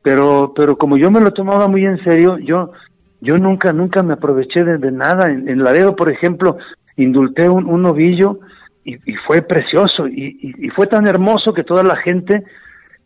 Pero, 0.04 0.54
pero 0.56 0.78
como 0.78 0.98
yo 0.98 1.10
me 1.10 1.22
lo 1.22 1.32
tomaba 1.32 1.68
muy 1.68 1.84
en 1.84 2.04
serio, 2.04 2.38
yo, 2.38 2.74
yo 3.22 3.40
nunca, 3.40 3.74
nunca 3.74 4.04
me 4.04 4.14
aproveché 4.14 4.64
de, 4.64 4.78
de 4.78 4.92
nada. 4.92 5.30
En, 5.30 5.50
en 5.50 5.64
Laredo, 5.64 5.96
por 5.96 6.12
ejemplo, 6.12 6.58
indulté 6.96 7.50
un, 7.50 7.66
un 7.66 7.82
novillo 7.82 8.40
y, 8.86 9.16
fue 9.26 9.42
precioso 9.42 10.08
y, 10.08 10.70
fue 10.76 10.88
tan 10.88 11.08
hermoso 11.08 11.54
que 11.54 11.64
toda 11.64 11.84
la 11.84 11.96
gente 11.98 12.44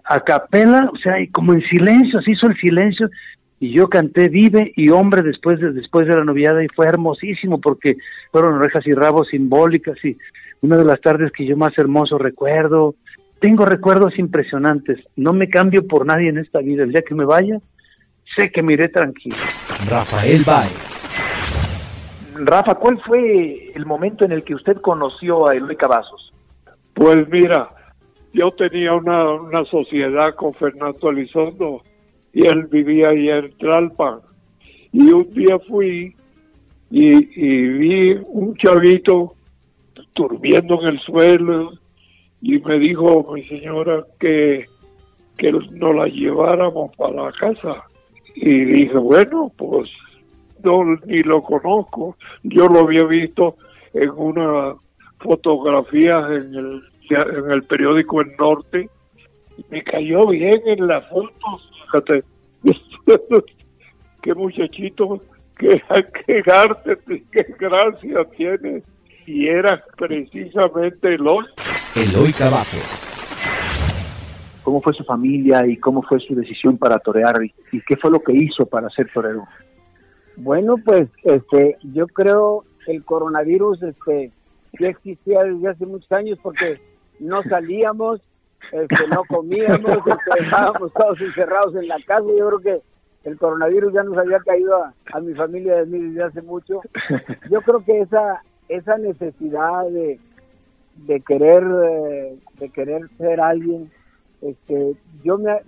a 0.04 0.20
capela, 0.20 0.90
o 0.94 0.98
sea, 0.98 1.20
y 1.20 1.30
como 1.30 1.54
en 1.54 1.62
silencio, 1.62 2.22
se 2.22 2.32
hizo 2.32 2.48
el 2.48 2.58
silencio 2.58 3.10
y 3.60 3.72
yo 3.74 3.90
canté 3.90 4.28
Vive 4.28 4.74
y 4.76 4.90
Hombre 4.90 5.22
después 5.22 5.60
de, 5.60 5.72
después 5.72 6.08
de 6.08 6.16
la 6.16 6.24
noviada 6.24 6.64
y 6.64 6.68
fue 6.68 6.88
hermosísimo 6.88 7.62
porque 7.62 7.98
fueron 8.32 8.56
orejas 8.56 8.86
y 8.88 8.94
rabos 8.94 9.30
simbólicas 9.30 9.98
y 10.04 10.18
una 10.62 10.78
de 10.78 10.86
las 10.86 11.00
tardes 11.00 11.32
que 11.32 11.46
yo 11.46 11.56
más 11.56 11.78
hermoso 11.78 12.18
recuerdo. 12.18 12.96
Tengo 13.40 13.66
recuerdos 13.66 14.20
impresionantes, 14.20 15.00
no 15.16 15.32
me 15.32 15.48
cambio 15.48 15.88
por 15.88 16.06
nadie 16.06 16.30
en 16.30 16.40
esta 16.40 16.60
vida, 16.60 16.84
el 16.84 16.92
día 16.92 17.04
que 17.04 17.16
me 17.16 17.24
vaya, 17.24 17.60
sé 18.36 18.52
que 18.52 18.62
me 18.62 18.74
iré 18.74 18.90
tranquilo. 18.90 19.38
Rafael 19.88 20.42
Baez. 20.46 20.99
Rafa, 22.46 22.76
¿cuál 22.76 23.02
fue 23.02 23.72
el 23.74 23.86
momento 23.86 24.26
en 24.26 24.32
el 24.32 24.44
que 24.44 24.56
usted 24.56 24.78
conoció 24.78 25.48
a 25.48 25.56
Eloy 25.56 25.76
Cavazos? 25.76 26.34
Pues 26.94 27.28
mira, 27.30 27.70
yo 28.34 28.52
tenía 28.52 28.94
una, 28.94 29.32
una 29.32 29.66
sociedad 29.66 30.36
con 30.36 30.54
Fernando 30.54 31.10
Elizondo 31.10 31.82
y 32.34 32.46
él 32.46 32.68
vivía 32.68 33.10
ahí 33.10 33.30
en 33.30 33.52
Tlalpan. 33.58 34.20
Y 34.92 35.12
un 35.12 35.32
día 35.34 35.60
fui 35.60 36.16
y, 36.92 37.42
y 37.42 37.68
vi 37.68 38.20
un 38.28 38.56
chavito 38.56 39.34
durmiendo 40.16 40.82
en 40.82 40.88
el 40.88 41.00
suelo 41.00 41.72
y 42.42 42.60
me 42.60 42.80
dijo 42.80 43.32
mi 43.34 43.44
señora 43.48 44.06
que, 44.20 44.66
que 45.38 45.52
nos 45.52 45.96
la 45.96 46.08
lleváramos 46.08 46.96
para 46.96 47.26
la 47.26 47.32
casa. 47.34 47.84
Y 48.36 48.64
dije, 48.66 48.98
bueno, 48.98 49.52
pues 49.58 49.90
no 50.64 50.84
ni 51.06 51.24
lo 51.24 51.42
conozco. 51.42 52.18
Yo 52.44 52.68
lo 52.68 52.82
había 52.82 53.04
visto 53.04 53.58
en 53.94 54.10
una 54.12 54.76
fotografía 55.20 56.20
en 56.30 56.56
el, 56.56 56.84
en 57.10 57.52
el 57.52 57.64
periódico 57.64 58.22
El 58.22 58.36
Norte. 58.38 58.90
Me 59.70 59.84
cayó 59.84 60.28
bien 60.28 60.62
en 60.66 60.88
la 60.88 61.02
foto, 61.02 61.60
fíjate. 61.86 62.24
qué 64.22 64.34
muchachito, 64.34 65.22
qué, 65.58 65.82
qué 66.26 66.44
arte, 66.52 66.98
qué 67.32 67.46
gracia 67.60 68.26
tiene. 68.36 68.84
Y 69.26 69.48
era 69.48 69.84
precisamente 69.96 71.14
Eloy. 71.14 71.46
Eloy 71.96 72.34
Cavazos. 72.34 73.06
¿Cómo 74.64 74.82
fue 74.82 74.94
su 74.94 75.04
familia 75.04 75.66
y 75.66 75.78
cómo 75.78 76.02
fue 76.02 76.20
su 76.20 76.36
decisión 76.36 76.78
para 76.78 77.00
torear? 77.00 77.44
¿Y, 77.44 77.54
y 77.72 77.82
qué 77.82 77.96
fue 77.96 78.12
lo 78.12 78.20
que 78.20 78.34
hizo 78.34 78.66
para 78.66 78.90
ser 78.90 79.10
torero? 79.14 79.48
Bueno, 80.40 80.76
pues 80.84 81.10
este, 81.24 81.78
yo 81.84 82.08
creo 82.08 82.64
el 82.88 83.04
coronavirus 83.04 83.84
este, 83.84 84.32
ya 84.80 84.88
existía 84.88 85.44
desde 85.44 85.68
hace 85.68 85.86
muchos 85.86 86.12
años 86.14 86.40
porque 86.42 86.80
no 87.20 87.44
salíamos, 87.44 88.22
este, 88.72 89.08
no 89.10 89.24
comíamos, 89.26 89.98
este, 89.98 90.44
estábamos 90.44 90.94
todos 90.94 91.20
encerrados 91.20 91.76
en 91.76 91.90
la 91.90 91.98
casa. 92.06 92.24
Yo 92.38 92.48
creo 92.48 92.60
que 92.60 92.82
el 93.30 93.38
coronavirus 93.38 93.94
ya 93.94 94.04
nos 94.04 94.18
había 94.18 94.40
caído 94.40 94.82
a, 95.12 95.20
mi 95.20 95.34
familia 95.34 95.84
desde 95.84 96.24
hace 96.24 96.42
mucho. 96.42 96.80
Yo 97.52 97.62
creo 97.62 97.84
que 97.84 98.00
esa 98.00 98.42
esa 98.70 98.98
necesidad 98.98 99.90
de, 99.90 100.20
de 100.96 101.20
querer 101.22 101.66
de 101.66 102.70
querer 102.70 103.02
ser 103.18 103.42
alguien 103.42 103.92
este 104.42 104.96
yo 105.24 105.38
me 105.38 105.60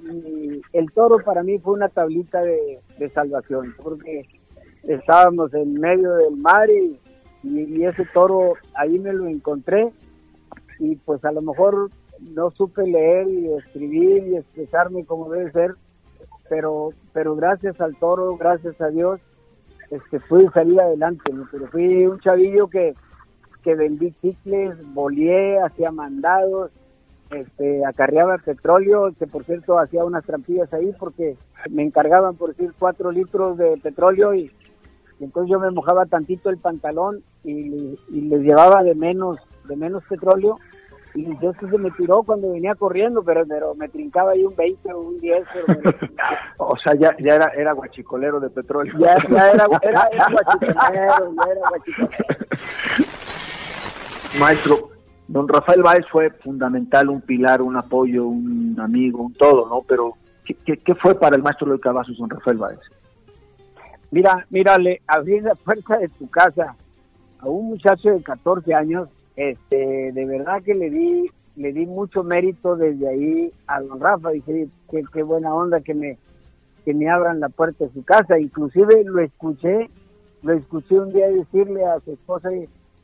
el 0.72 0.92
toro 0.94 1.18
para 1.26 1.42
mí 1.44 1.58
fue 1.58 1.74
una 1.74 1.90
tablita 1.90 2.42
de, 2.42 2.80
de 3.00 3.10
salvación 3.10 3.76
porque 3.82 4.28
estábamos 4.84 5.54
en 5.54 5.74
medio 5.74 6.14
del 6.16 6.38
mar 6.38 6.70
y, 6.70 7.00
y, 7.44 7.86
ese 7.86 8.06
toro 8.14 8.54
ahí 8.76 8.98
me 9.00 9.14
lo 9.14 9.28
encontré 9.28 9.92
y 10.80 10.96
pues 10.96 11.24
a 11.26 11.32
lo 11.32 11.42
mejor 11.42 11.90
no 12.20 12.52
supe 12.52 12.86
leer 12.86 13.28
y 13.28 13.54
escribir 13.54 14.28
y 14.28 14.36
expresarme 14.38 15.06
como 15.06 15.32
debe 15.32 15.52
ser, 15.52 15.76
pero 16.50 16.90
pero 17.14 17.36
gracias 17.36 17.80
al 17.82 17.96
toro, 17.96 18.38
gracias 18.38 18.80
a 18.82 18.90
Dios, 18.90 19.20
este 19.90 20.20
pude 20.20 20.50
salir 20.52 20.80
adelante, 20.80 21.32
pero 21.52 21.68
fui 21.68 22.06
un 22.06 22.20
chavillo 22.20 22.68
que 22.68 22.94
que 23.64 23.76
vendí 23.76 24.12
chicles, 24.22 24.76
boleé, 24.94 25.60
hacía 25.60 25.92
mandados, 25.92 26.72
este, 27.32 27.86
acarreaba 27.86 28.38
petróleo, 28.40 29.14
que 29.18 29.28
por 29.28 29.44
cierto 29.46 29.80
hacía 29.80 30.04
unas 30.04 30.26
trampillas 30.26 30.74
ahí 30.74 30.94
porque 31.00 31.38
me 31.70 31.84
encargaban 31.84 32.36
por 32.36 32.50
decir 32.50 32.74
cuatro 32.78 33.12
litros 33.12 33.58
de 33.58 33.78
petróleo 33.78 34.34
y 34.34 34.52
entonces 35.26 35.52
yo 35.52 35.60
me 35.60 35.72
mojaba 35.72 36.06
tantito 36.06 36.50
el 36.50 36.58
pantalón 36.58 37.22
y, 37.44 37.98
y 38.10 38.22
les 38.22 38.42
llevaba 38.42 38.84
de 38.84 38.96
menos, 38.96 39.38
de 39.68 39.76
menos 39.76 40.04
petróleo 40.10 40.58
y 41.14 41.26
yo 41.42 41.52
se 41.60 41.66
me 41.78 41.92
tiró 41.92 42.24
cuando 42.24 42.54
venía 42.54 42.74
corriendo, 42.76 43.22
pero, 43.22 43.46
pero 43.46 43.76
me 43.76 43.90
trincaba 43.90 44.32
ahí 44.32 44.46
un 44.46 44.56
20 44.56 44.94
o 44.94 45.00
un 45.02 45.20
10. 45.20 45.44
Pero 45.54 45.68
me- 45.84 46.10
O 46.58 46.78
sea, 46.78 46.94
ya, 46.96 47.14
ya 47.20 47.36
era, 47.36 47.48
era 47.54 47.74
guachicolero 47.74 48.40
de 48.40 48.50
petróleo. 48.50 48.94
ya, 48.98 49.18
ya 49.30 49.52
era, 49.52 49.66
era, 49.82 50.08
era 50.12 50.28
guachicolero, 50.32 51.34
ya 51.36 51.52
era 51.52 51.70
guachicolero. 51.70 52.26
Maestro, 54.40 54.90
don 55.28 55.48
Rafael 55.48 55.84
Báez 55.84 56.06
fue 56.10 56.30
fundamental, 56.30 57.10
un 57.10 57.22
pilar, 57.22 57.62
un 57.62 57.76
apoyo, 57.76 58.26
un 58.28 58.80
amigo, 58.80 59.22
un 59.24 59.34
todo, 59.34 59.68
¿no? 59.68 59.82
Pero, 59.88 60.14
¿qué, 60.46 60.54
qué, 60.66 60.78
qué 60.78 60.96
fue 60.96 61.16
para 61.16 61.36
el 61.36 61.44
maestro 61.44 61.68
Eloy 61.68 61.80
Cavazos, 61.80 62.18
don 62.18 62.30
Rafael 62.30 62.58
Báez? 62.58 62.80
Mira, 64.12 64.46
mírale, 64.50 65.02
abrir 65.08 65.44
la 65.44 65.56
puerta 65.56 65.98
de 65.98 66.10
tu 66.10 66.30
casa 66.30 66.76
a 67.40 67.48
un 67.48 67.70
muchacho 67.70 68.10
de 68.10 68.22
14 68.22 68.74
años, 68.74 69.08
este, 69.38 70.12
de 70.12 70.26
verdad 70.26 70.62
que 70.62 70.76
le 70.76 70.90
di, 70.90 71.32
le 71.56 71.72
di 71.72 71.86
mucho 71.86 72.22
mérito 72.22 72.76
desde 72.76 73.08
ahí 73.08 73.52
a 73.68 73.80
don 73.80 74.02
Rafa. 74.02 74.32
Dije, 74.32 74.68
qué, 74.90 75.04
qué 75.14 75.24
buena 75.24 75.56
onda 75.56 75.80
que 75.80 75.94
me, 75.94 76.18
que 76.84 76.94
me 76.94 77.10
abran 77.10 77.40
la 77.40 77.48
puerta 77.48 77.86
de 77.86 77.92
su 77.94 78.04
casa. 78.04 78.38
Inclusive 78.38 79.04
lo 79.06 79.22
escuché, 79.22 79.90
lo 80.44 80.54
escuché 80.54 81.00
un 81.00 81.14
día 81.14 81.30
decirle 81.30 81.86
a 81.86 82.02
su 82.02 82.12
esposa, 82.12 82.50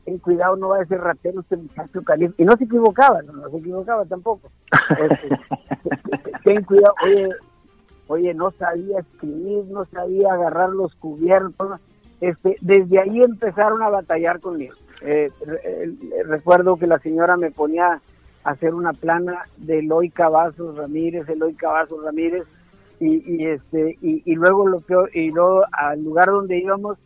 ten 0.04 0.18
cuidado, 0.18 0.56
no 0.56 0.68
va 0.68 0.82
a 0.82 0.86
ser 0.86 1.00
ratero 1.00 1.40
este 1.40 1.56
muchacho 1.56 2.02
caliente. 2.02 2.42
Y 2.42 2.44
no 2.44 2.54
se 2.58 2.64
equivocaba, 2.64 3.22
no, 3.22 3.32
no 3.32 3.48
se 3.48 3.56
equivocaba 3.56 4.04
tampoco. 4.04 4.50
Este, 4.90 5.28
ten 6.44 6.64
cuidado, 6.64 6.94
oye, 7.04 7.28
oye, 8.08 8.34
no 8.34 8.50
sabía 8.50 8.98
escribir, 9.00 9.64
no 9.66 9.84
sabía 9.86 10.32
agarrar 10.32 10.70
los 10.70 10.94
cubiertos. 10.96 11.80
Este, 12.20 12.56
desde 12.60 12.98
ahí 12.98 13.22
empezaron 13.22 13.80
a 13.82 13.88
batallar 13.90 14.40
conmigo. 14.40 14.74
Eh, 15.02 15.30
eh, 15.64 15.92
recuerdo 16.26 16.76
que 16.76 16.88
la 16.88 16.98
señora 16.98 17.36
me 17.36 17.52
ponía 17.52 18.00
a 18.42 18.50
hacer 18.50 18.74
una 18.74 18.92
plana 18.92 19.44
de 19.58 19.78
Eloy 19.78 20.10
Cavazos 20.10 20.76
Ramírez, 20.76 21.28
Eloy 21.28 21.54
Cavazos 21.54 22.02
Ramírez, 22.02 22.44
y, 23.00 23.46
este, 23.46 23.96
y, 24.02 24.22
y 24.24 24.34
luego 24.34 24.66
lo 24.66 24.80
peor, 24.80 25.08
y 25.14 25.30
luego 25.30 25.62
al 25.70 26.02
lugar 26.02 26.26
donde 26.26 26.58
íbamos 26.58 26.98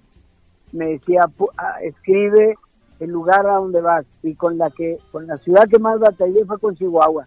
me 0.73 0.87
decía 0.87 1.25
"Pu- 1.37 1.51
ah, 1.59 1.83
escribe 1.83 2.57
el 2.99 3.11
lugar 3.11 3.47
a 3.47 3.57
donde 3.57 3.83
vas 3.83 4.07
y 4.23 4.35
con 4.35 4.57
la 4.57 4.71
que 4.71 4.97
con 5.11 5.27
la 5.27 5.37
ciudad 5.37 5.69
que 5.69 5.79
más 5.79 6.01
batallé 6.01 6.47
fue 6.47 6.59
con 6.59 6.75
Chihuahua 6.77 7.27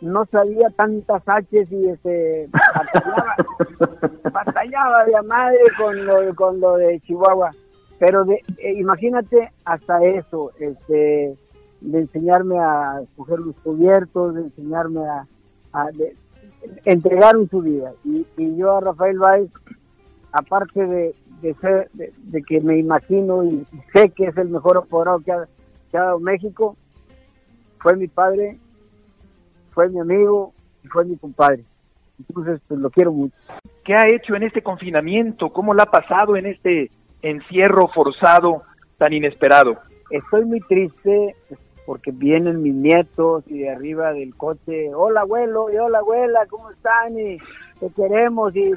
no 0.00 0.24
sabía 0.26 0.68
tantas 0.70 1.22
H's 1.26 1.70
y 1.72 1.88
este 1.88 2.48
batallaba, 2.52 3.36
batallaba 4.32 5.04
de 5.04 5.22
madre 5.22 5.58
con 5.78 6.06
lo, 6.06 6.34
con 6.34 6.60
lo 6.60 6.76
de 6.76 7.00
Chihuahua. 7.00 7.50
Pero 7.98 8.24
de, 8.24 8.42
eh, 8.58 8.74
imagínate 8.74 9.50
hasta 9.64 10.04
eso 10.04 10.52
este 10.60 11.36
de 11.80 11.98
enseñarme 11.98 12.58
a 12.58 13.00
coger 13.16 13.38
los 13.38 13.56
cubiertos 13.56 14.34
de 14.34 14.42
enseñarme 14.42 15.00
a, 15.06 15.26
a 15.72 15.90
de- 15.92 16.14
entregaron 16.84 17.48
su 17.48 17.62
vida. 17.62 17.92
Y, 18.04 18.26
y 18.36 18.56
yo 18.56 18.76
a 18.76 18.80
Rafael 18.80 19.18
Báez 19.18 19.50
aparte 20.32 20.86
de, 20.86 21.14
de 21.40 21.54
ser 21.54 21.88
de, 21.94 22.12
de 22.24 22.42
que 22.42 22.60
me 22.60 22.78
imagino 22.78 23.42
y 23.44 23.64
sé 23.92 24.10
que 24.10 24.26
es 24.26 24.36
el 24.36 24.48
mejor 24.48 24.76
apoderado 24.76 25.20
que 25.20 25.32
ha, 25.32 25.46
que 25.90 25.96
ha 25.96 26.02
dado 26.02 26.18
México 26.20 26.76
fue 27.78 27.96
mi 27.96 28.08
padre 28.08 28.58
fue 29.76 29.90
mi 29.90 30.00
amigo 30.00 30.54
y 30.82 30.88
fue 30.88 31.04
mi 31.04 31.16
compadre 31.16 31.62
entonces 32.18 32.60
pues 32.66 32.80
lo 32.80 32.90
quiero 32.90 33.12
mucho 33.12 33.36
¿Qué 33.84 33.94
ha 33.94 34.08
hecho 34.08 34.34
en 34.34 34.42
este 34.42 34.62
confinamiento? 34.62 35.50
¿Cómo 35.50 35.72
la 35.72 35.84
ha 35.84 35.90
pasado 35.92 36.36
en 36.36 36.46
este 36.46 36.90
encierro 37.22 37.86
forzado 37.94 38.64
tan 38.98 39.12
inesperado? 39.12 39.78
estoy 40.10 40.44
muy 40.44 40.60
triste 40.60 41.36
porque 41.84 42.10
vienen 42.10 42.62
mis 42.62 42.74
nietos 42.74 43.44
y 43.46 43.58
de 43.58 43.70
arriba 43.70 44.12
del 44.12 44.34
coche, 44.34 44.92
hola 44.92 45.20
abuelo 45.20 45.70
y 45.72 45.76
hola 45.76 45.98
abuela, 45.98 46.46
¿cómo 46.50 46.70
están? 46.72 47.16
Y 47.16 47.38
te 47.78 47.90
queremos 47.94 48.56
y 48.56 48.72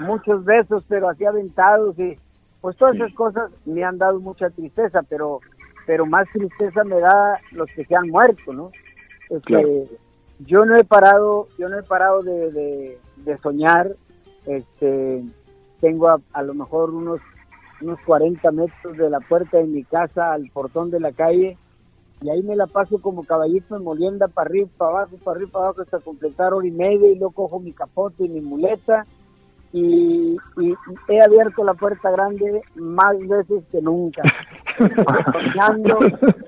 muchos 0.00 0.44
besos, 0.44 0.84
pero 0.88 1.08
así 1.08 1.24
aventados 1.24 1.98
y 1.98 2.16
pues 2.60 2.76
todas 2.76 2.94
esas 2.94 3.12
cosas 3.14 3.50
me 3.64 3.82
han 3.82 3.98
dado 3.98 4.20
mucha 4.20 4.48
tristeza, 4.50 5.02
pero 5.08 5.40
pero 5.86 6.06
más 6.06 6.28
tristeza 6.32 6.84
me 6.84 7.00
da 7.00 7.40
los 7.50 7.68
que 7.74 7.84
se 7.84 7.96
han 7.96 8.08
muerto, 8.08 8.52
¿no? 8.52 8.70
Este, 9.28 9.40
Claro. 9.40 9.68
Yo 10.46 10.64
no 10.64 10.76
he 10.76 10.84
parado, 10.84 11.48
yo 11.58 11.68
no 11.68 11.78
he 11.78 11.82
parado 11.82 12.22
de, 12.22 12.50
de, 12.52 12.98
de 13.16 13.38
soñar, 13.38 13.96
este, 14.46 15.22
tengo 15.80 16.08
a, 16.08 16.20
a 16.32 16.42
lo 16.42 16.54
mejor 16.54 16.90
unos 16.90 17.20
unos 17.82 18.00
40 18.06 18.50
metros 18.52 18.96
de 18.96 19.10
la 19.10 19.20
puerta 19.20 19.58
de 19.58 19.64
mi 19.64 19.84
casa 19.84 20.32
al 20.32 20.48
portón 20.50 20.90
de 20.90 21.00
la 21.00 21.12
calle 21.12 21.56
y 22.20 22.30
ahí 22.30 22.42
me 22.42 22.54
la 22.54 22.66
paso 22.66 23.00
como 23.00 23.24
caballito 23.24 23.76
en 23.76 23.82
molienda 23.82 24.28
para 24.28 24.48
arriba, 24.48 24.68
para 24.78 24.90
abajo, 24.90 25.16
para 25.24 25.36
arriba, 25.36 25.50
para 25.52 25.64
abajo 25.66 25.82
hasta 25.82 25.98
completar 25.98 26.54
hora 26.54 26.66
y 26.66 26.70
media 26.70 27.10
y 27.10 27.16
luego 27.16 27.32
cojo 27.32 27.58
mi 27.58 27.72
capote 27.72 28.24
y 28.24 28.28
mi 28.28 28.40
muleta 28.40 29.04
y, 29.72 30.36
y 30.58 30.74
he 31.08 31.20
abierto 31.20 31.64
la 31.64 31.74
puerta 31.74 32.10
grande 32.10 32.62
más 32.76 33.18
veces 33.26 33.64
que 33.72 33.80
nunca. 33.80 34.22
Soñando, 35.32 35.98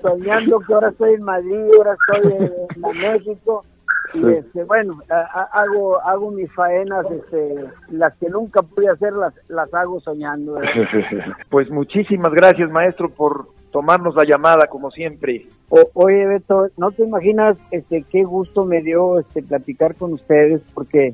soñando 0.01 0.59
que 0.59 0.73
ahora 0.73 0.89
estoy 0.89 1.13
en 1.15 1.23
Madrid, 1.23 1.71
ahora 1.77 1.95
estoy 1.95 2.33
en, 2.33 2.85
en 2.85 2.97
México 2.99 3.63
y 4.15 4.31
este 4.33 4.63
bueno 4.63 4.97
hago 5.51 6.01
hago 6.01 6.31
mis 6.31 6.51
faenas 6.53 7.05
este 7.11 7.65
las 7.89 8.13
que 8.17 8.29
nunca 8.29 8.61
pude 8.61 8.89
hacer 8.89 9.13
las 9.13 9.33
las 9.49 9.73
hago 9.73 9.99
soñando. 9.99 10.57
Pues 11.49 11.69
muchísimas 11.69 12.33
gracias, 12.33 12.71
maestro, 12.71 13.09
por 13.09 13.47
tomarnos 13.71 14.15
la 14.15 14.23
llamada, 14.25 14.67
como 14.67 14.89
siempre. 14.91 15.45
O- 15.69 15.89
oye 15.93 16.25
Beto 16.25 16.67
no 16.77 16.91
te 16.91 17.03
imaginas 17.03 17.57
este 17.71 18.03
qué 18.09 18.23
gusto 18.23 18.65
me 18.65 18.81
dio 18.81 19.19
este 19.19 19.41
platicar 19.43 19.95
con 19.95 20.13
ustedes 20.13 20.61
porque 20.73 21.13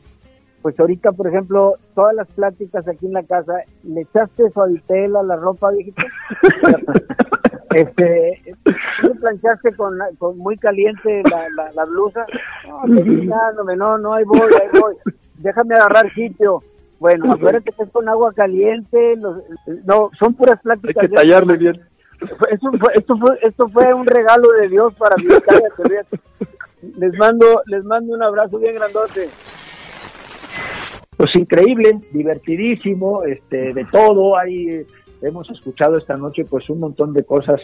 pues 0.62 0.80
ahorita 0.80 1.12
por 1.14 1.28
ejemplo 1.28 1.74
todas 1.96 2.14
las 2.14 2.28
pláticas 2.28 2.88
aquí 2.88 3.08
en 3.08 3.14
la 3.14 3.24
casa 3.24 3.54
le 3.84 4.02
echaste 4.02 4.50
suavitel 4.52 5.16
a 5.16 5.24
la 5.24 5.36
ropa 5.36 5.72
viejita 5.72 6.04
este 7.72 8.42
¿tú 8.46 8.51
planchaste 9.22 9.74
con, 9.76 9.98
con 10.18 10.38
muy 10.38 10.58
caliente 10.58 11.24
la, 11.30 11.48
la, 11.56 11.72
la 11.72 11.86
blusa 11.86 12.26
no, 12.68 12.98
chingándome, 12.98 13.76
no 13.78 13.98
no 13.98 14.14
ahí 14.14 14.26
voy 14.26 14.40
ahí 14.40 14.80
voy. 14.80 14.96
Déjame 15.38 15.76
agarrar 15.76 16.14
sitio. 16.14 16.62
Bueno 17.00 17.32
acuérdate 17.32 17.72
que 17.72 17.84
es 17.84 17.90
con 17.92 18.10
agua 18.10 18.34
caliente 18.34 19.16
los, 19.16 19.44
no 19.86 20.10
son 20.20 20.34
puras 20.34 20.60
pláticas 20.62 21.04
Hay 21.04 21.10
que 21.10 21.16
tallarle 21.16 21.58
bien. 21.58 21.82
Eso 22.52 22.70
fue, 22.80 22.94
esto 22.96 23.18
fue 23.18 23.40
esto 23.42 23.68
fue 23.70 23.94
un 23.94 24.06
regalo 24.06 24.50
de 24.60 24.68
Dios 24.68 24.94
para 24.96 25.16
mí 25.16 25.30
cállate, 25.46 26.18
les 26.98 27.18
mando 27.18 27.62
les 27.68 27.84
mando 27.86 28.14
un 28.14 28.24
abrazo 28.24 28.60
bien 28.60 28.76
grandote. 28.76 29.30
Pues 31.22 31.36
increíble, 31.36 32.00
divertidísimo, 32.12 33.24
este, 33.24 33.74
de 33.74 33.86
todo. 33.86 34.36
Ahí 34.36 34.70
eh, 34.70 34.88
hemos 35.22 35.48
escuchado 35.52 36.00
esta 36.00 36.18
noche 36.18 36.46
pues 36.50 36.68
un 36.70 36.80
montón 36.80 37.14
de 37.14 37.24
cosas 37.24 37.62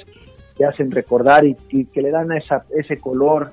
que 0.58 0.66
hacen 0.66 0.92
recordar 0.92 1.46
y, 1.46 1.86
que 1.86 2.02
le 2.02 2.12
dan 2.12 2.32
esa, 2.32 2.66
ese 2.76 2.98
color, 2.98 3.52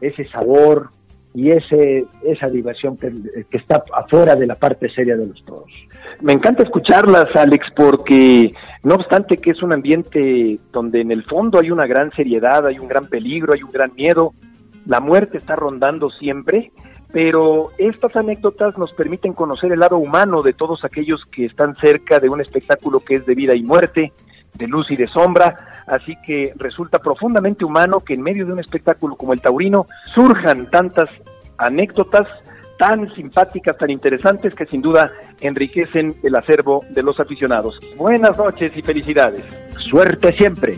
ese 0.00 0.24
sabor 0.24 0.90
y 1.34 1.50
ese 1.50 2.06
esa 2.22 2.48
diversión 2.48 2.96
que, 2.96 3.12
que 3.50 3.58
está 3.58 3.84
afuera 3.92 4.36
de 4.36 4.46
la 4.46 4.54
parte 4.54 4.88
seria 4.88 5.16
de 5.16 5.26
los 5.26 5.44
toros. 5.44 5.70
Me 6.20 6.32
encanta 6.32 6.62
escucharlas, 6.62 7.34
Alex, 7.34 7.66
porque 7.76 8.54
no 8.82 8.94
obstante 8.94 9.36
que 9.36 9.50
es 9.50 9.62
un 9.62 9.72
ambiente 9.72 10.58
donde 10.72 11.00
en 11.00 11.10
el 11.10 11.24
fondo 11.24 11.58
hay 11.58 11.70
una 11.70 11.86
gran 11.86 12.10
seriedad, 12.12 12.66
hay 12.66 12.78
un 12.78 12.88
gran 12.88 13.06
peligro, 13.06 13.52
hay 13.52 13.62
un 13.62 13.72
gran 13.72 13.94
miedo, 13.94 14.32
la 14.86 15.00
muerte 15.00 15.36
está 15.38 15.56
rondando 15.56 16.10
siempre, 16.10 16.70
pero 17.12 17.70
estas 17.78 18.14
anécdotas 18.16 18.78
nos 18.78 18.92
permiten 18.92 19.32
conocer 19.32 19.72
el 19.72 19.80
lado 19.80 19.98
humano 19.98 20.42
de 20.42 20.52
todos 20.52 20.84
aquellos 20.84 21.24
que 21.30 21.46
están 21.46 21.74
cerca 21.74 22.20
de 22.20 22.28
un 22.28 22.40
espectáculo 22.40 23.00
que 23.00 23.16
es 23.16 23.26
de 23.26 23.34
vida 23.34 23.54
y 23.54 23.62
muerte, 23.62 24.12
de 24.56 24.66
luz 24.66 24.90
y 24.90 24.96
de 24.96 25.06
sombra, 25.06 25.84
así 25.86 26.16
que 26.24 26.52
resulta 26.56 26.98
profundamente 26.98 27.64
humano 27.64 28.00
que 28.00 28.14
en 28.14 28.22
medio 28.22 28.46
de 28.46 28.52
un 28.52 28.60
espectáculo 28.60 29.16
como 29.16 29.32
el 29.32 29.40
taurino 29.40 29.86
surjan 30.14 30.70
tantas 30.70 31.08
anécdotas 31.58 32.28
tan 32.78 33.12
simpáticas, 33.14 33.76
tan 33.78 33.90
interesantes 33.90 34.54
que 34.54 34.66
sin 34.66 34.82
duda 34.82 35.10
enriquecen 35.40 36.16
el 36.22 36.36
acervo 36.36 36.84
de 36.90 37.02
los 37.02 37.18
aficionados. 37.18 37.78
Buenas 37.96 38.36
noches 38.36 38.72
y 38.76 38.82
felicidades. 38.82 39.44
Suerte 39.78 40.32
siempre. 40.32 40.74